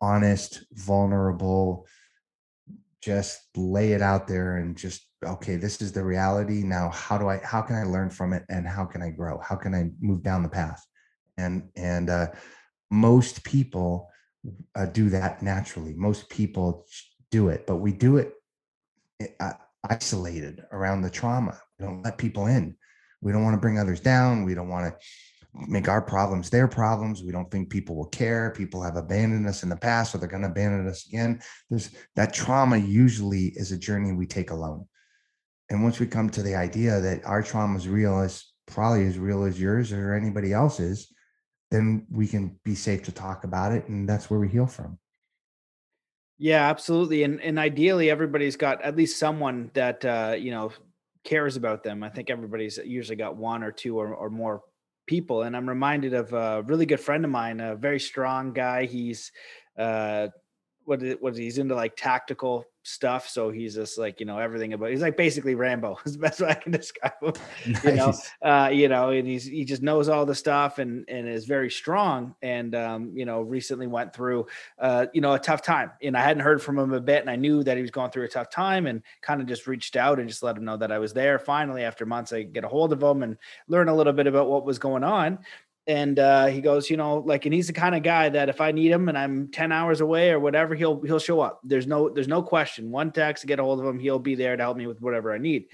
honest, 0.00 0.64
vulnerable, 0.72 1.86
just 3.02 3.40
lay 3.56 3.92
it 3.92 4.00
out 4.00 4.28
there 4.28 4.58
and 4.58 4.76
just 4.76 5.08
okay 5.24 5.56
this 5.56 5.82
is 5.82 5.92
the 5.92 6.02
reality 6.02 6.62
now 6.62 6.88
how 6.90 7.18
do 7.18 7.28
i 7.28 7.38
how 7.38 7.60
can 7.60 7.76
i 7.76 7.82
learn 7.82 8.08
from 8.08 8.32
it 8.32 8.44
and 8.48 8.66
how 8.66 8.84
can 8.84 9.02
i 9.02 9.10
grow 9.10 9.40
how 9.42 9.56
can 9.56 9.74
i 9.74 9.90
move 10.00 10.22
down 10.22 10.42
the 10.42 10.48
path 10.48 10.84
and 11.36 11.68
and 11.76 12.10
uh, 12.10 12.26
most 12.90 13.44
people 13.44 14.08
uh, 14.74 14.86
do 14.86 15.08
that 15.10 15.42
naturally. 15.42 15.94
Most 15.94 16.28
people 16.28 16.86
do 17.30 17.48
it, 17.48 17.66
but 17.66 17.76
we 17.76 17.92
do 17.92 18.18
it 18.18 18.34
eh, 19.20 19.28
uh, 19.40 19.52
isolated 19.88 20.62
around 20.72 21.02
the 21.02 21.10
trauma. 21.10 21.58
We 21.78 21.86
don't 21.86 22.02
let 22.02 22.18
people 22.18 22.46
in. 22.46 22.76
We 23.20 23.32
don't 23.32 23.44
want 23.44 23.54
to 23.54 23.60
bring 23.60 23.78
others 23.78 24.00
down. 24.00 24.44
We 24.44 24.54
don't 24.54 24.68
want 24.68 24.86
to 24.86 25.06
make 25.54 25.88
our 25.88 26.02
problems 26.02 26.50
their 26.50 26.66
problems. 26.66 27.22
We 27.22 27.32
don't 27.32 27.50
think 27.50 27.70
people 27.70 27.96
will 27.96 28.06
care. 28.06 28.50
People 28.50 28.82
have 28.82 28.96
abandoned 28.96 29.46
us 29.46 29.62
in 29.62 29.68
the 29.68 29.76
past, 29.76 30.12
so 30.12 30.18
they're 30.18 30.28
going 30.28 30.42
to 30.42 30.48
abandon 30.48 30.88
us 30.88 31.06
again. 31.06 31.40
There's 31.70 31.90
that 32.16 32.32
trauma 32.32 32.76
usually 32.76 33.46
is 33.56 33.72
a 33.72 33.78
journey 33.78 34.12
we 34.12 34.26
take 34.26 34.50
alone. 34.50 34.86
And 35.70 35.82
once 35.82 36.00
we 36.00 36.06
come 36.06 36.30
to 36.30 36.42
the 36.42 36.54
idea 36.54 37.00
that 37.00 37.24
our 37.24 37.42
trauma 37.42 37.78
is 37.78 37.88
real, 37.88 38.20
as 38.20 38.44
probably 38.66 39.06
as 39.06 39.18
real 39.18 39.44
as 39.44 39.60
yours 39.60 39.92
or 39.92 40.14
anybody 40.14 40.52
else's, 40.52 41.12
then 41.72 42.06
we 42.10 42.26
can 42.26 42.54
be 42.64 42.74
safe 42.74 43.02
to 43.02 43.12
talk 43.12 43.44
about 43.44 43.72
it 43.72 43.88
and 43.88 44.06
that's 44.08 44.28
where 44.28 44.38
we 44.38 44.48
heal 44.48 44.66
from. 44.66 44.98
Yeah 46.38 46.68
absolutely 46.68 47.22
and 47.22 47.40
and 47.40 47.58
ideally 47.58 48.10
everybody's 48.10 48.56
got 48.56 48.82
at 48.82 48.96
least 48.96 49.18
someone 49.18 49.70
that 49.74 50.04
uh 50.04 50.36
you 50.38 50.50
know 50.50 50.70
cares 51.24 51.56
about 51.56 51.82
them. 51.82 52.02
I 52.02 52.10
think 52.10 52.30
everybody's 52.30 52.78
usually 52.78 53.16
got 53.16 53.36
one 53.36 53.62
or 53.62 53.72
two 53.72 53.98
or, 53.98 54.14
or 54.14 54.28
more 54.28 54.62
people 55.04 55.42
and 55.42 55.56
i'm 55.56 55.68
reminded 55.68 56.14
of 56.14 56.32
a 56.32 56.62
really 56.62 56.86
good 56.86 57.00
friend 57.00 57.24
of 57.24 57.30
mine 57.30 57.58
a 57.60 57.74
very 57.74 57.98
strong 57.98 58.52
guy. 58.52 58.84
He's 58.84 59.32
uh 59.78 60.28
what 60.84 61.02
is, 61.02 61.16
what 61.20 61.32
is 61.32 61.38
he's 61.38 61.58
into 61.58 61.74
like 61.74 61.96
tactical 61.96 62.66
stuff. 62.82 63.28
So 63.28 63.50
he's 63.50 63.74
just 63.74 63.98
like, 63.98 64.20
you 64.20 64.26
know, 64.26 64.38
everything 64.38 64.72
about, 64.72 64.90
he's 64.90 65.02
like 65.02 65.16
basically 65.16 65.54
Rambo 65.54 65.98
is 66.04 66.14
the 66.14 66.18
best 66.18 66.40
way 66.40 66.48
I 66.48 66.54
can 66.54 66.72
describe 66.72 67.12
him, 67.20 67.32
nice. 67.66 67.84
you 67.84 67.92
know, 67.92 68.14
uh, 68.42 68.68
you 68.68 68.88
know, 68.88 69.10
and 69.10 69.26
he's, 69.26 69.44
he 69.44 69.64
just 69.64 69.82
knows 69.82 70.08
all 70.08 70.26
the 70.26 70.34
stuff 70.34 70.78
and, 70.78 71.04
and 71.08 71.28
is 71.28 71.44
very 71.44 71.70
strong. 71.70 72.34
And, 72.42 72.74
um, 72.74 73.12
you 73.14 73.24
know, 73.24 73.42
recently 73.42 73.86
went 73.86 74.12
through, 74.12 74.46
uh, 74.78 75.06
you 75.12 75.20
know, 75.20 75.34
a 75.34 75.38
tough 75.38 75.62
time 75.62 75.92
and 76.02 76.16
I 76.16 76.22
hadn't 76.22 76.42
heard 76.42 76.62
from 76.62 76.78
him 76.78 76.92
a 76.92 77.00
bit 77.00 77.20
and 77.20 77.30
I 77.30 77.36
knew 77.36 77.62
that 77.64 77.76
he 77.76 77.82
was 77.82 77.90
going 77.90 78.10
through 78.10 78.24
a 78.24 78.28
tough 78.28 78.50
time 78.50 78.86
and 78.86 79.02
kind 79.20 79.40
of 79.40 79.46
just 79.46 79.66
reached 79.66 79.96
out 79.96 80.18
and 80.18 80.28
just 80.28 80.42
let 80.42 80.56
him 80.56 80.64
know 80.64 80.76
that 80.76 80.92
I 80.92 80.98
was 80.98 81.12
there. 81.12 81.38
Finally, 81.38 81.84
after 81.84 82.06
months, 82.06 82.32
I 82.32 82.42
get 82.42 82.64
a 82.64 82.68
hold 82.68 82.92
of 82.92 83.02
him 83.02 83.22
and 83.22 83.36
learn 83.68 83.88
a 83.88 83.94
little 83.94 84.12
bit 84.12 84.26
about 84.26 84.48
what 84.48 84.64
was 84.64 84.78
going 84.78 85.04
on 85.04 85.38
and 85.86 86.18
uh, 86.18 86.46
he 86.46 86.60
goes, 86.60 86.88
you 86.88 86.96
know, 86.96 87.18
like, 87.18 87.44
and 87.44 87.52
he's 87.52 87.66
the 87.66 87.72
kind 87.72 87.94
of 87.94 88.02
guy 88.02 88.28
that 88.28 88.48
if 88.48 88.60
I 88.60 88.70
need 88.70 88.92
him 88.92 89.08
and 89.08 89.18
I'm 89.18 89.48
10 89.48 89.72
hours 89.72 90.00
away 90.00 90.30
or 90.30 90.38
whatever, 90.38 90.74
he'll, 90.74 91.00
he'll 91.02 91.18
show 91.18 91.40
up. 91.40 91.60
There's 91.64 91.88
no, 91.88 92.08
there's 92.08 92.28
no 92.28 92.40
question. 92.40 92.90
One 92.90 93.10
text 93.10 93.40
to 93.40 93.48
get 93.48 93.58
a 93.58 93.64
hold 93.64 93.80
of 93.80 93.86
him. 93.86 93.98
He'll 93.98 94.20
be 94.20 94.36
there 94.36 94.56
to 94.56 94.62
help 94.62 94.76
me 94.76 94.86
with 94.86 95.00
whatever 95.00 95.32
I 95.32 95.38
need. 95.38 95.66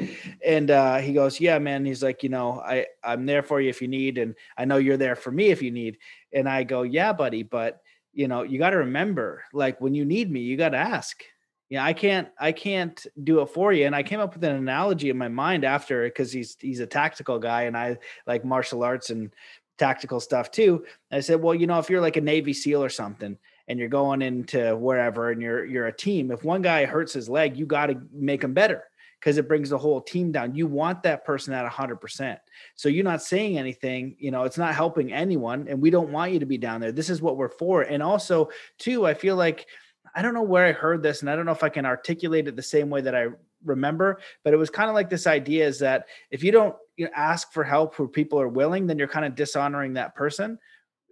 And 0.44 0.70
uh, 0.70 0.96
he 0.96 1.12
goes, 1.12 1.40
yeah, 1.40 1.58
man. 1.58 1.84
He's 1.84 2.02
like, 2.02 2.22
you 2.22 2.30
know, 2.30 2.60
I, 2.60 2.86
I'm 3.04 3.26
there 3.26 3.42
for 3.42 3.60
you 3.60 3.68
if 3.68 3.82
you 3.82 3.88
need. 3.88 4.16
And 4.16 4.34
I 4.56 4.64
know 4.64 4.78
you're 4.78 4.96
there 4.96 5.16
for 5.16 5.30
me 5.30 5.50
if 5.50 5.60
you 5.60 5.70
need. 5.70 5.98
And 6.32 6.48
I 6.48 6.64
go, 6.64 6.82
yeah, 6.82 7.12
buddy. 7.12 7.42
But 7.42 7.82
you 8.18 8.26
know, 8.26 8.42
you 8.42 8.58
got 8.58 8.70
to 8.70 8.78
remember, 8.78 9.44
like 9.52 9.80
when 9.80 9.94
you 9.94 10.04
need 10.04 10.28
me, 10.28 10.40
you 10.40 10.56
got 10.56 10.70
to 10.70 10.78
ask. 10.78 11.22
Yeah, 11.70 11.84
I 11.84 11.92
can't 11.92 12.28
I 12.40 12.52
can't 12.52 13.06
do 13.22 13.42
it 13.42 13.50
for 13.50 13.72
you. 13.72 13.84
And 13.84 13.94
I 13.94 14.02
came 14.02 14.20
up 14.20 14.32
with 14.34 14.42
an 14.42 14.56
analogy 14.56 15.10
in 15.10 15.18
my 15.18 15.28
mind 15.28 15.64
after 15.64 16.02
because 16.04 16.32
he's 16.32 16.56
he's 16.58 16.80
a 16.80 16.86
tactical 16.86 17.38
guy 17.38 17.64
and 17.64 17.76
I 17.76 17.98
like 18.26 18.44
martial 18.44 18.82
arts 18.82 19.10
and 19.10 19.30
tactical 19.78 20.20
stuff 20.20 20.50
too. 20.50 20.84
I 21.10 21.20
said, 21.20 21.40
well, 21.40 21.54
you 21.54 21.66
know, 21.66 21.78
if 21.78 21.88
you're 21.88 22.00
like 22.00 22.16
a 22.16 22.20
Navy 22.20 22.52
SEAL 22.52 22.82
or 22.82 22.88
something 22.88 23.38
and 23.68 23.78
you're 23.78 23.88
going 23.88 24.22
into 24.22 24.76
wherever 24.76 25.30
and 25.30 25.40
you're 25.40 25.64
you're 25.64 25.86
a 25.86 25.96
team, 25.96 26.30
if 26.30 26.44
one 26.44 26.62
guy 26.62 26.84
hurts 26.84 27.12
his 27.12 27.28
leg, 27.28 27.56
you 27.56 27.66
got 27.66 27.86
to 27.86 28.00
make 28.12 28.42
him 28.44 28.54
better 28.54 28.84
because 29.18 29.36
it 29.36 29.48
brings 29.48 29.70
the 29.70 29.78
whole 29.78 30.00
team 30.00 30.30
down. 30.30 30.54
You 30.54 30.66
want 30.66 31.02
that 31.02 31.24
person 31.24 31.52
at 31.52 31.70
100%. 31.70 32.38
So 32.76 32.88
you're 32.88 33.04
not 33.04 33.22
saying 33.22 33.58
anything, 33.58 34.14
you 34.18 34.30
know, 34.30 34.44
it's 34.44 34.58
not 34.58 34.74
helping 34.74 35.12
anyone 35.12 35.66
and 35.68 35.80
we 35.80 35.90
don't 35.90 36.12
want 36.12 36.32
you 36.32 36.38
to 36.38 36.46
be 36.46 36.58
down 36.58 36.80
there. 36.80 36.92
This 36.92 37.10
is 37.10 37.20
what 37.20 37.36
we're 37.36 37.48
for. 37.48 37.82
And 37.82 38.02
also, 38.02 38.48
too, 38.78 39.06
I 39.06 39.14
feel 39.14 39.36
like 39.36 39.66
I 40.14 40.22
don't 40.22 40.34
know 40.34 40.42
where 40.42 40.66
I 40.66 40.72
heard 40.72 41.02
this 41.02 41.20
and 41.20 41.30
I 41.30 41.36
don't 41.36 41.46
know 41.46 41.52
if 41.52 41.64
I 41.64 41.68
can 41.68 41.86
articulate 41.86 42.48
it 42.48 42.56
the 42.56 42.62
same 42.62 42.90
way 42.90 43.00
that 43.00 43.14
I 43.14 43.28
remember, 43.64 44.20
but 44.44 44.52
it 44.52 44.56
was 44.56 44.70
kind 44.70 44.88
of 44.88 44.94
like 44.94 45.10
this 45.10 45.26
idea 45.26 45.66
is 45.66 45.80
that 45.80 46.06
if 46.30 46.42
you 46.42 46.52
don't 46.52 46.74
you 46.96 47.06
know, 47.06 47.10
ask 47.14 47.52
for 47.52 47.64
help 47.64 47.98
where 47.98 48.08
people 48.08 48.40
are 48.40 48.48
willing, 48.48 48.86
then 48.86 48.98
you're 48.98 49.08
kind 49.08 49.26
of 49.26 49.34
dishonoring 49.34 49.94
that 49.94 50.14
person 50.14 50.58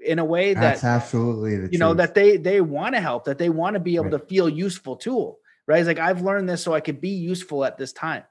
in 0.05 0.19
a 0.19 0.25
way 0.25 0.55
That's 0.55 0.83
that 0.83 0.89
absolutely 0.89 1.53
you 1.53 1.59
truth. 1.69 1.79
know 1.79 1.95
that 1.95 2.15
they 2.15 2.37
they 2.37 2.61
want 2.61 2.95
to 2.95 3.01
help, 3.01 3.25
that 3.25 3.39
they 3.39 3.49
want 3.49 3.75
to 3.75 3.81
be 3.81 3.97
able 3.97 4.07
right. 4.07 4.13
to 4.13 4.19
feel 4.19 4.49
useful 4.49 4.97
tool, 4.97 5.39
right? 5.67 5.79
It's 5.79 5.87
like 5.87 5.99
I've 5.99 6.23
learned 6.23 6.49
this 6.49 6.63
so 6.63 6.75
I 6.75 6.81
could 6.81 7.01
be 7.01 7.11
useful 7.11 7.65
at 7.65 7.79
this 7.79 7.93
time. 7.93 8.25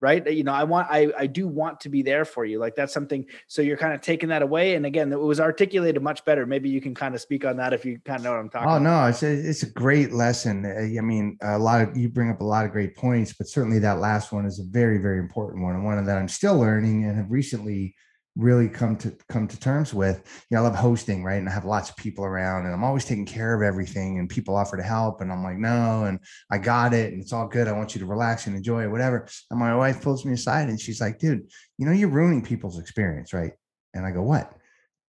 Right? 0.00 0.26
You 0.30 0.44
know 0.44 0.52
i 0.52 0.64
want 0.64 0.88
i 0.90 1.12
i 1.18 1.26
do 1.26 1.46
want 1.46 1.80
to 1.80 1.88
be 1.88 2.02
there 2.02 2.24
for 2.24 2.44
you. 2.44 2.58
Like 2.58 2.74
that's 2.74 2.92
something 2.92 3.26
so 3.46 3.62
you're 3.62 3.76
kind 3.76 3.94
of 3.94 4.00
taking 4.00 4.28
that 4.30 4.42
away. 4.42 4.74
And 4.74 4.86
again 4.86 5.12
it 5.12 5.18
was 5.20 5.40
articulated 5.40 6.02
much 6.02 6.24
better. 6.24 6.46
Maybe 6.46 6.68
you 6.68 6.80
can 6.80 6.94
kind 6.94 7.14
of 7.14 7.20
speak 7.20 7.44
on 7.44 7.56
that 7.58 7.72
if 7.72 7.84
you 7.84 7.98
kind 8.04 8.18
of 8.18 8.24
know 8.24 8.30
what 8.30 8.40
i'm 8.40 8.48
talking 8.48 8.68
oh 8.68 8.76
about. 8.76 8.82
no 8.82 9.06
it's 9.06 9.22
a, 9.22 9.30
it's 9.30 9.62
a 9.62 9.70
great 9.70 10.12
lesson. 10.12 10.64
Uh, 10.64 10.98
i 10.98 11.00
mean 11.00 11.36
a 11.42 11.58
lot 11.58 11.80
of 11.80 11.96
you 11.96 12.08
bring 12.08 12.30
up 12.30 12.40
a 12.40 12.44
lot 12.44 12.64
of 12.64 12.72
great 12.72 12.96
points 12.96 13.32
but 13.32 13.46
certainly 13.46 13.78
that 13.78 13.98
last 13.98 14.32
one 14.32 14.46
is 14.46 14.58
a 14.58 14.64
very 14.64 14.98
very 14.98 15.18
important 15.18 15.62
one 15.62 15.74
and 15.74 15.84
one 15.84 16.04
that 16.04 16.18
i'm 16.18 16.28
still 16.28 16.58
learning 16.58 17.04
and 17.04 17.16
have 17.16 17.30
recently 17.30 17.94
really 18.40 18.68
come 18.68 18.96
to 18.96 19.14
come 19.28 19.46
to 19.46 19.60
terms 19.60 19.92
with. 19.92 20.22
You 20.48 20.56
know 20.56 20.62
i 20.62 20.66
love 20.66 20.74
hosting 20.74 21.22
right? 21.22 21.38
And 21.38 21.48
i 21.48 21.52
have 21.52 21.64
lots 21.64 21.90
of 21.90 21.96
people 21.96 22.24
around 22.24 22.64
and 22.64 22.74
i'm 22.74 22.82
always 22.82 23.04
taking 23.04 23.26
care 23.26 23.54
of 23.54 23.62
everything 23.62 24.18
and 24.18 24.28
people 24.28 24.56
offer 24.56 24.76
to 24.76 24.82
help 24.82 25.20
and 25.20 25.30
i'm 25.30 25.42
like 25.42 25.58
no 25.58 26.04
and 26.04 26.18
i 26.50 26.58
got 26.58 26.94
it 26.94 27.12
and 27.12 27.20
it's 27.20 27.32
all 27.32 27.46
good. 27.46 27.68
I 27.68 27.72
want 27.72 27.94
you 27.94 28.00
to 28.00 28.06
relax 28.06 28.46
and 28.46 28.56
enjoy 28.56 28.84
it 28.84 28.90
whatever. 28.90 29.28
And 29.50 29.60
my 29.60 29.76
wife 29.76 30.02
pulls 30.02 30.24
me 30.24 30.32
aside 30.32 30.68
and 30.68 30.80
she's 30.80 31.00
like 31.00 31.18
dude 31.18 31.46
you 31.78 31.86
know 31.86 31.92
you're 31.92 32.08
ruining 32.08 32.42
people's 32.42 32.78
experience 32.78 33.32
right? 33.32 33.52
And 33.94 34.06
i 34.06 34.10
go 34.10 34.22
what? 34.22 34.52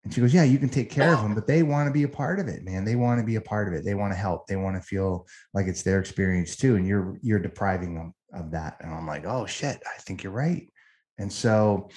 And 0.03 0.13
she 0.13 0.21
goes 0.21 0.33
yeah 0.33 0.45
you 0.45 0.57
can 0.57 0.69
take 0.69 0.89
care 0.89 1.13
of 1.13 1.21
them 1.21 1.35
but 1.35 1.47
they 1.47 1.63
want 1.63 1.87
to 1.87 1.93
be 1.93 2.03
a 2.03 2.09
part 2.09 2.39
of 2.39 2.47
it 2.47 2.63
man. 2.63 2.85
They 2.85 2.95
want 2.95 3.19
to 3.19 3.25
be 3.25 3.35
a 3.35 3.41
part 3.41 3.67
of 3.67 3.73
it. 3.73 3.83
They 3.83 3.95
want 3.95 4.13
to 4.13 4.17
help. 4.17 4.47
They 4.47 4.55
want 4.55 4.77
to 4.77 4.81
feel 4.81 5.27
like 5.53 5.67
it's 5.67 5.83
their 5.83 5.99
experience 5.99 6.55
too 6.55 6.77
and 6.77 6.87
you're 6.87 7.17
you're 7.21 7.39
depriving 7.39 7.93
them 7.95 8.13
of 8.33 8.51
that. 8.51 8.77
And 8.79 8.93
i'm 8.93 9.07
like 9.07 9.25
oh 9.25 9.45
shit. 9.45 9.81
I 9.85 9.99
think 10.01 10.23
you're 10.23 10.31
right. 10.31 10.71
And 11.19 11.33
so 11.33 11.89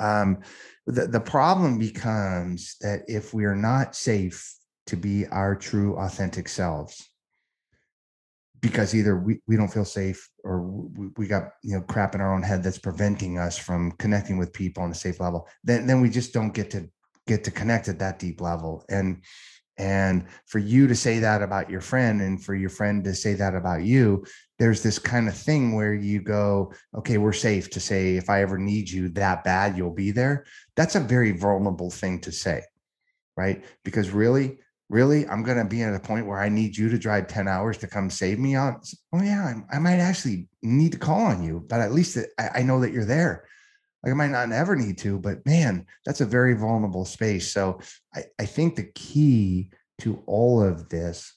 um, 0.00 0.38
the, 0.86 1.06
the 1.06 1.20
problem 1.20 1.78
becomes 1.78 2.76
that 2.80 3.02
if 3.08 3.32
we 3.32 3.44
are 3.44 3.56
not 3.56 3.94
safe 3.94 4.54
to 4.86 4.96
be 4.96 5.26
our 5.28 5.54
true 5.54 5.96
authentic 5.96 6.48
selves 6.48 7.08
because 8.60 8.94
either 8.94 9.16
we, 9.16 9.40
we 9.46 9.56
don't 9.56 9.72
feel 9.72 9.84
safe 9.84 10.28
or 10.42 10.62
we, 10.62 11.08
we 11.16 11.26
got 11.26 11.50
you 11.62 11.76
know 11.76 11.82
crap 11.82 12.14
in 12.14 12.20
our 12.20 12.34
own 12.34 12.42
head 12.42 12.62
that's 12.62 12.78
preventing 12.78 13.38
us 13.38 13.56
from 13.56 13.92
connecting 13.92 14.36
with 14.36 14.52
people 14.52 14.82
on 14.82 14.90
a 14.90 14.94
safe 14.94 15.20
level 15.20 15.46
then 15.64 15.86
then 15.86 16.00
we 16.00 16.10
just 16.10 16.32
don't 16.32 16.54
get 16.54 16.70
to 16.70 16.88
get 17.26 17.44
to 17.44 17.50
connect 17.50 17.88
at 17.88 17.98
that 17.98 18.18
deep 18.18 18.40
level. 18.40 18.84
And 18.88 19.22
and 19.76 20.26
for 20.46 20.58
you 20.58 20.86
to 20.86 20.94
say 20.94 21.18
that 21.18 21.42
about 21.42 21.68
your 21.68 21.80
friend 21.80 22.22
and 22.22 22.42
for 22.42 22.54
your 22.54 22.70
friend 22.70 23.02
to 23.04 23.14
say 23.14 23.34
that 23.34 23.54
about 23.54 23.82
you, 23.82 24.24
there's 24.58 24.82
this 24.82 24.98
kind 24.98 25.26
of 25.28 25.36
thing 25.36 25.74
where 25.74 25.94
you 25.94 26.22
go, 26.22 26.72
okay, 26.96 27.18
we're 27.18 27.32
safe 27.32 27.70
to 27.70 27.80
say, 27.80 28.16
if 28.16 28.30
I 28.30 28.42
ever 28.42 28.56
need 28.56 28.88
you 28.88 29.08
that 29.10 29.42
bad, 29.42 29.76
you'll 29.76 29.90
be 29.90 30.12
there. 30.12 30.44
That's 30.76 30.94
a 30.94 31.00
very 31.00 31.32
vulnerable 31.32 31.90
thing 31.90 32.20
to 32.20 32.30
say, 32.30 32.62
right? 33.36 33.64
Because 33.84 34.10
really, 34.10 34.58
really, 34.88 35.26
I'm 35.26 35.42
going 35.42 35.58
to 35.58 35.64
be 35.64 35.82
at 35.82 35.94
a 35.94 36.00
point 36.00 36.26
where 36.26 36.38
I 36.38 36.48
need 36.48 36.76
you 36.76 36.88
to 36.88 36.98
drive 36.98 37.26
10 37.26 37.48
hours 37.48 37.78
to 37.78 37.88
come 37.88 38.10
save 38.10 38.38
me 38.38 38.54
On, 38.54 38.80
Oh, 39.12 39.22
yeah, 39.22 39.54
I, 39.72 39.78
might 39.80 39.98
actually 39.98 40.46
need 40.62 40.92
to 40.92 40.98
call 40.98 41.20
on 41.20 41.42
you, 41.42 41.64
but 41.68 41.80
at 41.80 41.92
least 41.92 42.16
uh, 42.16 42.22
I, 42.38 42.60
I 42.60 42.62
know 42.62 42.80
that 42.80 42.92
you're 42.92 43.04
there. 43.04 43.44
Like 44.04 44.12
I 44.12 44.16
might 44.16 44.30
not 44.30 44.52
ever 44.52 44.76
need 44.76 44.98
to, 44.98 45.18
but 45.18 45.44
man, 45.46 45.86
that's 46.04 46.20
a 46.20 46.26
very 46.26 46.54
vulnerable 46.54 47.06
space. 47.06 47.50
So 47.50 47.80
I, 48.14 48.24
I 48.38 48.44
think 48.44 48.76
the 48.76 48.90
key 48.94 49.70
to 50.00 50.22
all 50.26 50.62
of 50.62 50.88
this 50.90 51.32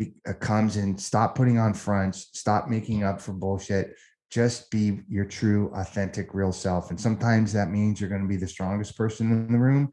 uh, 0.00 0.32
comes 0.34 0.76
in 0.76 0.96
stop 0.96 1.34
putting 1.34 1.58
on 1.58 1.74
fronts, 1.74 2.28
stop 2.34 2.68
making 2.68 3.02
up 3.02 3.20
for 3.20 3.32
bullshit. 3.32 3.96
Just 4.30 4.70
be 4.70 5.00
your 5.08 5.26
true, 5.26 5.70
authentic, 5.74 6.32
real 6.32 6.52
self. 6.52 6.88
And 6.90 6.98
sometimes 6.98 7.52
that 7.52 7.70
means 7.70 8.00
you're 8.00 8.08
going 8.08 8.22
to 8.22 8.28
be 8.28 8.38
the 8.38 8.48
strongest 8.48 8.96
person 8.96 9.30
in 9.30 9.52
the 9.52 9.58
room. 9.58 9.90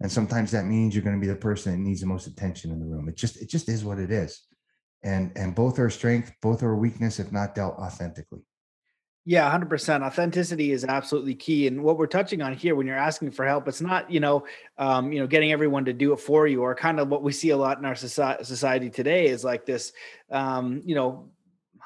And 0.00 0.10
sometimes 0.10 0.52
that 0.52 0.66
means 0.66 0.94
you're 0.94 1.02
going 1.02 1.16
to 1.16 1.20
be 1.20 1.26
the 1.26 1.34
person 1.34 1.72
that 1.72 1.78
needs 1.78 2.00
the 2.00 2.06
most 2.06 2.26
attention 2.26 2.70
in 2.70 2.78
the 2.78 2.86
room. 2.86 3.08
It 3.08 3.16
just, 3.16 3.42
it 3.42 3.48
just 3.48 3.68
is 3.68 3.84
what 3.84 3.98
it 3.98 4.12
is. 4.12 4.46
And 5.02 5.32
and 5.36 5.54
both 5.54 5.78
are 5.78 5.90
strength, 5.90 6.32
both 6.42 6.62
are 6.62 6.76
weakness 6.76 7.18
if 7.18 7.32
not 7.32 7.54
dealt 7.54 7.76
authentically. 7.76 8.42
Yeah, 9.26 9.44
100%. 9.50 10.02
Authenticity 10.02 10.72
is 10.72 10.84
absolutely 10.84 11.34
key. 11.34 11.66
And 11.66 11.82
what 11.82 11.98
we're 11.98 12.06
touching 12.06 12.40
on 12.40 12.54
here 12.54 12.74
when 12.74 12.86
you're 12.86 12.96
asking 12.96 13.32
for 13.32 13.46
help, 13.46 13.68
it's 13.68 13.80
not, 13.82 14.10
you 14.10 14.18
know, 14.18 14.44
um, 14.78 15.12
you 15.12 15.20
know, 15.20 15.26
getting 15.26 15.52
everyone 15.52 15.84
to 15.84 15.92
do 15.92 16.12
it 16.14 16.20
for 16.20 16.46
you 16.46 16.62
or 16.62 16.74
kind 16.74 16.98
of 16.98 17.08
what 17.08 17.22
we 17.22 17.30
see 17.32 17.50
a 17.50 17.56
lot 17.56 17.78
in 17.78 17.84
our 17.84 17.94
society, 17.94 18.88
today 18.88 19.26
is 19.26 19.44
like 19.44 19.66
this, 19.66 19.92
um, 20.30 20.80
you 20.86 20.94
know, 20.94 21.28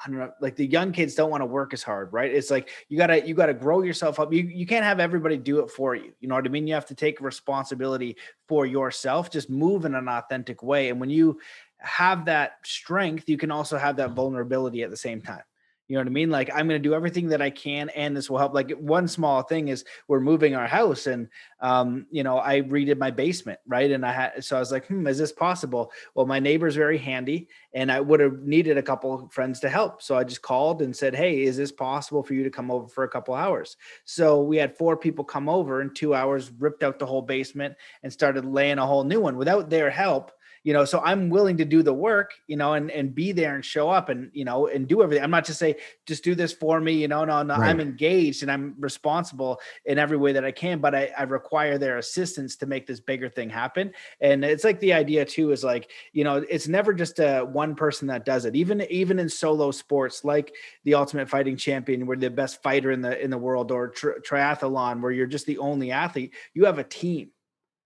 I 0.03 0.09
don't 0.09 0.19
know, 0.19 0.31
like 0.41 0.55
the 0.55 0.65
young 0.65 0.91
kids 0.91 1.13
don't 1.15 1.29
want 1.29 1.41
to 1.41 1.45
work 1.45 1.73
as 1.73 1.83
hard, 1.83 2.11
right? 2.13 2.33
It's 2.33 2.51
like 2.51 2.69
you 2.89 2.97
gotta 2.97 3.25
you 3.25 3.33
gotta 3.33 3.53
grow 3.53 3.81
yourself 3.81 4.19
up. 4.19 4.33
You 4.33 4.43
you 4.43 4.65
can't 4.65 4.83
have 4.83 4.99
everybody 4.99 5.37
do 5.37 5.59
it 5.59 5.71
for 5.71 5.95
you. 5.95 6.11
You 6.19 6.27
know 6.27 6.35
what 6.35 6.45
I 6.45 6.49
mean? 6.49 6.67
You 6.67 6.73
have 6.73 6.85
to 6.87 6.95
take 6.95 7.21
responsibility 7.21 8.17
for 8.49 8.65
yourself. 8.65 9.31
Just 9.31 9.49
move 9.49 9.85
in 9.85 9.95
an 9.95 10.09
authentic 10.09 10.61
way. 10.63 10.89
And 10.89 10.99
when 10.99 11.09
you 11.09 11.39
have 11.77 12.25
that 12.25 12.57
strength, 12.65 13.29
you 13.29 13.37
can 13.37 13.51
also 13.51 13.77
have 13.77 13.95
that 13.97 14.11
vulnerability 14.11 14.83
at 14.83 14.89
the 14.89 14.97
same 14.97 15.21
time. 15.21 15.43
You 15.87 15.95
know 15.95 16.01
what 16.01 16.07
I 16.07 16.11
mean? 16.11 16.31
Like 16.31 16.49
I'm 16.49 16.67
going 16.67 16.81
to 16.81 16.89
do 16.89 16.95
everything 16.95 17.27
that 17.27 17.43
I 17.43 17.51
can, 17.51 17.89
and 17.89 18.17
this 18.17 18.27
will 18.27 18.39
help. 18.39 18.55
Like 18.55 18.71
one 18.71 19.07
small 19.07 19.43
thing 19.43 19.67
is 19.67 19.85
we're 20.07 20.19
moving 20.19 20.55
our 20.55 20.65
house, 20.65 21.05
and 21.05 21.27
um, 21.59 22.07
you 22.09 22.23
know 22.23 22.39
I 22.39 22.61
redid 22.61 22.97
my 22.97 23.11
basement, 23.11 23.59
right? 23.67 23.91
And 23.91 24.03
I 24.03 24.11
had 24.11 24.43
so 24.43 24.55
I 24.55 24.59
was 24.59 24.71
like, 24.71 24.87
hmm, 24.87 25.05
is 25.05 25.19
this 25.19 25.31
possible? 25.31 25.91
Well, 26.15 26.25
my 26.25 26.39
neighbor's 26.39 26.75
very 26.75 26.97
handy, 26.97 27.49
and 27.73 27.91
I 27.91 27.99
would 27.99 28.19
have 28.19 28.39
needed 28.41 28.79
a 28.79 28.83
couple 28.83 29.29
friends 29.29 29.59
to 29.59 29.69
help, 29.69 30.01
so 30.01 30.17
I 30.17 30.23
just 30.23 30.41
called 30.41 30.81
and 30.81 30.95
said, 30.95 31.13
hey, 31.15 31.43
is 31.43 31.55
this 31.55 31.71
possible 31.71 32.23
for 32.23 32.33
you 32.33 32.43
to 32.43 32.49
come 32.49 32.71
over 32.71 32.87
for 32.87 33.03
a 33.03 33.09
couple 33.09 33.35
hours? 33.35 33.77
So 34.05 34.41
we 34.41 34.57
had 34.57 34.75
four 34.75 34.97
people 34.97 35.23
come 35.23 35.47
over 35.47 35.81
in 35.81 35.93
two 35.93 36.15
hours, 36.15 36.51
ripped 36.57 36.81
out 36.81 36.97
the 36.97 37.05
whole 37.05 37.21
basement, 37.21 37.75
and 38.01 38.11
started 38.11 38.43
laying 38.43 38.79
a 38.79 38.87
whole 38.87 39.03
new 39.03 39.19
one 39.19 39.37
without 39.37 39.69
their 39.69 39.91
help 39.91 40.31
you 40.65 40.73
know 40.73 40.83
so 40.83 40.99
i'm 41.05 41.29
willing 41.29 41.55
to 41.55 41.63
do 41.63 41.81
the 41.81 41.93
work 41.93 42.33
you 42.47 42.57
know 42.57 42.73
and 42.73 42.91
and 42.91 43.15
be 43.15 43.31
there 43.31 43.55
and 43.55 43.63
show 43.63 43.89
up 43.89 44.09
and 44.09 44.29
you 44.33 44.43
know 44.43 44.67
and 44.67 44.87
do 44.87 45.01
everything. 45.01 45.23
I'm 45.23 45.31
not 45.31 45.45
just 45.45 45.59
say 45.59 45.77
just 46.05 46.23
do 46.23 46.35
this 46.35 46.51
for 46.51 46.81
me 46.81 46.93
you 46.93 47.07
know 47.07 47.23
no 47.23 47.41
no 47.41 47.55
right. 47.55 47.69
i'm 47.69 47.79
engaged 47.79 48.41
and 48.41 48.51
i'm 48.51 48.75
responsible 48.79 49.61
in 49.85 49.97
every 49.97 50.17
way 50.17 50.33
that 50.33 50.43
i 50.43 50.51
can 50.51 50.79
but 50.79 50.93
I, 50.93 51.11
I 51.17 51.23
require 51.23 51.77
their 51.77 51.97
assistance 51.99 52.57
to 52.57 52.65
make 52.65 52.87
this 52.87 52.99
bigger 52.99 53.29
thing 53.29 53.49
happen. 53.49 53.91
And 54.21 54.43
it's 54.43 54.63
like 54.63 54.79
the 54.79 54.93
idea 54.93 55.25
too 55.25 55.51
is 55.51 55.63
like 55.63 55.91
you 56.13 56.23
know 56.23 56.43
it's 56.49 56.67
never 56.67 56.93
just 56.93 57.19
a 57.19 57.41
uh, 57.41 57.45
one 57.45 57.75
person 57.75 58.07
that 58.07 58.25
does 58.25 58.45
it. 58.45 58.55
Even 58.55 58.81
even 58.89 59.19
in 59.19 59.29
solo 59.29 59.71
sports 59.71 60.23
like 60.23 60.53
the 60.83 60.95
ultimate 60.95 61.29
fighting 61.29 61.57
champion 61.57 62.05
where 62.05 62.17
the 62.17 62.29
best 62.29 62.61
fighter 62.63 62.91
in 62.91 63.01
the 63.01 63.21
in 63.23 63.29
the 63.29 63.37
world 63.37 63.71
or 63.71 63.89
tri- 63.89 64.17
triathlon 64.19 65.01
where 65.01 65.11
you're 65.11 65.27
just 65.27 65.45
the 65.45 65.57
only 65.57 65.91
athlete 65.91 66.33
you 66.53 66.65
have 66.65 66.79
a 66.79 66.83
team 66.83 67.29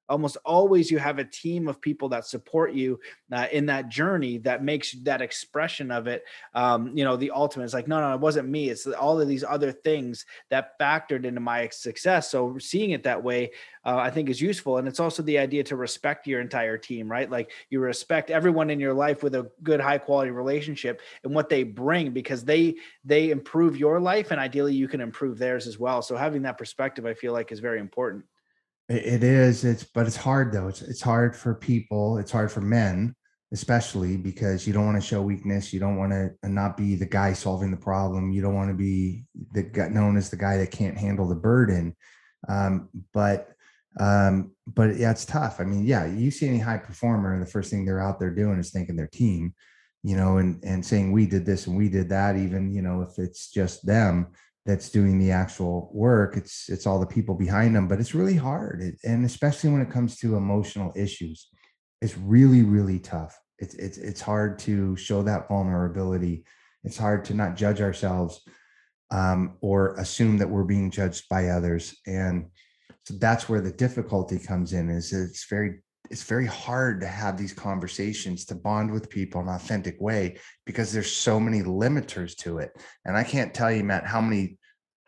almost 0.10 0.38
always 0.46 0.90
you 0.90 0.98
have 0.98 1.20
a 1.20 1.24
team 1.24 1.68
of 1.68 1.80
people 1.80 2.10
that 2.10 2.26
support 2.26 2.74
you 2.74 3.00
uh, 3.32 3.48
in 3.52 3.66
that 3.68 3.90
journey 3.90 4.38
that 4.40 4.64
makes 4.64 4.92
that 5.04 5.22
expression 5.22 5.92
of 5.92 6.08
it 6.08 6.24
um, 6.54 6.96
you 6.98 7.04
know 7.04 7.16
the 7.16 7.32
ultimate. 7.32 7.66
Is 7.66 7.74
like 7.74 7.88
no 7.88 8.00
no 8.00 8.14
it 8.14 8.20
wasn't 8.20 8.50
me. 8.50 8.70
It's 8.70 8.88
all 8.88 9.20
of 9.20 9.28
these 9.28 9.44
other 9.44 9.72
things 9.72 10.26
that 10.50 10.80
factored 10.80 11.26
into 11.26 11.42
my 11.42 11.70
success. 11.70 12.32
So 12.32 12.58
seeing 12.58 12.92
it 12.92 13.04
that 13.04 13.24
way 13.24 13.52
uh, 13.86 13.98
i 13.98 14.10
think 14.10 14.30
is 14.30 14.42
useful. 14.42 14.78
And 14.78 14.88
it's 14.88 15.00
also 15.00 15.24
the 15.24 15.38
idea 15.38 15.64
to 15.66 15.76
respect 15.76 16.28
your 16.28 16.42
entire 16.42 16.78
team 16.78 17.10
right? 17.10 17.30
Like 17.30 17.52
you 17.70 17.80
respect 17.80 18.30
everyone 18.30 18.70
in 18.70 18.80
your 18.80 18.94
life 18.94 19.24
with 19.24 19.36
a 19.36 19.50
good 19.64 19.80
high 19.80 19.98
quality 19.98 20.32
relationship 20.32 21.02
and 21.24 21.34
what 21.34 21.50
they 21.50 21.64
bring 21.64 22.12
because 22.12 22.44
they 22.44 22.76
they 23.06 23.30
improve 23.30 23.78
your 23.78 24.00
life 24.00 24.32
and 24.32 24.40
ideally 24.40 24.74
you 24.74 24.88
can 24.88 25.02
improve 25.02 25.38
theirs 25.38 25.68
as 25.68 25.78
well. 25.80 26.02
So 26.02 26.16
having 26.16 26.42
that 26.44 26.58
perspective 26.58 27.06
i 27.06 27.14
feel 27.14 27.34
like 27.34 27.52
is 27.52 27.60
very 27.60 27.80
important 27.80 28.26
it 28.90 29.24
is. 29.24 29.64
It's 29.64 29.84
but 29.84 30.08
it's 30.08 30.16
hard 30.16 30.52
though. 30.52 30.68
It's 30.68 30.82
it's 30.82 31.02
hard 31.02 31.36
for 31.36 31.54
people. 31.54 32.18
It's 32.18 32.32
hard 32.32 32.52
for 32.52 32.62
men, 32.62 33.16
especially 33.54 34.18
because 34.18 34.66
you 34.66 34.74
don't 34.74 34.86
want 34.86 35.02
to 35.02 35.08
show 35.08 35.22
weakness. 35.22 35.72
You 35.72 35.80
don't 35.80 35.98
want 35.98 36.12
to 36.12 36.50
not 36.50 36.76
be 36.76 36.96
the 36.96 37.06
guy 37.06 37.34
solving 37.34 37.72
the 37.72 37.78
problem. 37.78 38.32
You 38.32 38.42
don't 38.42 38.56
want 38.56 38.70
to 38.70 38.76
be 38.76 39.26
the 39.54 39.64
guy 39.64 39.90
known 39.90 40.18
as 40.18 40.30
the 40.30 40.38
guy 40.38 40.58
that 40.58 40.72
can't 40.72 40.98
handle 40.98 41.28
the 41.28 41.36
burden. 41.36 41.96
Um, 42.48 42.90
but 43.14 43.50
um, 44.00 44.54
but 44.66 44.98
yeah, 44.98 45.12
it's 45.12 45.26
tough. 45.26 45.60
I 45.60 45.66
mean, 45.66 45.86
yeah, 45.86 46.06
you 46.06 46.32
see 46.32 46.48
any 46.48 46.60
high 46.60 46.78
performer, 46.78 47.34
and 47.34 47.42
the 47.42 47.50
first 47.50 47.70
thing 47.70 47.86
they're 47.86 48.02
out 48.02 48.20
there 48.20 48.34
doing 48.34 48.60
is 48.60 48.72
thanking 48.72 48.96
their 48.96 49.08
team, 49.08 49.54
you 50.02 50.18
know, 50.18 50.38
and 50.38 50.64
and 50.64 50.84
saying 50.84 51.12
we 51.12 51.28
did 51.28 51.46
this 51.46 51.68
and 51.68 51.78
we 51.78 51.90
did 51.90 52.10
that. 52.10 52.38
Even 52.38 52.74
you 52.74 52.82
know 52.82 53.02
if 53.02 53.20
it's 53.20 53.52
just 53.52 53.86
them 53.86 54.28
that's 54.70 54.90
doing 54.90 55.18
the 55.18 55.32
actual 55.32 55.90
work 55.94 56.38
it's 56.38 56.70
it's 56.70 56.86
all 56.86 57.00
the 57.00 57.06
people 57.06 57.36
behind 57.36 57.76
them 57.76 57.88
but 57.88 58.00
it's 58.00 58.16
really 58.16 58.36
hard 58.36 58.82
it, 58.82 58.96
and 59.04 59.26
especially 59.26 59.70
when 59.70 59.82
it 59.82 59.90
comes 59.90 60.18
to 60.18 60.36
emotional 60.36 60.94
issues 60.96 61.50
it's 62.02 62.18
really 62.18 62.64
really 62.64 63.00
tough. 63.00 63.38
It's 63.58 63.76
it's 63.76 63.98
it's 63.98 64.22
hard 64.22 64.60
to 64.60 64.96
show 64.96 65.22
that 65.24 65.48
vulnerability. 65.48 66.46
It's 66.84 66.98
hard 66.98 67.26
to 67.26 67.34
not 67.34 67.58
judge 67.58 67.82
ourselves 67.82 68.42
um, 69.12 69.58
or 69.62 69.96
assume 69.96 70.38
that 70.38 70.50
we're 70.50 70.64
being 70.64 70.92
judged 70.92 71.28
by 71.30 71.48
others 71.48 71.96
and 72.08 72.48
so 73.06 73.16
that's 73.18 73.50
where 73.50 73.60
the 73.60 73.72
difficulty 73.72 74.38
comes 74.38 74.74
in 74.74 74.90
is 74.90 75.12
it's 75.14 75.48
very 75.50 75.80
it's 76.12 76.24
very 76.24 76.46
hard 76.46 77.02
to 77.02 77.08
have 77.08 77.38
these 77.38 77.54
conversations 77.54 78.46
to 78.46 78.56
bond 78.56 78.92
with 78.92 79.10
people 79.10 79.42
in 79.42 79.48
an 79.48 79.56
authentic 79.56 80.00
way 80.00 80.38
because 80.66 80.92
there's 80.92 81.12
so 81.12 81.40
many 81.40 81.62
limiters 81.62 82.36
to 82.38 82.60
it 82.60 82.72
and 83.06 83.18
i 83.18 83.24
can't 83.24 83.54
tell 83.54 83.72
you 83.72 83.84
matt 83.84 84.06
how 84.06 84.22
many 84.22 84.59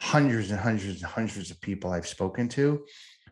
hundreds 0.01 0.49
and 0.49 0.59
hundreds 0.59 1.01
and 1.01 1.11
hundreds 1.11 1.51
of 1.51 1.61
people 1.61 1.91
I've 1.91 2.07
spoken 2.07 2.49
to 2.49 2.83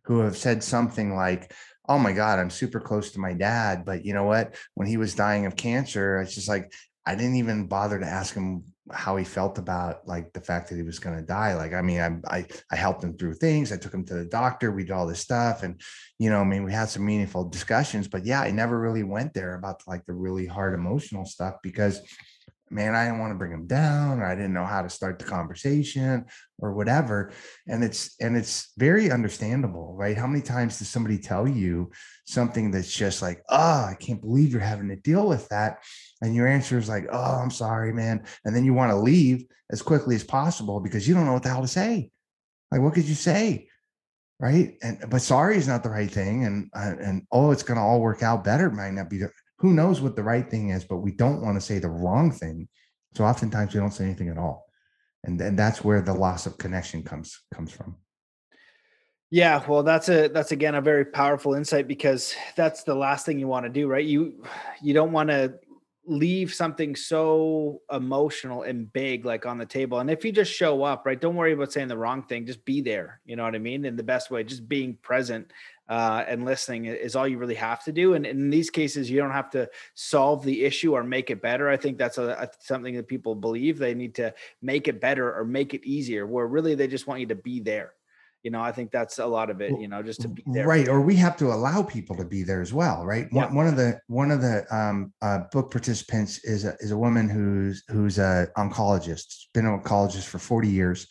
who 0.04 0.20
have 0.20 0.38
said 0.38 0.64
something 0.64 1.16
like, 1.16 1.54
Oh 1.88 1.98
my 1.98 2.14
God, 2.14 2.38
I'm 2.38 2.52
super 2.52 2.80
close 2.80 3.12
to 3.12 3.20
my 3.20 3.34
dad. 3.34 3.84
But 3.84 4.06
you 4.06 4.14
know 4.14 4.24
what? 4.24 4.56
When 4.76 4.88
he 4.88 4.98
was 4.98 5.16
dying 5.16 5.48
of 5.48 5.56
cancer, 5.56 6.22
it's 6.22 6.36
just 6.36 6.48
like, 6.48 6.72
I 7.08 7.16
didn't 7.16 7.38
even 7.38 7.66
bother 7.66 8.00
to 8.00 8.06
ask 8.06 8.36
him 8.36 8.64
how 8.92 9.18
he 9.18 9.24
felt 9.24 9.58
about 9.58 10.08
like 10.08 10.32
the 10.34 10.42
fact 10.42 10.70
that 10.70 10.76
he 10.76 10.84
was 10.84 11.00
going 11.00 11.18
to 11.18 11.26
die. 11.26 11.56
Like, 11.56 11.74
I 11.74 11.82
mean, 11.82 12.00
I, 12.00 12.38
I, 12.38 12.46
I 12.72 12.76
helped 12.76 13.04
him 13.04 13.18
through 13.18 13.36
things. 13.36 13.72
I 13.72 13.78
took 13.78 13.94
him 13.94 14.06
to 14.06 14.14
the 14.14 14.26
doctor. 14.26 14.72
We 14.72 14.84
did 14.84 14.92
all 14.92 15.08
this 15.08 15.20
stuff. 15.20 15.64
And, 15.64 15.82
you 16.20 16.30
know, 16.30 16.42
I 16.42 16.44
mean, 16.44 16.64
we 16.64 16.72
had 16.72 16.90
some 16.90 17.06
meaningful 17.06 17.50
discussions, 17.50 18.08
but 18.08 18.26
yeah, 18.26 18.42
I 18.42 18.52
never 18.52 18.80
really 18.80 19.04
went 19.04 19.34
there 19.34 19.56
about 19.56 19.82
like 19.88 20.06
the 20.06 20.14
really 20.14 20.46
hard 20.46 20.76
emotional 20.76 21.26
stuff 21.26 21.56
because 21.64 22.02
man, 22.72 22.96
I 22.96 23.06
didn't 23.06 23.20
want 23.20 23.32
to 23.32 23.38
bring 23.38 23.52
him 23.52 23.68
down, 23.68 24.20
or 24.20 24.26
I 24.26 24.36
didn't 24.36 24.54
know 24.54 24.66
how 24.66 24.82
to 24.82 24.90
start 24.90 25.20
the 25.20 25.26
conversation 25.26 26.26
or 26.60 26.74
whatever. 26.74 27.32
And 27.68 27.84
it's 27.84 28.16
and 28.20 28.38
it's 28.38 28.72
very 28.78 29.12
understandable, 29.12 29.96
right? 29.96 30.18
How 30.18 30.28
many 30.28 30.42
times 30.42 30.80
does 30.80 30.90
somebody 30.90 31.18
tell 31.18 31.48
you 31.48 31.92
something 32.26 32.72
that's 32.72 32.92
just 32.92 33.22
like, 33.22 33.42
oh, 33.50 33.86
I 33.86 33.96
can't 34.00 34.22
believe 34.22 34.52
you're 34.52 34.62
having 34.62 34.90
to 34.90 34.96
deal 34.96 35.28
with 35.28 35.48
that? 35.50 35.80
And 36.22 36.36
your 36.36 36.48
answer 36.48 36.78
is 36.78 36.90
like, 36.90 37.08
oh, 37.12 37.40
I'm 37.42 37.52
sorry, 37.52 37.94
man. 37.94 38.24
And 38.46 38.56
then 38.56 38.66
you 38.66 38.74
want 38.74 38.92
to 38.92 38.98
leave 38.98 39.46
as 39.72 39.82
quickly 39.82 40.16
as 40.16 40.24
possible 40.24 40.80
because 40.80 41.08
you 41.08 41.14
don't 41.14 41.26
know 41.26 41.34
what 41.34 41.44
the 41.44 41.50
hell 41.50 41.62
to 41.62 41.68
say. 41.68 42.12
Like, 42.72 42.82
what 42.82 42.94
could 42.94 43.06
you 43.06 43.16
say? 43.16 43.68
Right. 44.40 44.76
And 44.82 45.04
but 45.10 45.22
sorry 45.22 45.58
is 45.58 45.68
not 45.68 45.84
the 45.84 45.90
right 45.90 46.10
thing. 46.10 46.46
And 46.46 46.70
uh, 46.74 46.96
and 47.02 47.24
oh, 47.32 47.52
it's 47.52 47.64
gonna 47.64 47.86
all 47.86 48.00
work 48.00 48.24
out 48.24 48.44
better 48.44 48.70
might 48.70 48.94
not 48.94 49.10
be 49.10 49.22
who 49.60 49.74
knows 49.74 50.02
what 50.02 50.16
the 50.16 50.24
right 50.24 50.50
thing 50.50 50.70
is, 50.70 50.84
but 50.86 50.98
we 50.98 51.12
don't 51.12 51.42
want 51.42 51.56
to 51.56 51.62
say 51.62 51.80
the 51.80 51.90
wrong 51.90 52.32
thing. 52.32 52.68
So 53.16 53.26
oftentimes 53.26 53.74
we 53.74 53.80
don't 53.80 53.92
say 53.92 54.06
anything 54.06 54.30
at 54.30 54.38
all. 54.38 54.66
And 55.26 55.40
then 55.40 55.56
that's 55.56 55.84
where 55.84 56.02
the 56.02 56.14
loss 56.14 56.46
of 56.46 56.58
connection 56.58 57.04
comes 57.04 57.42
comes 57.54 57.72
from. 57.72 57.98
Yeah, 59.32 59.64
well, 59.68 59.84
that's 59.84 60.10
a 60.10 60.28
that's 60.30 60.54
again 60.54 60.76
a 60.76 60.82
very 60.82 61.06
powerful 61.06 61.54
insight 61.54 61.88
because 61.88 62.34
that's 62.56 62.84
the 62.84 62.96
last 62.96 63.26
thing 63.26 63.38
you 63.38 63.48
want 63.48 63.66
to 63.66 63.70
do, 63.70 63.88
right? 63.88 64.06
You 64.06 64.44
you 64.82 64.94
don't 64.94 65.12
want 65.12 65.30
to 65.30 65.56
leave 66.06 66.54
something 66.54 66.96
so 66.96 67.82
emotional 67.92 68.64
and 68.64 68.92
big 68.92 69.26
like 69.26 69.46
on 69.46 69.58
the 69.58 69.66
table. 69.66 70.00
And 70.00 70.10
if 70.10 70.26
you 70.26 70.32
just 70.32 70.52
show 70.52 70.84
up, 70.84 71.06
right, 71.06 71.20
don't 71.20 71.36
worry 71.36 71.54
about 71.54 71.72
saying 71.72 71.90
the 71.90 71.98
wrong 71.98 72.24
thing. 72.24 72.46
Just 72.46 72.66
be 72.66 72.82
there. 72.82 73.20
You 73.26 73.36
know 73.36 73.44
what 73.44 73.56
I 73.56 73.60
mean? 73.60 73.86
In 73.86 73.96
the 73.96 74.04
best 74.04 74.32
way, 74.32 74.44
just 74.44 74.68
being 74.68 74.98
present 75.02 75.52
uh, 75.90 76.24
and 76.28 76.46
listening 76.46 76.86
is 76.86 77.16
all 77.16 77.28
you 77.28 77.38
really 77.38 77.56
have 77.56 77.84
to 77.84 77.92
do. 77.92 78.14
And 78.14 78.26
in 78.26 78.50
these 78.50 78.70
cases, 78.70 79.10
you 79.10 79.20
don't 79.20 79.32
have 79.32 79.50
to 79.52 79.68
solve 79.96 80.44
the 80.44 80.64
issue 80.64 80.94
or 80.94 81.04
make 81.04 81.32
it 81.32 81.42
better. 81.42 81.68
I 81.68 81.78
think 81.78 81.98
that's 81.98 82.20
a, 82.20 82.30
a, 82.30 82.50
something 82.60 82.96
that 82.96 83.08
people 83.08 83.34
believe 83.36 83.80
they 83.80 83.96
need 83.96 84.16
to 84.16 84.34
make 84.62 84.88
it 84.88 85.02
better 85.02 85.36
or 85.36 85.44
make 85.44 85.74
it 85.74 85.84
easier. 85.84 86.28
Where 86.28 86.48
really 86.48 86.76
they 86.76 86.88
just 86.88 87.08
want 87.08 87.22
you 87.22 87.28
to 87.28 87.36
be 87.36 87.60
there 87.60 87.94
you 88.44 88.52
know 88.52 88.62
i 88.62 88.72
think 88.72 88.90
that's 88.92 89.20
a 89.20 89.26
lot 89.26 89.50
of 89.50 89.60
it 89.62 89.72
you 89.80 89.88
know 89.88 90.02
just 90.02 90.22
to 90.22 90.28
be 90.28 90.44
there 90.48 90.66
right 90.66 90.88
or 90.88 91.02
we 91.02 91.16
have 91.16 91.36
to 91.36 91.48
allow 91.48 91.84
people 91.84 92.16
to 92.16 92.24
be 92.24 92.44
there 92.44 92.62
as 92.62 92.74
well 92.74 93.06
right 93.06 93.28
yeah. 93.32 93.46
one, 93.46 93.56
one 93.56 93.68
of 93.68 93.76
the 93.76 94.00
one 94.08 94.32
of 94.32 94.42
the 94.42 94.66
um, 94.74 95.12
uh, 95.22 95.40
book 95.52 95.72
participants 95.72 96.44
is 96.46 96.66
a, 96.66 96.74
is 96.80 96.92
a 96.92 96.98
woman 96.98 97.28
who's 97.28 97.84
who's 97.90 98.18
a 98.18 98.48
oncologist 98.58 99.48
been 99.54 99.66
an 99.66 99.78
oncologist 99.78 100.26
for 100.26 100.40
40 100.40 100.70
years 100.70 101.08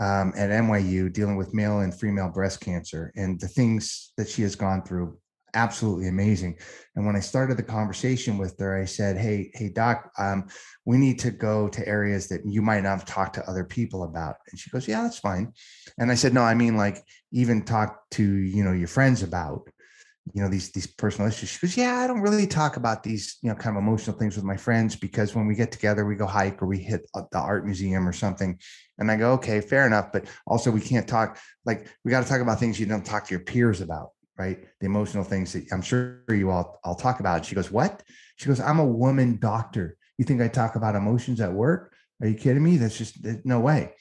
um, 0.00 0.32
at 0.36 0.50
nyu 0.50 1.12
dealing 1.12 1.36
with 1.36 1.54
male 1.54 1.80
and 1.80 1.98
female 1.98 2.28
breast 2.28 2.60
cancer 2.60 3.12
and 3.16 3.40
the 3.40 3.48
things 3.48 4.12
that 4.16 4.28
she 4.28 4.42
has 4.42 4.54
gone 4.54 4.82
through 4.82 5.16
absolutely 5.56 6.08
amazing. 6.08 6.56
And 6.94 7.06
when 7.06 7.16
I 7.16 7.20
started 7.20 7.56
the 7.56 7.62
conversation 7.62 8.38
with 8.38 8.58
her, 8.60 8.80
I 8.80 8.84
said, 8.84 9.16
"Hey, 9.16 9.50
hey, 9.54 9.70
doc, 9.70 10.12
um, 10.18 10.46
we 10.84 10.98
need 10.98 11.18
to 11.20 11.30
go 11.30 11.68
to 11.68 11.88
areas 11.88 12.28
that 12.28 12.42
you 12.44 12.62
might 12.62 12.82
not 12.82 12.98
have 12.98 13.06
talked 13.06 13.34
to 13.36 13.48
other 13.48 13.64
people 13.64 14.04
about." 14.04 14.36
And 14.50 14.60
she 14.60 14.70
goes, 14.70 14.86
"Yeah, 14.86 15.02
that's 15.02 15.18
fine." 15.18 15.52
And 15.98 16.12
I 16.12 16.14
said, 16.14 16.34
"No, 16.34 16.42
I 16.42 16.54
mean 16.54 16.76
like 16.76 17.02
even 17.32 17.64
talk 17.64 18.08
to 18.12 18.22
you 18.22 18.62
know 18.62 18.72
your 18.72 18.88
friends 18.88 19.22
about." 19.22 19.68
You 20.34 20.42
know 20.42 20.48
these 20.48 20.70
these 20.72 20.86
personal 20.86 21.28
issues 21.28 21.48
she 21.48 21.66
goes 21.66 21.76
yeah 21.76 21.98
i 21.98 22.06
don't 22.06 22.20
really 22.20 22.46
talk 22.46 22.76
about 22.76 23.02
these 23.02 23.38
you 23.42 23.48
know 23.48 23.54
kind 23.54 23.76
of 23.76 23.82
emotional 23.82 24.16
things 24.16 24.36
with 24.36 24.44
my 24.44 24.56
friends 24.56 24.96
because 24.96 25.34
when 25.34 25.46
we 25.46 25.54
get 25.54 25.70
together 25.70 26.04
we 26.04 26.16
go 26.16 26.26
hike 26.26 26.60
or 26.62 26.66
we 26.66 26.78
hit 26.78 27.08
the 27.14 27.38
art 27.38 27.64
museum 27.64 28.06
or 28.06 28.12
something 28.12 28.58
and 28.98 29.10
i 29.10 29.16
go 29.16 29.32
okay 29.32 29.60
fair 29.60 29.86
enough 29.86 30.10
but 30.12 30.26
also 30.46 30.70
we 30.70 30.80
can't 30.80 31.08
talk 31.08 31.38
like 31.64 31.88
we 32.04 32.10
got 32.10 32.22
to 32.22 32.28
talk 32.28 32.40
about 32.40 32.58
things 32.58 32.78
you 32.80 32.86
don't 32.86 33.06
talk 33.06 33.24
to 33.26 33.30
your 33.30 33.40
peers 33.40 33.80
about 33.80 34.10
right? 34.38 34.66
The 34.80 34.86
emotional 34.86 35.24
things 35.24 35.52
that 35.54 35.72
I'm 35.72 35.82
sure 35.82 36.20
you 36.28 36.50
all 36.50 36.78
I'll 36.84 36.94
talk 36.94 37.20
about. 37.20 37.44
She 37.44 37.54
goes, 37.54 37.70
What? 37.70 38.02
She 38.36 38.46
goes, 38.46 38.60
I'm 38.60 38.78
a 38.78 38.84
woman 38.84 39.38
doctor. 39.38 39.96
You 40.18 40.24
think 40.24 40.40
I 40.40 40.48
talk 40.48 40.76
about 40.76 40.94
emotions 40.94 41.40
at 41.40 41.52
work? 41.52 41.94
Are 42.20 42.28
you 42.28 42.34
kidding 42.34 42.62
me? 42.62 42.76
That's 42.76 42.96
just 42.96 43.16
no 43.44 43.60
way. 43.60 43.94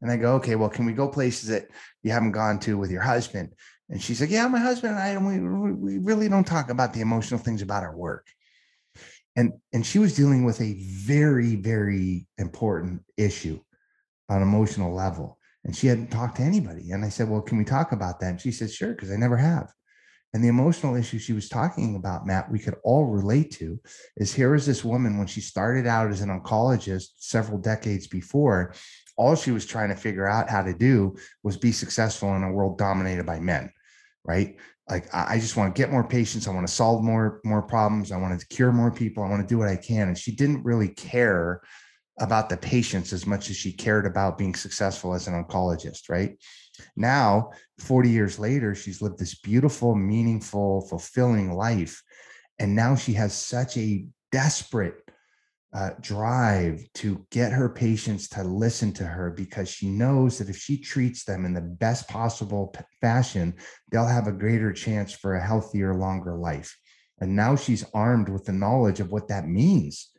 And 0.00 0.10
I 0.10 0.16
go, 0.16 0.34
okay, 0.34 0.56
well, 0.56 0.68
can 0.68 0.84
we 0.84 0.92
go 0.92 1.08
places 1.08 1.48
that 1.50 1.68
you 2.02 2.10
haven't 2.10 2.32
gone 2.32 2.58
to 2.60 2.76
with 2.76 2.90
your 2.90 3.02
husband? 3.02 3.54
And 3.92 4.02
she's 4.02 4.22
like, 4.22 4.30
yeah, 4.30 4.48
my 4.48 4.58
husband 4.58 4.98
and 4.98 5.02
I, 5.02 5.18
we, 5.18 5.38
we 5.38 5.98
really 5.98 6.26
don't 6.26 6.46
talk 6.46 6.70
about 6.70 6.94
the 6.94 7.02
emotional 7.02 7.38
things 7.38 7.60
about 7.60 7.82
our 7.82 7.94
work. 7.94 8.26
And, 9.36 9.52
and 9.74 9.84
she 9.84 9.98
was 9.98 10.16
dealing 10.16 10.44
with 10.44 10.62
a 10.62 10.78
very, 10.80 11.56
very 11.56 12.26
important 12.38 13.04
issue 13.18 13.60
on 14.30 14.40
emotional 14.40 14.94
level. 14.94 15.38
And 15.64 15.76
she 15.76 15.88
hadn't 15.88 16.10
talked 16.10 16.38
to 16.38 16.42
anybody. 16.42 16.90
And 16.90 17.04
I 17.04 17.10
said, 17.10 17.28
well, 17.28 17.42
can 17.42 17.58
we 17.58 17.64
talk 17.64 17.92
about 17.92 18.18
that? 18.20 18.30
And 18.30 18.40
she 18.40 18.50
said, 18.50 18.72
sure, 18.72 18.94
because 18.94 19.12
I 19.12 19.16
never 19.16 19.36
have. 19.36 19.70
And 20.32 20.42
the 20.42 20.48
emotional 20.48 20.96
issue 20.96 21.18
she 21.18 21.34
was 21.34 21.50
talking 21.50 21.94
about, 21.94 22.26
Matt, 22.26 22.50
we 22.50 22.58
could 22.58 22.76
all 22.84 23.04
relate 23.04 23.50
to 23.52 23.78
is 24.16 24.32
here 24.32 24.54
is 24.54 24.64
this 24.64 24.82
woman 24.82 25.18
when 25.18 25.26
she 25.26 25.42
started 25.42 25.86
out 25.86 26.10
as 26.10 26.22
an 26.22 26.30
oncologist 26.30 27.08
several 27.18 27.58
decades 27.58 28.06
before, 28.06 28.72
all 29.18 29.36
she 29.36 29.50
was 29.50 29.66
trying 29.66 29.90
to 29.90 29.96
figure 29.96 30.26
out 30.26 30.48
how 30.48 30.62
to 30.62 30.72
do 30.72 31.14
was 31.42 31.58
be 31.58 31.72
successful 31.72 32.34
in 32.34 32.42
a 32.42 32.50
world 32.50 32.78
dominated 32.78 33.26
by 33.26 33.38
men, 33.38 33.70
right? 34.24 34.56
Like 34.88 35.08
I 35.14 35.38
just 35.38 35.56
want 35.56 35.74
to 35.74 35.80
get 35.80 35.90
more 35.90 36.06
patients, 36.06 36.46
I 36.46 36.52
want 36.52 36.66
to 36.66 36.72
solve 36.72 37.02
more 37.02 37.40
more 37.44 37.62
problems, 37.62 38.12
I 38.12 38.16
want 38.16 38.38
to 38.38 38.46
cure 38.48 38.72
more 38.72 38.90
people, 38.90 39.22
I 39.22 39.30
want 39.30 39.40
to 39.42 39.52
do 39.52 39.58
what 39.58 39.68
I 39.68 39.76
can. 39.76 40.08
And 40.08 40.18
she 40.18 40.34
didn't 40.34 40.64
really 40.64 40.88
care 40.88 41.62
about 42.20 42.48
the 42.48 42.56
patients 42.56 43.12
as 43.12 43.26
much 43.26 43.48
as 43.48 43.56
she 43.56 43.72
cared 43.72 44.06
about 44.06 44.38
being 44.38 44.54
successful 44.54 45.14
as 45.14 45.26
an 45.26 45.34
oncologist, 45.34 46.10
right? 46.10 46.36
Now, 46.96 47.50
40 47.78 48.10
years 48.10 48.38
later, 48.38 48.74
she's 48.74 49.00
lived 49.00 49.18
this 49.18 49.34
beautiful, 49.34 49.94
meaningful, 49.94 50.86
fulfilling 50.88 51.52
life. 51.52 52.02
And 52.58 52.76
now 52.76 52.96
she 52.96 53.14
has 53.14 53.32
such 53.32 53.76
a 53.76 54.04
desperate 54.30 54.94
uh, 55.74 55.90
drive 56.00 56.84
to 56.94 57.24
get 57.30 57.52
her 57.52 57.68
patients 57.68 58.28
to 58.28 58.44
listen 58.44 58.92
to 58.92 59.04
her 59.04 59.30
because 59.30 59.68
she 59.68 59.88
knows 59.88 60.38
that 60.38 60.50
if 60.50 60.56
she 60.56 60.76
treats 60.76 61.24
them 61.24 61.46
in 61.46 61.54
the 61.54 61.60
best 61.60 62.08
possible 62.08 62.74
fashion, 63.00 63.54
they'll 63.90 64.06
have 64.06 64.26
a 64.26 64.32
greater 64.32 64.72
chance 64.72 65.12
for 65.12 65.34
a 65.34 65.44
healthier, 65.44 65.94
longer 65.94 66.36
life. 66.36 66.76
And 67.20 67.34
now 67.34 67.56
she's 67.56 67.86
armed 67.94 68.28
with 68.28 68.44
the 68.44 68.52
knowledge 68.52 69.00
of 69.00 69.12
what 69.12 69.28
that 69.28 69.48
means 69.48 70.10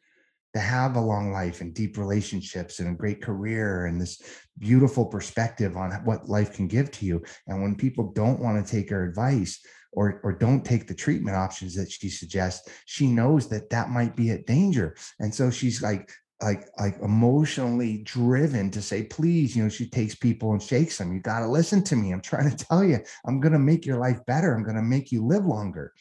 to 0.54 0.60
have 0.60 0.96
a 0.96 1.02
long 1.02 1.32
life 1.32 1.62
and 1.62 1.74
deep 1.74 1.98
relationships 1.98 2.80
and 2.80 2.90
a 2.90 2.98
great 2.98 3.22
career 3.22 3.86
and 3.86 4.00
this 4.00 4.22
beautiful 4.58 5.06
perspective 5.06 5.76
on 5.76 5.92
what 6.04 6.30
life 6.30 6.56
can 6.56 6.68
give 6.68 6.92
to 6.92 7.06
you. 7.06 7.24
And 7.48 7.62
when 7.62 7.76
people 7.76 8.12
don't 8.14 8.40
want 8.40 8.64
to 8.64 8.72
take 8.72 8.90
her 8.92 9.04
advice 9.04 9.60
or, 9.96 10.20
or 10.24 10.34
don't 10.34 10.66
take 10.66 10.88
the 10.88 10.94
treatment 10.94 11.38
options 11.38 11.76
that 11.76 11.92
she 11.92 12.10
suggests, 12.10 12.70
she 12.86 13.08
knows 13.08 13.48
that 13.50 13.70
that 13.70 13.90
might 13.90 14.16
be 14.16 14.32
a 14.32 14.44
danger. 14.44 14.96
And 15.20 15.34
so 15.34 15.50
she's 15.50 15.82
like, 15.82 16.12
like 16.42 16.66
like 16.78 16.98
emotionally 17.02 18.00
driven 18.00 18.70
to 18.70 18.82
say 18.82 19.04
please 19.04 19.56
you 19.56 19.64
know 19.64 19.70
she 19.70 19.88
takes 19.88 20.16
people 20.16 20.52
and 20.52 20.62
shakes 20.62 20.98
them 20.98 21.14
you 21.14 21.22
got 21.22 21.40
to 21.40 21.48
listen 21.48 21.82
to 21.82 21.96
me 21.96 22.12
i'm 22.12 22.20
trying 22.20 22.50
to 22.50 22.66
tell 22.70 22.84
you 22.84 22.98
i'm 23.26 23.40
going 23.40 23.54
to 23.54 23.60
make 23.60 23.86
your 23.86 23.98
life 23.98 24.20
better 24.26 24.54
i'm 24.54 24.64
going 24.64 24.76
to 24.76 24.82
make 24.82 25.12
you 25.12 25.26
live 25.26 25.46
longer 25.46 25.94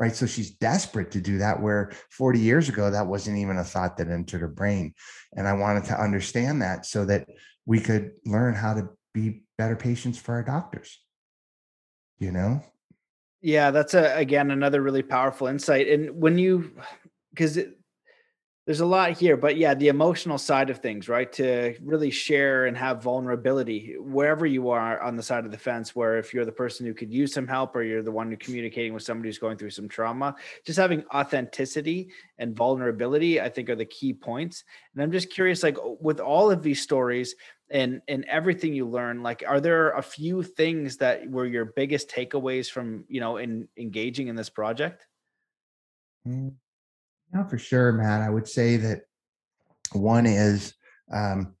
right? 0.00 0.16
So 0.16 0.24
she's 0.24 0.50
desperate 0.50 1.10
to 1.10 1.20
do 1.20 1.38
that, 1.38 1.60
where 1.60 1.92
40 2.10 2.40
years 2.40 2.70
ago, 2.70 2.90
that 2.90 3.06
wasn't 3.06 3.36
even 3.36 3.58
a 3.58 3.64
thought 3.64 3.98
that 3.98 4.08
entered 4.08 4.40
her 4.40 4.48
brain. 4.48 4.94
And 5.36 5.46
I 5.46 5.52
wanted 5.52 5.84
to 5.84 6.00
understand 6.00 6.62
that 6.62 6.86
so 6.86 7.04
that 7.04 7.28
we 7.66 7.80
could 7.80 8.12
learn 8.24 8.54
how 8.54 8.72
to 8.74 8.88
be 9.12 9.42
better 9.58 9.76
patients 9.76 10.18
for 10.18 10.32
our 10.32 10.42
doctors, 10.42 10.98
you 12.18 12.32
know? 12.32 12.62
Yeah, 13.42 13.70
that's 13.70 13.94
a, 13.94 14.16
again, 14.16 14.50
another 14.50 14.82
really 14.82 15.02
powerful 15.02 15.46
insight. 15.46 15.88
And 15.88 16.20
when 16.20 16.36
you, 16.36 16.72
because 17.30 17.58
there's 18.66 18.80
a 18.80 18.86
lot 18.86 19.12
here, 19.12 19.36
but 19.38 19.56
yeah, 19.56 19.72
the 19.72 19.88
emotional 19.88 20.36
side 20.36 20.68
of 20.68 20.78
things, 20.78 21.08
right? 21.08 21.32
To 21.32 21.74
really 21.82 22.10
share 22.10 22.66
and 22.66 22.76
have 22.76 23.02
vulnerability 23.02 23.96
wherever 23.98 24.44
you 24.44 24.68
are 24.68 25.00
on 25.00 25.16
the 25.16 25.22
side 25.22 25.46
of 25.46 25.50
the 25.50 25.58
fence, 25.58 25.96
where 25.96 26.18
if 26.18 26.34
you're 26.34 26.44
the 26.44 26.52
person 26.52 26.84
who 26.84 26.92
could 26.92 27.10
use 27.10 27.32
some 27.32 27.48
help 27.48 27.74
or 27.74 27.82
you're 27.82 28.02
the 28.02 28.12
one 28.12 28.30
who 28.30 28.36
communicating 28.36 28.92
with 28.92 29.02
somebody 29.02 29.30
who's 29.30 29.38
going 29.38 29.56
through 29.56 29.70
some 29.70 29.88
trauma, 29.88 30.36
just 30.66 30.78
having 30.78 31.02
authenticity 31.12 32.10
and 32.38 32.54
vulnerability, 32.54 33.40
I 33.40 33.48
think 33.48 33.70
are 33.70 33.74
the 33.74 33.86
key 33.86 34.12
points. 34.12 34.64
And 34.92 35.02
I'm 35.02 35.10
just 35.10 35.30
curious, 35.30 35.62
like 35.62 35.78
with 35.98 36.20
all 36.20 36.50
of 36.50 36.62
these 36.62 36.82
stories 36.82 37.34
and 37.70 38.02
and 38.08 38.24
everything 38.24 38.74
you 38.74 38.88
learn, 38.88 39.22
like 39.22 39.44
are 39.46 39.60
there 39.60 39.90
a 39.92 40.02
few 40.02 40.42
things 40.42 40.96
that 40.98 41.28
were 41.28 41.46
your 41.46 41.66
biggest 41.66 42.10
takeaways 42.10 42.70
from, 42.70 43.04
you 43.08 43.20
know, 43.20 43.36
in 43.36 43.68
engaging 43.76 44.28
in 44.28 44.36
this 44.36 44.50
project? 44.50 45.06
Mm. 46.26 46.54
Yeah, 47.32 47.46
for 47.46 47.58
sure, 47.58 47.92
Matt. 47.92 48.22
I 48.22 48.30
would 48.30 48.48
say 48.48 48.76
that 48.78 49.02
one 49.92 50.26
is 50.26 50.74
um, 51.12 51.54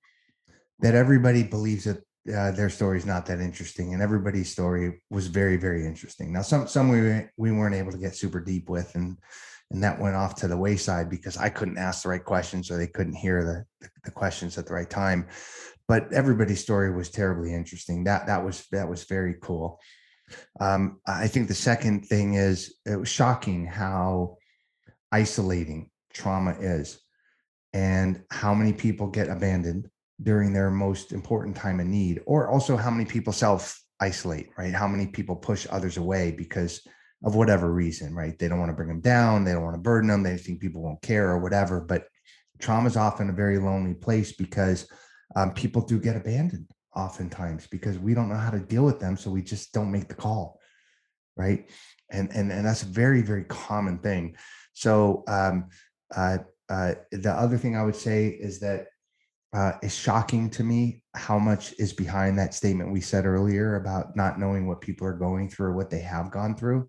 that 0.80 0.94
everybody 0.94 1.42
believes 1.42 1.84
that 1.84 2.02
uh, 2.34 2.50
their 2.50 2.68
story 2.68 2.98
is 2.98 3.06
not 3.06 3.26
that 3.26 3.40
interesting, 3.40 3.94
and 3.94 4.02
everybody's 4.02 4.50
story 4.50 5.00
was 5.10 5.28
very, 5.28 5.56
very 5.56 5.86
interesting. 5.86 6.32
Now, 6.32 6.42
some 6.42 6.66
some 6.66 6.88
we 6.88 7.26
we 7.36 7.52
weren't 7.52 7.74
able 7.74 7.92
to 7.92 7.98
get 7.98 8.16
super 8.16 8.40
deep 8.40 8.68
with, 8.68 8.94
and 8.96 9.16
and 9.70 9.82
that 9.84 10.00
went 10.00 10.16
off 10.16 10.34
to 10.36 10.48
the 10.48 10.56
wayside 10.56 11.08
because 11.08 11.36
I 11.36 11.48
couldn't 11.48 11.78
ask 11.78 12.02
the 12.02 12.08
right 12.08 12.24
questions 12.24 12.70
or 12.70 12.76
they 12.76 12.88
couldn't 12.88 13.14
hear 13.14 13.44
the, 13.80 13.88
the 14.04 14.10
questions 14.10 14.58
at 14.58 14.66
the 14.66 14.74
right 14.74 14.90
time. 14.90 15.28
But 15.90 16.12
everybody's 16.12 16.60
story 16.60 16.94
was 16.94 17.10
terribly 17.10 17.52
interesting. 17.52 18.04
That 18.04 18.28
that 18.28 18.44
was 18.44 18.64
that 18.70 18.88
was 18.88 19.02
very 19.06 19.34
cool. 19.42 19.80
Um, 20.60 21.00
I 21.04 21.26
think 21.26 21.48
the 21.48 21.64
second 21.70 22.06
thing 22.06 22.34
is 22.34 22.76
it 22.86 22.94
was 22.94 23.08
shocking 23.08 23.66
how 23.66 24.36
isolating 25.10 25.90
trauma 26.12 26.52
is 26.60 27.00
and 27.72 28.22
how 28.30 28.54
many 28.54 28.72
people 28.72 29.08
get 29.08 29.28
abandoned 29.28 29.90
during 30.22 30.52
their 30.52 30.70
most 30.70 31.10
important 31.10 31.56
time 31.56 31.80
of 31.80 31.88
need, 31.88 32.20
or 32.24 32.48
also 32.48 32.76
how 32.76 32.90
many 32.92 33.04
people 33.04 33.32
self 33.32 33.82
isolate, 33.98 34.50
right? 34.56 34.72
How 34.72 34.86
many 34.86 35.08
people 35.08 35.34
push 35.34 35.66
others 35.70 35.96
away 35.96 36.30
because 36.30 36.86
of 37.24 37.34
whatever 37.34 37.72
reason, 37.72 38.14
right? 38.14 38.38
They 38.38 38.46
don't 38.46 38.60
want 38.60 38.70
to 38.70 38.76
bring 38.76 38.90
them 38.90 39.00
down, 39.00 39.42
they 39.42 39.54
don't 39.54 39.64
want 39.64 39.74
to 39.74 39.82
burden 39.82 40.08
them, 40.08 40.22
they 40.22 40.36
think 40.36 40.60
people 40.60 40.82
won't 40.82 41.02
care 41.02 41.30
or 41.30 41.40
whatever. 41.40 41.80
But 41.80 42.04
trauma 42.60 42.86
is 42.86 42.96
often 42.96 43.28
a 43.28 43.32
very 43.32 43.58
lonely 43.58 43.94
place 43.94 44.30
because 44.30 44.86
um, 45.36 45.52
people 45.52 45.82
do 45.82 45.98
get 45.98 46.16
abandoned 46.16 46.68
oftentimes 46.94 47.66
because 47.66 47.98
we 47.98 48.14
don't 48.14 48.28
know 48.28 48.36
how 48.36 48.50
to 48.50 48.60
deal 48.60 48.84
with 48.84 49.00
them, 49.00 49.16
so 49.16 49.30
we 49.30 49.42
just 49.42 49.72
don't 49.72 49.92
make 49.92 50.08
the 50.08 50.14
call, 50.14 50.60
right? 51.36 51.70
And 52.10 52.30
and 52.32 52.50
and 52.50 52.66
that's 52.66 52.82
a 52.82 52.86
very 52.86 53.22
very 53.22 53.44
common 53.44 53.98
thing. 53.98 54.36
So 54.72 55.24
um, 55.28 55.68
uh, 56.14 56.38
uh, 56.68 56.94
the 57.12 57.32
other 57.32 57.58
thing 57.58 57.76
I 57.76 57.84
would 57.84 57.96
say 57.96 58.28
is 58.28 58.60
that 58.60 58.86
uh, 59.52 59.72
it's 59.82 59.94
shocking 59.94 60.48
to 60.50 60.62
me 60.62 61.02
how 61.14 61.38
much 61.38 61.74
is 61.78 61.92
behind 61.92 62.38
that 62.38 62.54
statement 62.54 62.92
we 62.92 63.00
said 63.00 63.26
earlier 63.26 63.76
about 63.76 64.14
not 64.16 64.38
knowing 64.38 64.66
what 64.66 64.80
people 64.80 65.06
are 65.06 65.12
going 65.12 65.48
through 65.48 65.66
or 65.66 65.76
what 65.76 65.90
they 65.90 65.98
have 66.00 66.30
gone 66.30 66.54
through. 66.54 66.88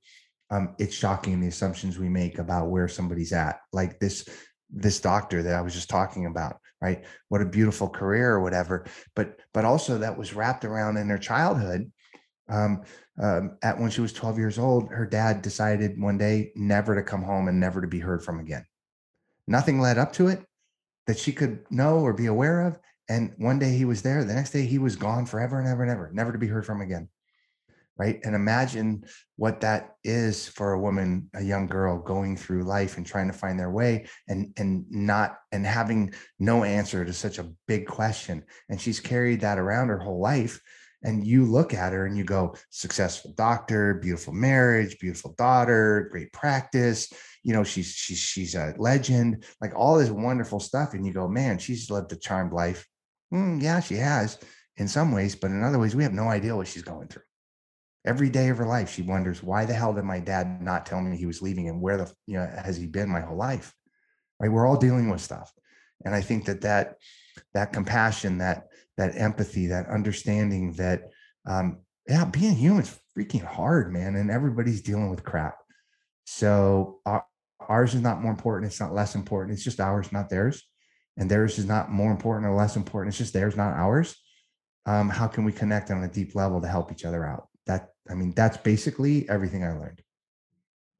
Um, 0.51 0.75
it's 0.77 0.95
shocking 0.95 1.39
the 1.39 1.47
assumptions 1.47 1.97
we 1.97 2.09
make 2.09 2.37
about 2.37 2.69
where 2.69 2.87
somebody's 2.87 3.33
at. 3.33 3.59
Like 3.73 3.99
this, 3.99 4.27
this 4.69 4.99
doctor 4.99 5.41
that 5.41 5.55
I 5.55 5.61
was 5.61 5.73
just 5.73 5.89
talking 5.89 6.27
about, 6.27 6.57
right? 6.81 7.03
What 7.29 7.41
a 7.41 7.45
beautiful 7.45 7.89
career 7.89 8.31
or 8.31 8.41
whatever. 8.41 8.85
But 9.15 9.39
but 9.53 9.65
also 9.65 9.99
that 9.99 10.17
was 10.17 10.33
wrapped 10.33 10.65
around 10.65 10.97
in 10.97 11.09
her 11.09 11.17
childhood. 11.17 11.91
Um, 12.49 12.83
um, 13.21 13.57
at 13.61 13.79
when 13.79 13.91
she 13.91 14.01
was 14.01 14.11
12 14.11 14.37
years 14.37 14.59
old, 14.59 14.89
her 14.89 15.05
dad 15.05 15.41
decided 15.41 16.01
one 16.01 16.17
day 16.17 16.51
never 16.55 16.95
to 16.95 17.03
come 17.03 17.21
home 17.21 17.47
and 17.47 17.59
never 17.59 17.81
to 17.81 17.87
be 17.87 17.99
heard 17.99 18.23
from 18.23 18.39
again. 18.39 18.65
Nothing 19.47 19.79
led 19.79 19.97
up 19.97 20.11
to 20.13 20.27
it 20.27 20.43
that 21.07 21.19
she 21.19 21.31
could 21.31 21.63
know 21.69 21.99
or 21.99 22.13
be 22.13 22.25
aware 22.25 22.61
of. 22.61 22.79
And 23.09 23.33
one 23.37 23.59
day 23.59 23.75
he 23.75 23.85
was 23.85 24.01
there, 24.01 24.23
the 24.23 24.33
next 24.33 24.51
day 24.51 24.65
he 24.65 24.77
was 24.77 24.95
gone 24.95 25.25
forever 25.25 25.59
and 25.59 25.67
ever 25.67 25.83
and 25.83 25.91
ever, 25.91 26.09
never 26.13 26.31
to 26.31 26.37
be 26.37 26.47
heard 26.47 26.65
from 26.65 26.81
again. 26.81 27.09
Right. 27.97 28.19
And 28.23 28.35
imagine 28.35 29.03
what 29.35 29.61
that 29.61 29.95
is 30.03 30.47
for 30.47 30.73
a 30.73 30.79
woman, 30.79 31.29
a 31.35 31.43
young 31.43 31.67
girl 31.67 31.99
going 31.99 32.35
through 32.35 32.63
life 32.63 32.97
and 32.97 33.05
trying 33.05 33.27
to 33.27 33.33
find 33.33 33.59
their 33.59 33.69
way 33.69 34.07
and 34.27 34.53
and 34.57 34.85
not 34.89 35.37
and 35.51 35.65
having 35.65 36.13
no 36.39 36.63
answer 36.63 37.05
to 37.05 37.13
such 37.13 37.37
a 37.37 37.51
big 37.67 37.85
question. 37.85 38.43
And 38.69 38.81
she's 38.81 38.99
carried 38.99 39.41
that 39.41 39.59
around 39.59 39.89
her 39.89 39.99
whole 39.99 40.19
life 40.19 40.59
and 41.03 41.25
you 41.25 41.45
look 41.45 41.73
at 41.73 41.93
her 41.93 42.05
and 42.05 42.17
you 42.17 42.23
go 42.23 42.55
successful 42.69 43.33
doctor 43.35 43.95
beautiful 43.95 44.33
marriage 44.33 44.97
beautiful 44.99 45.33
daughter 45.37 46.07
great 46.11 46.31
practice 46.31 47.11
you 47.43 47.53
know 47.53 47.63
she's 47.63 47.91
she's 47.91 48.19
she's 48.19 48.55
a 48.55 48.73
legend 48.77 49.43
like 49.61 49.73
all 49.75 49.97
this 49.97 50.09
wonderful 50.09 50.59
stuff 50.59 50.93
and 50.93 51.05
you 51.05 51.13
go 51.13 51.27
man 51.27 51.57
she's 51.57 51.89
lived 51.89 52.11
a 52.11 52.15
charmed 52.15 52.53
life 52.53 52.87
mm, 53.33 53.61
yeah 53.61 53.79
she 53.79 53.95
has 53.95 54.37
in 54.77 54.87
some 54.87 55.11
ways 55.11 55.35
but 55.35 55.51
in 55.51 55.63
other 55.63 55.79
ways 55.79 55.95
we 55.95 56.03
have 56.03 56.13
no 56.13 56.27
idea 56.27 56.55
what 56.55 56.67
she's 56.67 56.83
going 56.83 57.07
through 57.07 57.23
every 58.05 58.29
day 58.29 58.49
of 58.49 58.57
her 58.57 58.65
life 58.65 58.89
she 58.89 59.01
wonders 59.01 59.43
why 59.43 59.65
the 59.65 59.73
hell 59.73 59.93
did 59.93 60.03
my 60.03 60.19
dad 60.19 60.61
not 60.61 60.85
tell 60.85 61.01
me 61.01 61.15
he 61.15 61.25
was 61.25 61.41
leaving 61.41 61.69
and 61.69 61.81
where 61.81 61.97
the 61.97 62.11
you 62.27 62.35
know 62.35 62.45
has 62.63 62.77
he 62.77 62.87
been 62.87 63.09
my 63.09 63.21
whole 63.21 63.37
life 63.37 63.73
right 64.39 64.51
we're 64.51 64.67
all 64.67 64.77
dealing 64.77 65.09
with 65.09 65.21
stuff 65.21 65.51
and 66.05 66.15
i 66.15 66.21
think 66.21 66.45
that 66.45 66.61
that 66.61 66.95
that 67.53 67.73
compassion 67.73 68.39
that 68.39 68.67
that 68.97 69.15
empathy 69.15 69.67
that 69.67 69.87
understanding 69.87 70.73
that 70.73 71.03
um 71.47 71.79
yeah 72.07 72.25
being 72.25 72.55
human 72.55 72.81
is 72.81 72.99
freaking 73.17 73.45
hard 73.45 73.93
man 73.93 74.15
and 74.15 74.31
everybody's 74.31 74.81
dealing 74.81 75.09
with 75.09 75.23
crap 75.23 75.57
so 76.25 76.99
our, 77.05 77.25
ours 77.67 77.93
is 77.93 78.01
not 78.01 78.21
more 78.21 78.31
important. 78.31 78.71
It's 78.71 78.79
not 78.79 78.93
less 78.93 79.15
important. 79.15 79.53
It's 79.53 79.63
just 79.63 79.79
ours, 79.79 80.11
not 80.11 80.29
theirs. 80.29 80.63
And 81.17 81.29
theirs 81.29 81.59
is 81.59 81.65
not 81.65 81.91
more 81.91 82.11
important 82.11 82.47
or 82.47 82.55
less 82.55 82.75
important. 82.75 83.09
It's 83.09 83.17
just 83.17 83.33
theirs, 83.33 83.57
not 83.57 83.73
ours. 83.73 84.15
Um, 84.85 85.09
how 85.09 85.27
can 85.27 85.43
we 85.43 85.51
connect 85.51 85.91
on 85.91 86.03
a 86.03 86.07
deep 86.07 86.35
level 86.35 86.61
to 86.61 86.67
help 86.67 86.91
each 86.91 87.05
other 87.05 87.25
out? 87.25 87.47
That 87.67 87.89
I 88.09 88.15
mean, 88.15 88.33
that's 88.35 88.57
basically 88.57 89.29
everything 89.29 89.63
I 89.63 89.73
learned. 89.73 90.01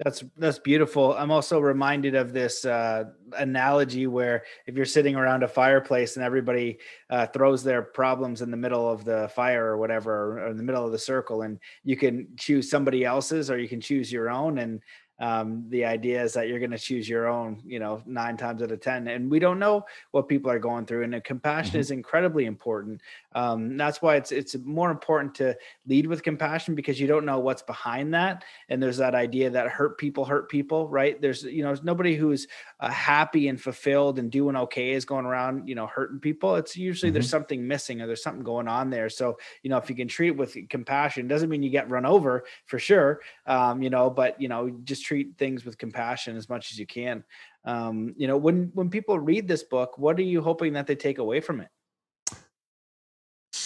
That's 0.04 0.24
that's 0.36 0.58
beautiful. 0.58 1.16
I'm 1.16 1.30
also 1.30 1.60
reminded 1.60 2.16
of 2.16 2.34
this 2.34 2.66
uh, 2.66 3.04
analogy 3.38 4.08
where 4.08 4.44
if 4.66 4.76
you're 4.76 4.84
sitting 4.84 5.16
around 5.16 5.44
a 5.44 5.48
fireplace 5.48 6.16
and 6.16 6.26
everybody 6.26 6.80
uh, 7.12 7.28
throws 7.28 7.64
their 7.64 7.84
problems 7.84 8.42
in 8.42 8.50
the 8.50 8.58
middle 8.58 8.90
of 8.90 9.06
the 9.06 9.30
fire 9.36 9.64
or 9.68 9.78
whatever, 9.78 10.40
or 10.40 10.48
in 10.48 10.58
the 10.58 10.64
middle 10.64 10.84
of 10.84 10.92
the 10.92 10.98
circle, 10.98 11.44
and 11.44 11.60
you 11.84 11.96
can 11.96 12.28
choose 12.36 12.68
somebody 12.68 13.06
else's 13.06 13.52
or 13.52 13.60
you 13.60 13.70
can 13.70 13.80
choose 13.80 14.12
your 14.12 14.32
own, 14.32 14.58
and 14.58 14.82
um, 15.22 15.64
the 15.70 15.86
idea 15.86 16.22
is 16.22 16.34
that 16.34 16.48
you're 16.48 16.60
going 16.60 16.72
to 16.72 16.80
choose 16.80 17.08
your 17.08 17.28
own 17.28 17.62
you 17.64 17.80
know 17.80 18.02
nine 18.06 18.36
times 18.36 18.62
out 18.62 18.72
of 18.72 18.82
ten 18.82 19.08
and 19.08 19.30
we 19.30 19.40
don't 19.40 19.60
know 19.60 19.86
what 20.12 20.28
people 20.28 20.52
are 20.52 20.60
going 20.60 20.86
through 20.86 21.04
and 21.04 21.24
compassion 21.24 21.72
mm-hmm. 21.72 21.80
is 21.80 21.92
incredibly 21.92 22.46
important 22.46 23.00
um, 23.34 23.78
that's 23.78 24.02
why 24.02 24.16
it's 24.16 24.32
it's 24.32 24.58
more 24.66 24.90
important 24.90 25.34
to 25.36 25.56
lead 25.88 26.08
with 26.08 26.24
compassion 26.24 26.74
because 26.74 27.00
you 27.00 27.08
don't 27.08 27.26
know 27.26 27.40
what's 27.40 27.62
behind 27.62 28.14
that 28.14 28.44
and 28.70 28.82
there's 28.82 28.98
that 28.98 29.14
idea 29.14 29.50
that 29.50 29.68
hurt 29.70 29.98
people 29.98 30.26
hurt 30.26 30.50
people 30.50 30.90
right 30.90 31.22
there's 31.22 31.44
you 31.44 31.62
know 31.62 31.70
there's 31.70 31.84
nobody 31.84 32.16
who's 32.16 32.48
uh, 32.82 32.90
happy 32.90 33.48
and 33.48 33.62
fulfilled 33.62 34.20
and 34.20 34.32
doing 34.32 34.56
okay 34.56 34.92
is 34.92 35.06
going 35.06 35.26
around 35.26 35.68
you 35.68 35.76
know 35.76 35.88
hurting 35.88 36.20
people 36.20 36.56
it's 36.56 36.76
usually 36.76 37.10
mm-hmm. 37.10 37.14
there's 37.14 37.30
something 37.30 37.66
missing 37.66 38.02
or 38.02 38.08
there's 38.08 38.24
something 38.24 38.44
going 38.44 38.68
on 38.68 38.90
there 38.90 39.10
so 39.10 39.38
you 39.64 39.70
know 39.70 39.78
if 39.78 39.90
you 39.90 39.96
can 39.96 40.08
treat 40.08 40.30
it 40.30 40.38
with 40.38 40.58
compassion 40.70 41.28
doesn't 41.28 41.50
mean 41.50 41.64
you 41.64 41.70
get 41.70 41.90
run 41.90 42.06
over 42.06 42.44
for 42.66 42.80
sure 42.80 43.22
um, 43.46 43.82
you 43.82 43.90
know 43.90 44.10
but 44.10 44.40
you 44.42 44.48
know 44.48 44.70
just 44.84 45.06
treat 45.06 45.38
things 45.38 45.66
with 45.66 45.78
compassion 45.78 46.36
as 46.36 46.50
much 46.50 46.72
as 46.72 46.80
you 46.80 46.86
can. 46.86 47.24
Um, 47.66 48.14
you 48.18 48.28
know, 48.28 48.38
when 48.38 48.72
when 48.74 48.90
people 48.90 49.20
read 49.20 49.48
this 49.48 49.64
book, 49.64 49.98
what 49.98 50.18
are 50.20 50.24
you 50.24 50.42
hoping 50.42 50.74
that 50.74 50.88
they 50.88 50.96
take 50.96 51.20
away 51.20 51.40
from 51.40 51.62
it? 51.62 51.70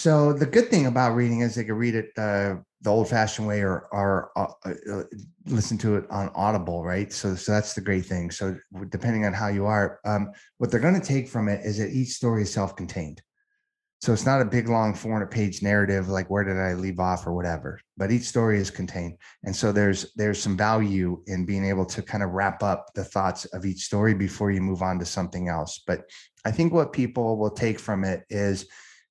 So 0.06 0.34
the 0.34 0.46
good 0.46 0.70
thing 0.70 0.86
about 0.86 1.16
reading 1.16 1.40
is 1.40 1.56
they 1.56 1.64
can 1.64 1.74
read 1.74 1.96
it 1.96 2.12
uh, 2.16 2.58
the 2.82 2.92
old-fashioned 2.92 3.48
way 3.48 3.62
or 3.62 3.88
or 3.92 4.30
uh, 4.36 4.54
uh, 4.64 5.04
listen 5.48 5.80
to 5.80 5.96
it 5.96 6.06
on 6.12 6.30
Audible, 6.36 6.84
right? 6.84 7.12
So 7.12 7.34
so 7.34 7.54
that's 7.54 7.74
the 7.74 7.82
great 7.82 8.06
thing. 8.06 8.30
So 8.30 8.56
depending 8.90 9.26
on 9.26 9.34
how 9.34 9.48
you 9.48 9.66
are, 9.66 10.00
um, 10.06 10.32
what 10.60 10.70
they're 10.70 10.80
going 10.80 11.02
to 11.02 11.08
take 11.08 11.28
from 11.28 11.48
it 11.48 11.66
is 11.66 11.80
that 11.80 11.90
each 11.90 12.10
story 12.10 12.44
is 12.44 12.54
self-contained. 12.54 13.20
So 14.00 14.14
it's 14.14 14.28
not 14.28 14.44
a 14.44 14.46
big 14.46 14.70
long 14.70 14.94
400 14.94 15.26
page 15.32 15.64
narrative 15.64 16.08
like 16.08 16.30
where 16.30 16.44
did 16.44 16.58
I 16.58 16.76
leave 16.76 17.00
off 17.00 17.26
or 17.26 17.34
whatever, 17.34 17.80
but 17.98 18.12
each 18.12 18.26
story 18.26 18.60
is 18.60 18.70
contained. 18.70 19.18
And 19.44 19.56
so 19.56 19.72
there's 19.72 20.14
there's 20.14 20.40
some 20.40 20.56
value 20.56 21.24
in 21.26 21.48
being 21.48 21.66
able 21.66 21.88
to 21.88 22.04
kind 22.04 22.22
of 22.22 22.30
wrap 22.30 22.62
up 22.62 22.92
the 22.94 23.06
thoughts 23.06 23.46
of 23.46 23.66
each 23.66 23.86
story 23.86 24.14
before 24.14 24.52
you 24.52 24.62
move 24.62 24.84
on 24.84 25.00
to 25.00 25.06
something 25.06 25.48
else. 25.48 25.82
But 25.88 26.04
I 26.46 26.52
think 26.52 26.74
what 26.74 26.94
people 26.94 27.40
will 27.40 27.50
take 27.50 27.80
from 27.80 28.04
it 28.04 28.24
is 28.30 28.68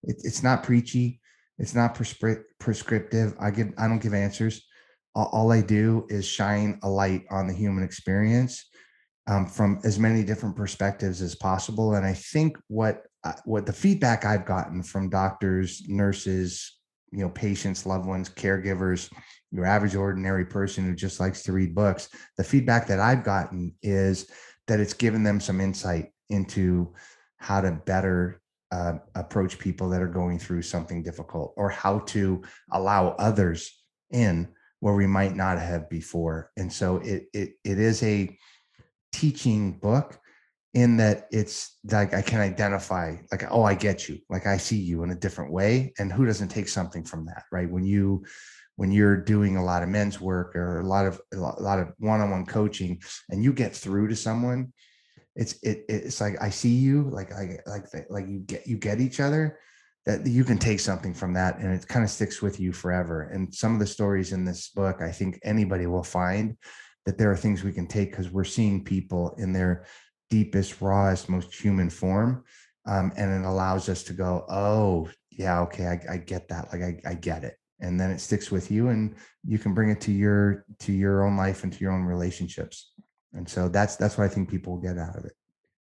it, 0.07 0.17
it's 0.25 0.43
not 0.43 0.63
preachy, 0.63 1.21
it's 1.59 1.75
not 1.75 1.95
prescri- 1.95 2.43
prescriptive. 2.59 3.35
I 3.41 3.51
give 3.51 3.73
I 3.79 3.89
don't 3.89 4.03
give 4.03 4.15
answers. 4.15 4.65
All, 5.15 5.29
all 5.33 5.53
I 5.53 5.61
do 5.61 6.07
is 6.09 6.27
shine 6.27 6.79
a 6.83 6.89
light 6.89 7.25
on 7.31 7.47
the 7.47 7.55
human 7.55 7.85
experience 7.85 8.65
um, 9.27 9.47
from 9.47 9.81
as 9.85 9.99
many 9.99 10.25
different 10.25 10.57
perspectives 10.57 11.23
as 11.23 11.35
possible. 11.35 11.95
And 11.95 12.05
I 12.05 12.13
think 12.13 12.59
what 12.69 13.03
what 13.45 13.65
the 13.65 13.73
feedback 13.73 14.25
I've 14.25 14.45
gotten 14.45 14.83
from 14.83 15.09
doctors, 15.09 15.83
nurses, 15.89 16.79
you 17.11 17.21
know, 17.21 17.31
patients, 17.31 17.87
loved 17.87 18.07
ones, 18.07 18.29
caregivers, 18.29 19.11
your 19.51 19.65
average 19.65 19.95
ordinary 19.95 20.45
person 20.45 20.85
who 20.85 20.95
just 20.95 21.21
likes 21.21 21.43
to 21.45 21.53
read 21.53 21.75
books, 21.75 22.09
the 22.37 22.45
feedback 22.45 22.87
that 22.89 23.01
I've 23.01 23.25
gotten 23.25 23.75
is 23.83 24.29
that 24.67 24.81
it's 24.81 24.93
given 24.93 25.23
them 25.23 25.41
some 25.41 25.61
insight 25.61 26.11
into 26.29 26.93
how 27.39 27.61
to 27.61 27.73
better 27.73 28.41
uh, 28.73 28.95
approach 29.15 29.59
people 29.59 29.89
that 29.91 30.03
are 30.03 30.09
going 30.09 30.39
through 30.39 30.63
something 30.63 31.03
difficult 31.03 31.55
or 31.57 31.69
how 31.69 32.01
to 32.01 32.43
allow 32.73 33.11
others 33.19 33.83
in 34.11 34.49
where 34.81 34.95
we 34.95 35.07
might 35.07 35.35
not 35.35 35.59
have 35.59 35.89
before. 35.89 36.51
And 36.57 36.73
so 36.73 36.99
it 36.99 37.27
it 37.33 37.55
it 37.65 37.79
is 37.79 38.03
a 38.03 38.37
teaching 39.13 39.79
book 39.79 40.19
in 40.75 40.97
that 40.97 41.29
it's 41.31 41.79
like 41.91 42.13
I 42.13 42.21
can 42.21 42.41
identify, 42.41 43.17
like, 43.31 43.45
oh, 43.51 43.63
I 43.63 43.75
get 43.75 44.09
you, 44.09 44.19
like 44.29 44.47
I 44.47 44.57
see 44.57 44.77
you 44.77 45.05
in 45.05 45.11
a 45.13 45.15
different 45.15 45.53
way. 45.53 45.95
And 45.99 46.13
who 46.13 46.27
doesn't 46.27 46.49
take 46.49 46.69
something 46.69 47.05
from 47.05 47.27
that, 47.27 47.45
right? 47.53 47.71
When 47.71 47.85
you 47.85 48.25
when 48.77 48.91
you're 48.91 49.17
doing 49.17 49.57
a 49.57 49.65
lot 49.65 49.85
of 49.85 49.89
men's 49.89 50.21
work 50.21 50.57
or 50.57 50.81
a 50.81 50.87
lot 50.87 51.07
of 51.07 51.21
a 51.33 51.37
lot 51.37 51.79
of 51.79 51.93
one-on-one 51.99 52.45
coaching 52.47 53.01
and 53.31 53.43
you 53.45 53.53
get 53.53 53.75
through 53.75 54.09
to 54.09 54.17
someone 54.17 54.73
it's 55.37 55.55
it 55.63 55.85
it's 55.89 56.21
like 56.21 56.41
i 56.41 56.49
see 56.49 56.75
you 56.75 57.09
like 57.11 57.33
i 57.33 57.59
like 57.67 57.87
like 58.11 58.29
you 58.29 58.39
get 58.41 58.67
you 58.67 58.77
get 58.77 59.01
each 59.01 59.21
other 59.21 59.59
that 60.07 60.27
you 60.27 60.45
can 60.45 60.59
take 60.59 60.81
something 60.81 61.15
from 61.15 61.33
that 61.33 61.59
and 61.59 61.73
it 61.73 61.89
kind 61.89 62.05
of 62.05 62.11
sticks 62.11 62.43
with 62.43 62.61
you 62.61 62.73
forever 62.73 63.31
and 63.33 63.53
some 63.55 63.73
of 63.73 63.81
the 63.81 63.87
stories 63.87 64.33
in 64.33 64.45
this 64.45 64.69
book 64.69 65.01
i 65.01 65.11
think 65.11 65.39
anybody 65.43 65.87
will 65.87 66.03
find 66.03 66.57
that 67.05 67.19
there 67.19 67.31
are 67.31 67.37
things 67.37 67.63
we 67.63 67.73
can 67.73 67.87
take 67.87 68.11
because 68.11 68.31
we're 68.31 68.45
seeing 68.45 68.83
people 68.83 69.35
in 69.39 69.53
their 69.53 69.85
deepest, 70.31 70.81
rawest, 70.81 71.29
most 71.29 71.55
human 71.55 71.91
form. 71.91 72.45
Um, 72.87 73.13
and 73.17 73.31
it 73.33 73.47
allows 73.47 73.89
us 73.89 74.03
to 74.05 74.13
go, 74.13 74.45
oh, 74.49 75.09
yeah, 75.31 75.61
okay, 75.63 75.87
I, 75.87 76.15
I 76.15 76.17
get 76.19 76.49
that. 76.49 76.73
Like 76.73 76.83
I, 76.83 77.11
I 77.11 77.15
get 77.15 77.45
it. 77.45 77.57
And 77.81 78.01
then 78.01 78.11
it 78.11 78.21
sticks 78.21 78.51
with 78.51 78.71
you 78.71 78.89
and 78.89 79.15
you 79.45 79.59
can 79.59 79.75
bring 79.75 79.91
it 79.91 80.01
to 80.03 80.13
your 80.13 80.65
to 80.79 80.93
your 80.93 81.27
own 81.27 81.37
life 81.37 81.65
and 81.65 81.73
to 81.73 81.79
your 81.81 81.93
own 81.93 82.05
relationships. 82.05 82.93
And 83.35 83.49
so 83.49 83.69
that's 83.69 83.97
that's 83.97 84.17
what 84.17 84.25
I 84.25 84.29
think 84.29 84.49
people 84.49 84.77
get 84.79 84.99
out 84.99 85.17
of 85.17 85.25
it. 85.25 85.33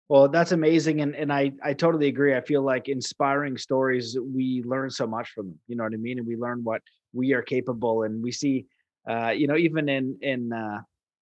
Well, 0.09 0.29
that's 0.29 0.53
amazing. 0.53 1.01
And 1.03 1.15
and 1.15 1.33
I, 1.33 1.53
I 1.63 1.73
totally 1.75 2.09
agree. 2.09 2.35
I 2.35 2.41
feel 2.41 2.63
like 2.63 2.89
inspiring 2.89 3.57
stories, 3.57 4.17
we 4.19 4.63
learn 4.65 4.91
so 4.91 5.07
much 5.07 5.31
from 5.31 5.47
them. 5.47 5.59
You 5.69 5.77
know 5.77 5.85
what 5.85 5.95
I 5.95 5.99
mean? 5.99 6.19
And 6.19 6.27
we 6.27 6.37
learn 6.37 6.63
what 6.65 6.83
we 7.13 7.33
are 7.33 7.43
capable 7.43 8.05
and 8.05 8.23
we 8.23 8.33
see 8.33 8.67
uh, 9.09 9.31
you 9.31 9.47
know, 9.47 9.57
even 9.57 9.89
in 9.89 10.19
in 10.21 10.53
uh 10.53 10.81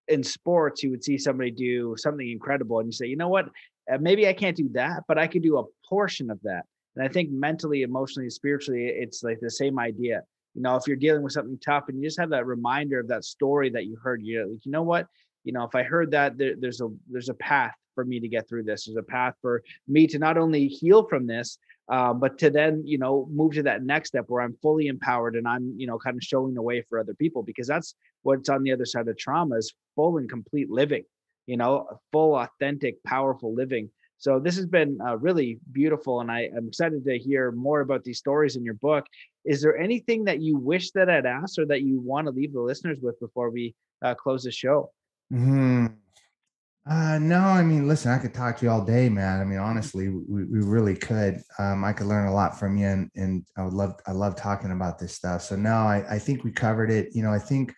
in 0.09 0.23
sports, 0.23 0.83
you 0.83 0.91
would 0.91 1.05
see 1.05 1.19
somebody 1.19 1.51
do 1.51 1.95
something 1.99 2.29
incredible, 2.29 2.79
and 2.79 2.89
you 2.89 2.93
say, 2.93 3.07
you 3.07 3.17
know 3.17 3.29
what, 3.29 3.47
uh, 3.93 3.99
maybe 4.01 4.27
I 4.27 4.33
can't 4.33 4.57
do 4.57 4.69
that, 4.73 5.03
but 5.07 5.19
I 5.19 5.27
could 5.27 5.43
do 5.43 5.59
a 5.59 5.65
portion 5.87 6.31
of 6.31 6.41
that. 6.43 6.63
And 6.97 7.05
I 7.05 7.09
think 7.09 7.31
mentally, 7.31 7.83
emotionally, 7.83 8.31
spiritually, 8.31 8.87
it's 8.87 9.23
like 9.23 9.39
the 9.41 9.51
same 9.51 9.79
idea. 9.79 10.23
You 10.55 10.63
know, 10.63 10.77
if 10.77 10.87
you're 10.87 10.97
dealing 10.97 11.23
with 11.23 11.35
something 11.35 11.59
tough 11.65 11.85
and 11.89 11.99
you 11.99 12.09
just 12.09 12.19
have 12.19 12.31
that 12.31 12.47
reminder 12.47 12.99
of 12.99 13.09
that 13.09 13.25
story 13.25 13.71
that 13.71 13.85
you 13.85 13.97
heard, 14.03 14.23
you're 14.23 14.47
like, 14.47 14.65
you 14.65 14.73
know 14.73 14.83
what, 14.83 15.07
you 15.49 15.55
know, 15.55 15.65
if 15.65 15.75
I 15.75 15.83
heard 15.83 16.11
that, 16.11 16.37
there, 16.37 16.57
there's 16.59 16.83
a 16.83 16.89
there's 17.11 17.31
a 17.31 17.35
path 17.53 17.75
for 17.95 18.05
me 18.05 18.21
to 18.21 18.29
get 18.29 18.47
through 18.47 18.65
this. 18.65 18.85
There's 18.85 18.99
a 18.99 19.03
path 19.03 19.33
for 19.41 19.63
me 19.89 20.07
to 20.09 20.19
not 20.19 20.37
only 20.37 20.69
heal 20.69 21.09
from 21.09 21.27
this, 21.27 21.57
uh, 21.89 22.13
but 22.13 22.37
to 22.41 22.51
then 22.51 22.83
you 22.85 22.99
know 22.99 23.27
move 23.31 23.55
to 23.55 23.63
that 23.63 23.83
next 23.83 24.11
step 24.11 24.27
where 24.29 24.43
i'm 24.43 24.55
fully 24.61 24.89
empowered 24.89 25.37
and 25.37 25.49
i'm 25.49 25.73
you 25.79 25.87
know 25.87 25.99
kind 25.99 26.19
of 26.19 26.23
showing 26.23 26.53
the 26.53 26.61
way 26.61 26.83
for 26.83 26.99
other 26.99 27.15
people 27.15 27.43
because 27.43 27.67
that's 27.67 27.95
what's 28.25 28.51
on 28.51 28.63
the 28.63 28.71
other 28.71 28.85
side 28.85 29.09
of 29.09 29.17
trauma 29.17 29.57
is 29.57 29.73
full 29.97 30.19
and 30.19 30.29
complete 30.29 30.69
living 30.69 31.03
you 31.47 31.57
know 31.57 31.89
full 32.13 32.35
authentic 32.37 33.03
powerful 33.05 33.55
living. 33.55 33.89
So 34.21 34.41
this 34.41 34.57
has 34.57 34.67
been 34.67 34.99
uh, 35.01 35.17
really 35.17 35.61
beautiful 35.71 36.21
and 36.21 36.31
I, 36.31 36.51
am 36.55 36.67
excited 36.69 37.05
to 37.05 37.19
hear 37.19 37.53
more 37.53 37.81
about 37.81 38.03
these 38.03 38.19
stories 38.19 38.57
in 38.57 38.65
your 38.65 38.75
book. 38.75 39.07
Is 39.45 39.63
there 39.63 39.79
anything 39.79 40.25
that 40.25 40.43
you 40.43 40.59
wish 40.59 40.91
that 40.91 41.09
i'd 41.09 41.25
asked 41.25 41.59
or 41.59 41.67
that 41.67 41.83
you 41.83 42.01
want 42.01 42.27
to 42.27 42.33
leave 42.33 42.53
the 42.53 42.61
listeners 42.61 42.99
with 43.01 43.19
before 43.21 43.49
we 43.49 43.75
uh, 44.03 44.15
close 44.15 44.43
the 44.43 44.51
show 44.51 44.91
mm-hmm. 45.33 45.87
Uh, 46.89 47.19
no, 47.19 47.41
I 47.41 47.63
mean, 47.63 47.87
listen, 47.87 48.11
I 48.11 48.19
could 48.19 48.33
talk 48.33 48.57
to 48.57 48.65
you 48.65 48.71
all 48.71 48.83
day, 48.83 49.11
man. 49.11 49.43
I 49.43 49.45
mean, 49.45 49.59
honestly, 49.59 50.09
we, 50.09 50.45
we 50.45 50.61
really 50.61 50.95
could. 50.97 51.43
Um, 51.59 51.85
I 51.85 51.93
could 51.93 52.07
learn 52.07 52.29
a 52.29 52.33
lot 52.33 52.59
from 52.59 52.79
you, 52.79 52.87
and, 52.87 53.11
and 53.15 53.45
I 53.59 53.65
would 53.65 53.75
love, 53.75 54.01
I 54.07 54.13
love 54.13 54.37
talking 54.37 54.73
about 54.73 54.99
this 54.99 55.13
stuff. 55.13 55.43
So 55.43 55.55
no, 55.55 55.75
I, 55.75 56.03
I 56.09 56.19
think 56.19 56.45
we 56.45 56.51
covered 56.51 56.91
it. 56.91 57.11
You 57.13 57.23
know, 57.23 57.31
I 57.31 57.41
think 57.41 57.75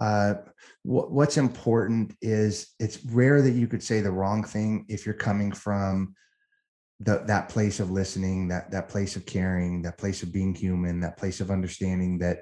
uh, 0.00 0.34
what, 0.82 1.12
what's 1.12 1.36
important 1.36 2.16
is 2.22 2.74
it's 2.80 3.04
rare 3.04 3.40
that 3.40 3.52
you 3.52 3.68
could 3.68 3.84
say 3.84 4.00
the 4.00 4.10
wrong 4.10 4.42
thing 4.42 4.84
if 4.88 5.06
you're 5.06 5.14
coming 5.14 5.52
from 5.52 6.16
the, 6.98 7.22
that 7.26 7.50
place 7.50 7.78
of 7.78 7.92
listening, 7.92 8.48
that 8.48 8.72
that 8.72 8.88
place 8.88 9.14
of 9.14 9.26
caring, 9.26 9.82
that 9.82 9.96
place 9.96 10.24
of 10.24 10.32
being 10.32 10.56
human, 10.56 11.00
that 11.00 11.16
place 11.16 11.40
of 11.40 11.52
understanding 11.52 12.18
that 12.18 12.40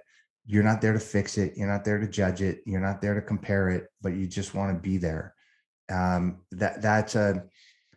you're 0.48 0.64
not 0.64 0.80
there 0.80 0.94
to 0.94 0.98
fix 0.98 1.36
it, 1.36 1.52
you're 1.56 1.68
not 1.68 1.84
there 1.84 1.98
to 1.98 2.08
judge 2.08 2.40
it, 2.40 2.62
you're 2.64 2.80
not 2.80 3.02
there 3.02 3.14
to 3.14 3.20
compare 3.20 3.68
it, 3.68 3.88
but 4.00 4.14
you 4.14 4.26
just 4.26 4.54
want 4.54 4.74
to 4.74 4.80
be 4.80 4.96
there. 4.96 5.34
Um, 5.92 6.40
that 6.52 6.80
that's 6.80 7.14
a 7.16 7.44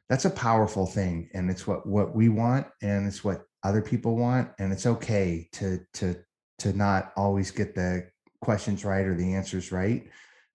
that's 0.09 0.25
a 0.25 0.29
powerful 0.29 0.85
thing 0.85 1.29
and 1.33 1.49
it's 1.49 1.65
what 1.65 1.87
what 1.87 2.13
we 2.13 2.27
want 2.27 2.67
and 2.81 3.07
it's 3.07 3.23
what 3.23 3.43
other 3.63 3.81
people 3.81 4.17
want 4.17 4.49
and 4.59 4.73
it's 4.73 4.85
okay 4.85 5.47
to 5.53 5.79
to 5.93 6.17
to 6.59 6.73
not 6.73 7.13
always 7.15 7.51
get 7.51 7.73
the 7.73 8.09
questions 8.41 8.83
right 8.83 9.05
or 9.05 9.15
the 9.15 9.33
answers 9.33 9.71
right. 9.71 10.03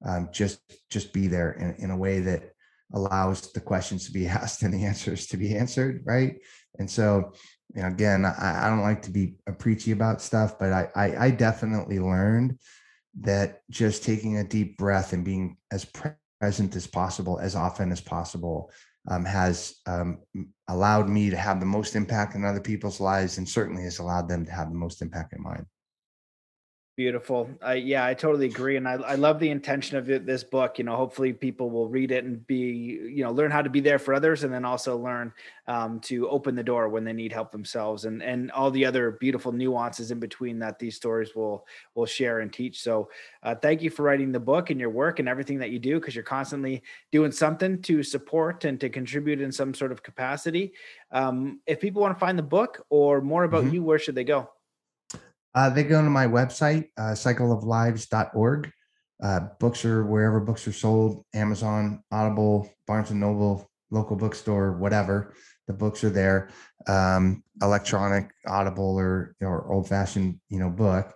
Um, 0.05 0.29
just 0.33 0.61
just 0.91 1.15
be 1.15 1.27
there 1.29 1.53
in, 1.53 1.75
in 1.85 1.91
a 1.91 1.97
way 1.97 2.21
that 2.21 2.53
allows 2.93 3.53
the 3.53 3.61
questions 3.61 4.05
to 4.05 4.13
be 4.13 4.27
asked 4.41 4.63
and 4.63 4.75
the 4.75 4.85
answers 4.85 5.27
to 5.29 5.39
be 5.39 5.57
answered 5.57 6.03
right? 6.05 6.37
And 6.79 6.91
so 6.91 7.33
you 7.75 7.83
know, 7.83 7.89
again 7.89 8.25
I, 8.25 8.67
I 8.67 8.71
don't 8.71 8.83
like 8.83 9.03
to 9.03 9.11
be 9.11 9.35
preachy 9.59 9.93
about 9.93 10.23
stuff 10.23 10.59
but 10.59 10.73
I, 10.73 10.89
I 10.95 11.27
i 11.27 11.31
definitely 11.31 11.99
learned 11.99 12.59
that 13.21 13.63
just 13.71 14.05
taking 14.05 14.37
a 14.39 14.45
deep 14.45 14.77
breath 14.77 15.13
and 15.13 15.25
being 15.25 15.57
as 15.73 15.87
present 16.41 16.77
as 16.77 16.87
possible, 16.87 17.39
as 17.39 17.55
often 17.55 17.91
as 17.93 18.01
possible, 18.01 18.71
um, 19.09 19.25
has 19.25 19.77
um, 19.87 20.19
allowed 20.69 21.09
me 21.09 21.31
to 21.31 21.37
have 21.37 21.61
the 21.61 21.67
most 21.67 21.95
impact 21.95 22.35
in 22.35 22.45
other 22.45 22.61
people's 22.61 23.01
lives 23.01 23.39
and 23.39 23.49
certainly 23.49 23.85
has 23.85 23.99
allowed 23.99 24.29
them 24.29 24.45
to 24.45 24.53
have 24.53 24.69
the 24.69 24.77
most 24.77 25.01
impact 25.01 25.33
in 25.33 25.43
mine. 25.43 25.65
Beautiful. 26.97 27.51
I, 27.61 27.75
yeah, 27.75 28.07
I 28.07 28.15
totally 28.15 28.47
agree, 28.47 28.79
and 28.79 28.89
I, 28.89 28.95
I 28.95 29.15
love 29.17 29.39
the 29.39 29.51
intention 29.51 29.99
of 29.99 30.09
it, 30.09 30.25
this 30.25 30.43
book. 30.43 30.79
You 30.79 30.85
know, 30.85 30.97
hopefully 30.97 31.31
people 31.35 31.69
will 31.69 31.91
read 31.91 32.11
it 32.11 32.25
and 32.25 32.47
be, 32.47 32.57
you 32.57 33.23
know, 33.23 33.31
learn 33.33 33.51
how 33.51 33.61
to 33.61 33.69
be 33.69 33.81
there 33.81 33.99
for 33.99 34.15
others, 34.15 34.45
and 34.45 34.55
then 34.55 34.65
also 34.65 34.97
learn 34.97 35.31
um, 35.67 36.01
to 36.01 36.27
open 36.31 36.55
the 36.55 36.63
door 36.63 36.89
when 36.89 37.05
they 37.05 37.13
need 37.13 37.35
help 37.35 37.53
themselves, 37.53 38.07
and 38.07 38.23
and 38.23 38.51
all 38.53 38.71
the 38.71 38.87
other 38.87 39.11
beautiful 39.11 39.53
nuances 39.53 40.11
in 40.11 40.19
between 40.19 40.59
that 40.61 40.79
these 40.79 40.97
stories 40.97 41.35
will 41.37 41.67
will 41.95 42.07
share 42.07 42.41
and 42.41 42.51
teach. 42.51 42.81
So, 42.81 43.11
uh, 43.43 43.55
thank 43.55 43.83
you 43.83 43.91
for 43.91 44.03
writing 44.03 44.33
the 44.33 44.41
book 44.41 44.71
and 44.71 44.81
your 44.81 44.89
work 44.89 45.19
and 45.19 45.29
everything 45.29 45.59
that 45.59 45.73
you 45.73 45.79
do, 45.79 46.01
because 46.01 46.15
you're 46.15 46.25
constantly 46.25 46.83
doing 47.13 47.31
something 47.31 47.83
to 47.83 48.03
support 48.03 48.65
and 48.65 48.81
to 48.81 48.89
contribute 48.89 49.43
in 49.43 49.53
some 49.53 49.75
sort 49.75 49.93
of 49.93 50.03
capacity. 50.03 50.73
Um, 51.13 51.61
if 51.67 51.79
people 51.79 52.01
want 52.01 52.17
to 52.17 52.19
find 52.19 52.39
the 52.39 52.43
book 52.43 52.87
or 52.89 53.21
more 53.21 53.45
about 53.45 53.65
mm-hmm. 53.65 53.75
you, 53.75 53.83
where 53.83 53.99
should 53.99 54.15
they 54.15 54.25
go? 54.25 54.49
Uh, 55.57 55.71
they 55.71 55.83
go 55.83 56.03
to 56.03 56.11
my 56.11 56.27
website, 56.27 56.91
uh, 56.99 57.13
cycleoflives.org. 57.13 58.71
Uh, 59.23 59.41
books 59.59 59.87
are 59.87 60.05
wherever 60.05 60.39
books 60.39 60.69
are 60.69 60.73
sold 60.73 61.25
Amazon, 61.35 62.05
Audible, 62.13 62.71
Barnes 62.87 63.11
and 63.11 63.19
Noble, 63.19 63.67
local 63.91 64.17
bookstore, 64.17 64.77
whatever. 64.77 65.33
The 65.67 65.73
books 65.73 66.05
are 66.05 66.11
there. 66.11 66.51
Um, 66.87 67.43
electronic, 67.63 68.31
Audible, 68.47 68.97
or, 68.99 69.35
or 69.41 69.73
old 69.73 69.89
fashioned, 69.89 70.39
you 70.51 70.59
know, 70.59 70.69
book. 70.69 71.15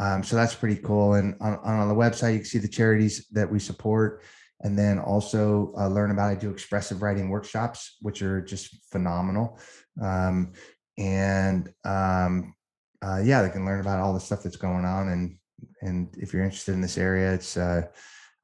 Um, 0.00 0.24
so 0.24 0.34
that's 0.34 0.54
pretty 0.54 0.82
cool. 0.82 1.14
And 1.14 1.36
on, 1.40 1.58
on 1.62 1.88
the 1.88 1.94
website, 1.94 2.32
you 2.32 2.40
can 2.40 2.46
see 2.46 2.58
the 2.58 2.68
charities 2.68 3.28
that 3.30 3.50
we 3.50 3.60
support 3.60 4.22
and 4.62 4.76
then 4.76 4.98
also 4.98 5.72
uh, 5.78 5.86
learn 5.86 6.10
about 6.10 6.30
I 6.30 6.34
do 6.34 6.50
expressive 6.50 7.02
writing 7.02 7.28
workshops, 7.28 7.98
which 8.00 8.20
are 8.20 8.42
just 8.42 8.76
phenomenal. 8.90 9.60
Um, 10.02 10.52
and 10.98 11.72
um, 11.84 12.55
uh, 13.02 13.20
yeah, 13.22 13.42
they 13.42 13.50
can 13.50 13.64
learn 13.64 13.80
about 13.80 14.00
all 14.00 14.14
the 14.14 14.20
stuff 14.20 14.42
that's 14.42 14.56
going 14.56 14.84
on. 14.84 15.08
And 15.08 15.38
and 15.82 16.08
if 16.18 16.32
you're 16.32 16.44
interested 16.44 16.72
in 16.72 16.80
this 16.80 16.98
area, 16.98 17.32
it's 17.32 17.56
uh, 17.56 17.82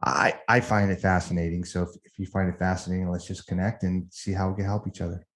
I 0.05 0.35
I 0.49 0.61
find 0.61 0.91
it 0.91 1.01
fascinating. 1.01 1.65
So 1.65 1.83
if, 1.83 1.91
if 2.05 2.19
you 2.19 2.27
find 2.27 2.49
it 2.49 2.59
fascinating, 2.59 3.09
let's 3.09 3.27
just 3.27 3.47
connect 3.47 3.83
and 3.83 4.07
see 4.11 4.33
how 4.33 4.51
we 4.51 4.57
can 4.57 4.65
help 4.65 4.87
each 4.89 5.01
other. 5.01 5.27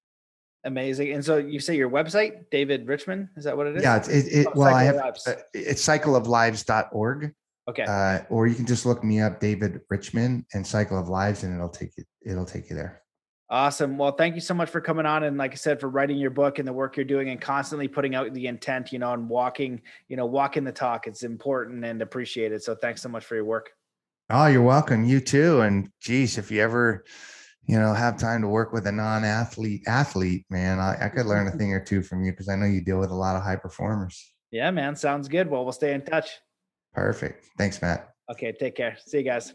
Amazing. 0.64 1.12
And 1.12 1.24
so 1.24 1.36
you 1.36 1.60
say 1.60 1.76
your 1.76 1.88
website, 1.88 2.50
David 2.50 2.88
Richman, 2.88 3.30
is 3.36 3.44
that 3.44 3.56
what 3.56 3.68
it 3.68 3.76
is? 3.76 3.82
Yeah, 3.84 3.96
it's 3.96 4.08
it, 4.08 4.26
it 4.26 4.46
oh, 4.48 4.52
well, 4.56 4.74
I 4.74 4.82
have 4.82 4.96
uh, 4.96 5.34
it's 5.54 5.86
cycleoflives.org. 5.86 7.32
Okay. 7.68 7.84
Uh, 7.84 8.20
or 8.30 8.46
you 8.46 8.54
can 8.54 8.66
just 8.66 8.86
look 8.86 9.02
me 9.02 9.20
up, 9.20 9.40
David 9.40 9.80
Richman, 9.90 10.46
and 10.54 10.66
Cycle 10.66 10.98
of 10.98 11.08
Lives, 11.08 11.42
and 11.42 11.54
it'll 11.54 11.68
take 11.68 11.90
you 11.96 12.04
it'll 12.24 12.44
take 12.44 12.68
you 12.68 12.76
there. 12.76 13.02
Awesome. 13.48 13.96
Well, 13.96 14.12
thank 14.12 14.34
you 14.34 14.40
so 14.40 14.54
much 14.54 14.70
for 14.70 14.80
coming 14.80 15.06
on 15.06 15.22
and 15.22 15.36
like 15.38 15.52
I 15.52 15.54
said 15.54 15.80
for 15.80 15.88
writing 15.88 16.18
your 16.18 16.30
book 16.30 16.58
and 16.58 16.66
the 16.66 16.72
work 16.72 16.96
you're 16.96 17.04
doing 17.04 17.28
and 17.28 17.40
constantly 17.40 17.86
putting 17.86 18.16
out 18.16 18.32
the 18.34 18.48
intent, 18.48 18.92
you 18.92 18.98
know, 18.98 19.12
and 19.12 19.28
walking, 19.28 19.82
you 20.08 20.16
know, 20.16 20.26
walking 20.26 20.64
the 20.64 20.72
talk. 20.72 21.06
It's 21.06 21.22
important 21.22 21.84
and 21.84 22.02
appreciated. 22.02 22.62
So 22.64 22.74
thanks 22.74 23.02
so 23.02 23.08
much 23.08 23.24
for 23.24 23.36
your 23.36 23.44
work. 23.44 23.70
Oh, 24.30 24.46
you're 24.46 24.62
welcome. 24.62 25.04
You 25.04 25.20
too. 25.20 25.60
And 25.60 25.88
geez, 26.00 26.38
if 26.38 26.50
you 26.50 26.60
ever, 26.60 27.04
you 27.66 27.78
know, 27.78 27.94
have 27.94 28.18
time 28.18 28.42
to 28.42 28.48
work 28.48 28.72
with 28.72 28.88
a 28.88 28.92
non-athlete 28.92 29.84
athlete, 29.86 30.44
man, 30.50 30.80
I, 30.80 30.96
I 31.02 31.08
could 31.08 31.26
learn 31.26 31.46
a 31.46 31.52
thing 31.56 31.72
or 31.72 31.84
two 31.84 32.02
from 32.02 32.24
you 32.24 32.32
because 32.32 32.48
I 32.48 32.56
know 32.56 32.66
you 32.66 32.80
deal 32.80 32.98
with 32.98 33.10
a 33.10 33.14
lot 33.14 33.36
of 33.36 33.44
high 33.44 33.56
performers. 33.56 34.32
Yeah, 34.50 34.72
man. 34.72 34.96
Sounds 34.96 35.28
good. 35.28 35.48
Well, 35.48 35.62
we'll 35.62 35.72
stay 35.72 35.94
in 35.94 36.02
touch. 36.02 36.30
Perfect. 36.94 37.46
Thanks, 37.58 37.80
Matt. 37.80 38.10
Okay. 38.28 38.50
Take 38.50 38.74
care. 38.74 38.96
See 39.06 39.18
you 39.18 39.24
guys. 39.24 39.54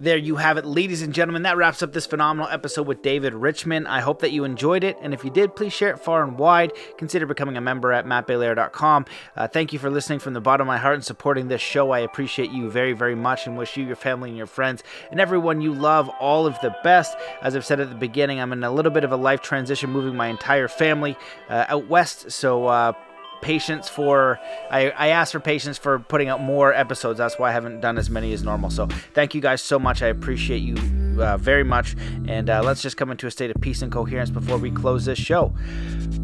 There 0.00 0.16
you 0.16 0.36
have 0.36 0.56
it, 0.56 0.64
ladies 0.64 1.02
and 1.02 1.12
gentlemen. 1.12 1.42
That 1.42 1.58
wraps 1.58 1.82
up 1.82 1.92
this 1.92 2.06
phenomenal 2.06 2.50
episode 2.50 2.86
with 2.86 3.02
David 3.02 3.34
Richman. 3.34 3.86
I 3.86 4.00
hope 4.00 4.20
that 4.20 4.32
you 4.32 4.44
enjoyed 4.44 4.82
it, 4.82 4.96
and 5.02 5.12
if 5.12 5.24
you 5.24 5.30
did, 5.30 5.54
please 5.54 5.74
share 5.74 5.90
it 5.90 6.00
far 6.00 6.22
and 6.24 6.38
wide. 6.38 6.72
Consider 6.96 7.26
becoming 7.26 7.58
a 7.58 7.60
member 7.60 7.92
at 7.92 8.06
mattbelair.com. 8.06 9.04
Uh, 9.36 9.46
thank 9.46 9.74
you 9.74 9.78
for 9.78 9.90
listening 9.90 10.18
from 10.18 10.32
the 10.32 10.40
bottom 10.40 10.66
of 10.66 10.68
my 10.68 10.78
heart 10.78 10.94
and 10.94 11.04
supporting 11.04 11.48
this 11.48 11.60
show. 11.60 11.90
I 11.90 11.98
appreciate 11.98 12.50
you 12.50 12.70
very, 12.70 12.94
very 12.94 13.14
much 13.14 13.46
and 13.46 13.58
wish 13.58 13.76
you, 13.76 13.84
your 13.84 13.94
family, 13.94 14.30
and 14.30 14.38
your 14.38 14.46
friends, 14.46 14.82
and 15.10 15.20
everyone 15.20 15.60
you 15.60 15.74
love 15.74 16.08
all 16.18 16.46
of 16.46 16.58
the 16.62 16.74
best. 16.82 17.14
As 17.42 17.54
I've 17.54 17.66
said 17.66 17.78
at 17.78 17.90
the 17.90 17.94
beginning, 17.94 18.40
I'm 18.40 18.54
in 18.54 18.64
a 18.64 18.72
little 18.72 18.92
bit 18.92 19.04
of 19.04 19.12
a 19.12 19.16
life 19.16 19.42
transition, 19.42 19.90
moving 19.90 20.16
my 20.16 20.28
entire 20.28 20.68
family 20.68 21.14
uh, 21.50 21.66
out 21.68 21.88
west. 21.88 22.30
So, 22.30 22.68
uh, 22.68 22.94
patience 23.40 23.88
for 23.88 24.38
I, 24.70 24.90
I 24.90 25.08
asked 25.08 25.32
for 25.32 25.40
patience 25.40 25.78
for 25.78 25.98
putting 25.98 26.28
out 26.28 26.40
more 26.40 26.72
episodes. 26.72 27.18
That's 27.18 27.38
why 27.38 27.50
i 27.50 27.52
haven't 27.52 27.80
done 27.80 27.98
as 27.98 28.10
many 28.10 28.32
as 28.32 28.42
normal. 28.42 28.70
So 28.70 28.86
thank 29.14 29.34
you 29.34 29.40
guys 29.40 29.62
so 29.62 29.78
much. 29.78 30.02
I 30.02 30.08
appreciate 30.08 30.58
you 30.58 30.76
uh, 31.20 31.36
very 31.36 31.64
much. 31.64 31.96
And 32.28 32.50
uh, 32.50 32.62
let's 32.62 32.82
just 32.82 32.96
come 32.96 33.10
into 33.10 33.26
a 33.26 33.30
state 33.30 33.50
of 33.50 33.60
peace 33.60 33.82
and 33.82 33.90
coherence 33.90 34.30
before 34.30 34.58
we 34.58 34.70
close 34.70 35.04
this 35.04 35.18
show. 35.18 35.48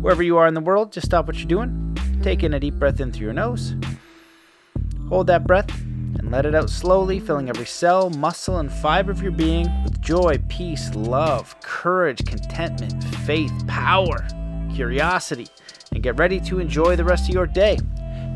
Wherever 0.01 0.23
you 0.23 0.37
are 0.37 0.47
in 0.47 0.55
the 0.55 0.61
world 0.61 0.93
just 0.93 1.07
stop 1.07 1.27
what 1.27 1.37
you're 1.37 1.47
doing. 1.47 1.97
Take 2.23 2.43
in 2.43 2.55
a 2.55 2.61
deep 2.61 2.75
breath 2.75 3.01
in 3.01 3.13
through 3.13 3.25
your 3.25 3.33
nose. 3.33 3.75
Hold 5.09 5.29
that 5.29 5.47
breath 5.47 5.71
and 6.19 6.27
and 6.27 6.33
let 6.33 6.45
it 6.45 6.57
out 6.57 6.69
slowly, 6.69 7.21
filling 7.21 7.49
every 7.49 7.67
cell, 7.67 8.11
muscle, 8.11 8.59
and 8.59 8.73
fiber 8.73 9.13
of 9.13 9.23
your 9.23 9.31
being 9.31 9.69
with 9.85 10.01
joy, 10.01 10.37
peace, 10.49 10.93
love, 10.97 11.55
courage, 11.61 12.25
contentment, 12.27 13.05
faith, 13.25 13.53
power, 13.69 14.27
curiosity, 14.75 15.47
and 15.97 16.03
get 16.03 16.19
ready 16.19 16.39
to 16.39 16.61
enjoy 16.61 16.95
the 16.95 17.05
rest 17.05 17.27
of 17.27 17.35
your 17.35 17.47
day. 17.47 17.79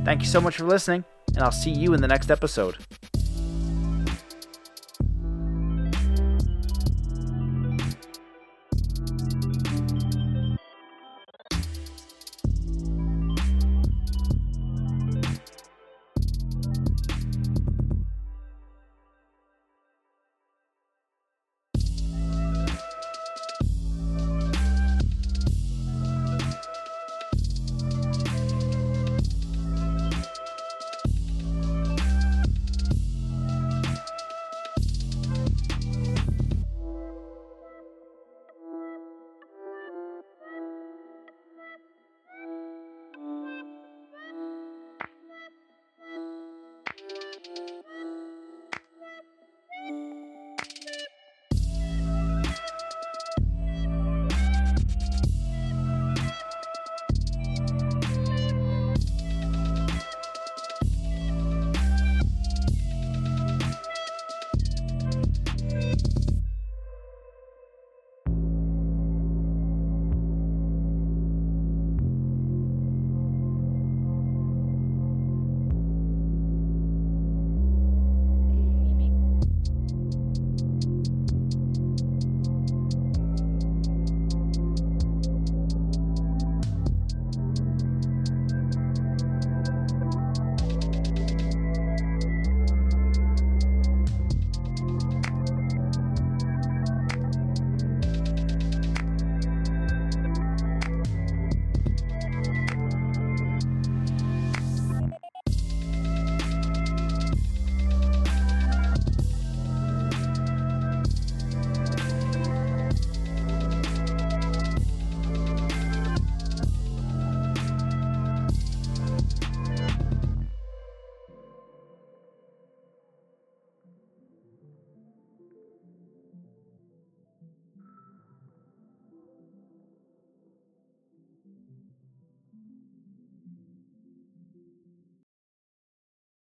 Thank 0.02 0.22
you 0.22 0.26
so 0.26 0.40
much 0.40 0.56
for 0.56 0.64
listening, 0.64 1.04
and 1.34 1.44
I'll 1.44 1.52
see 1.52 1.70
you 1.70 1.92
in 1.92 2.00
the 2.00 2.08
next 2.08 2.30
episode. 2.30 2.78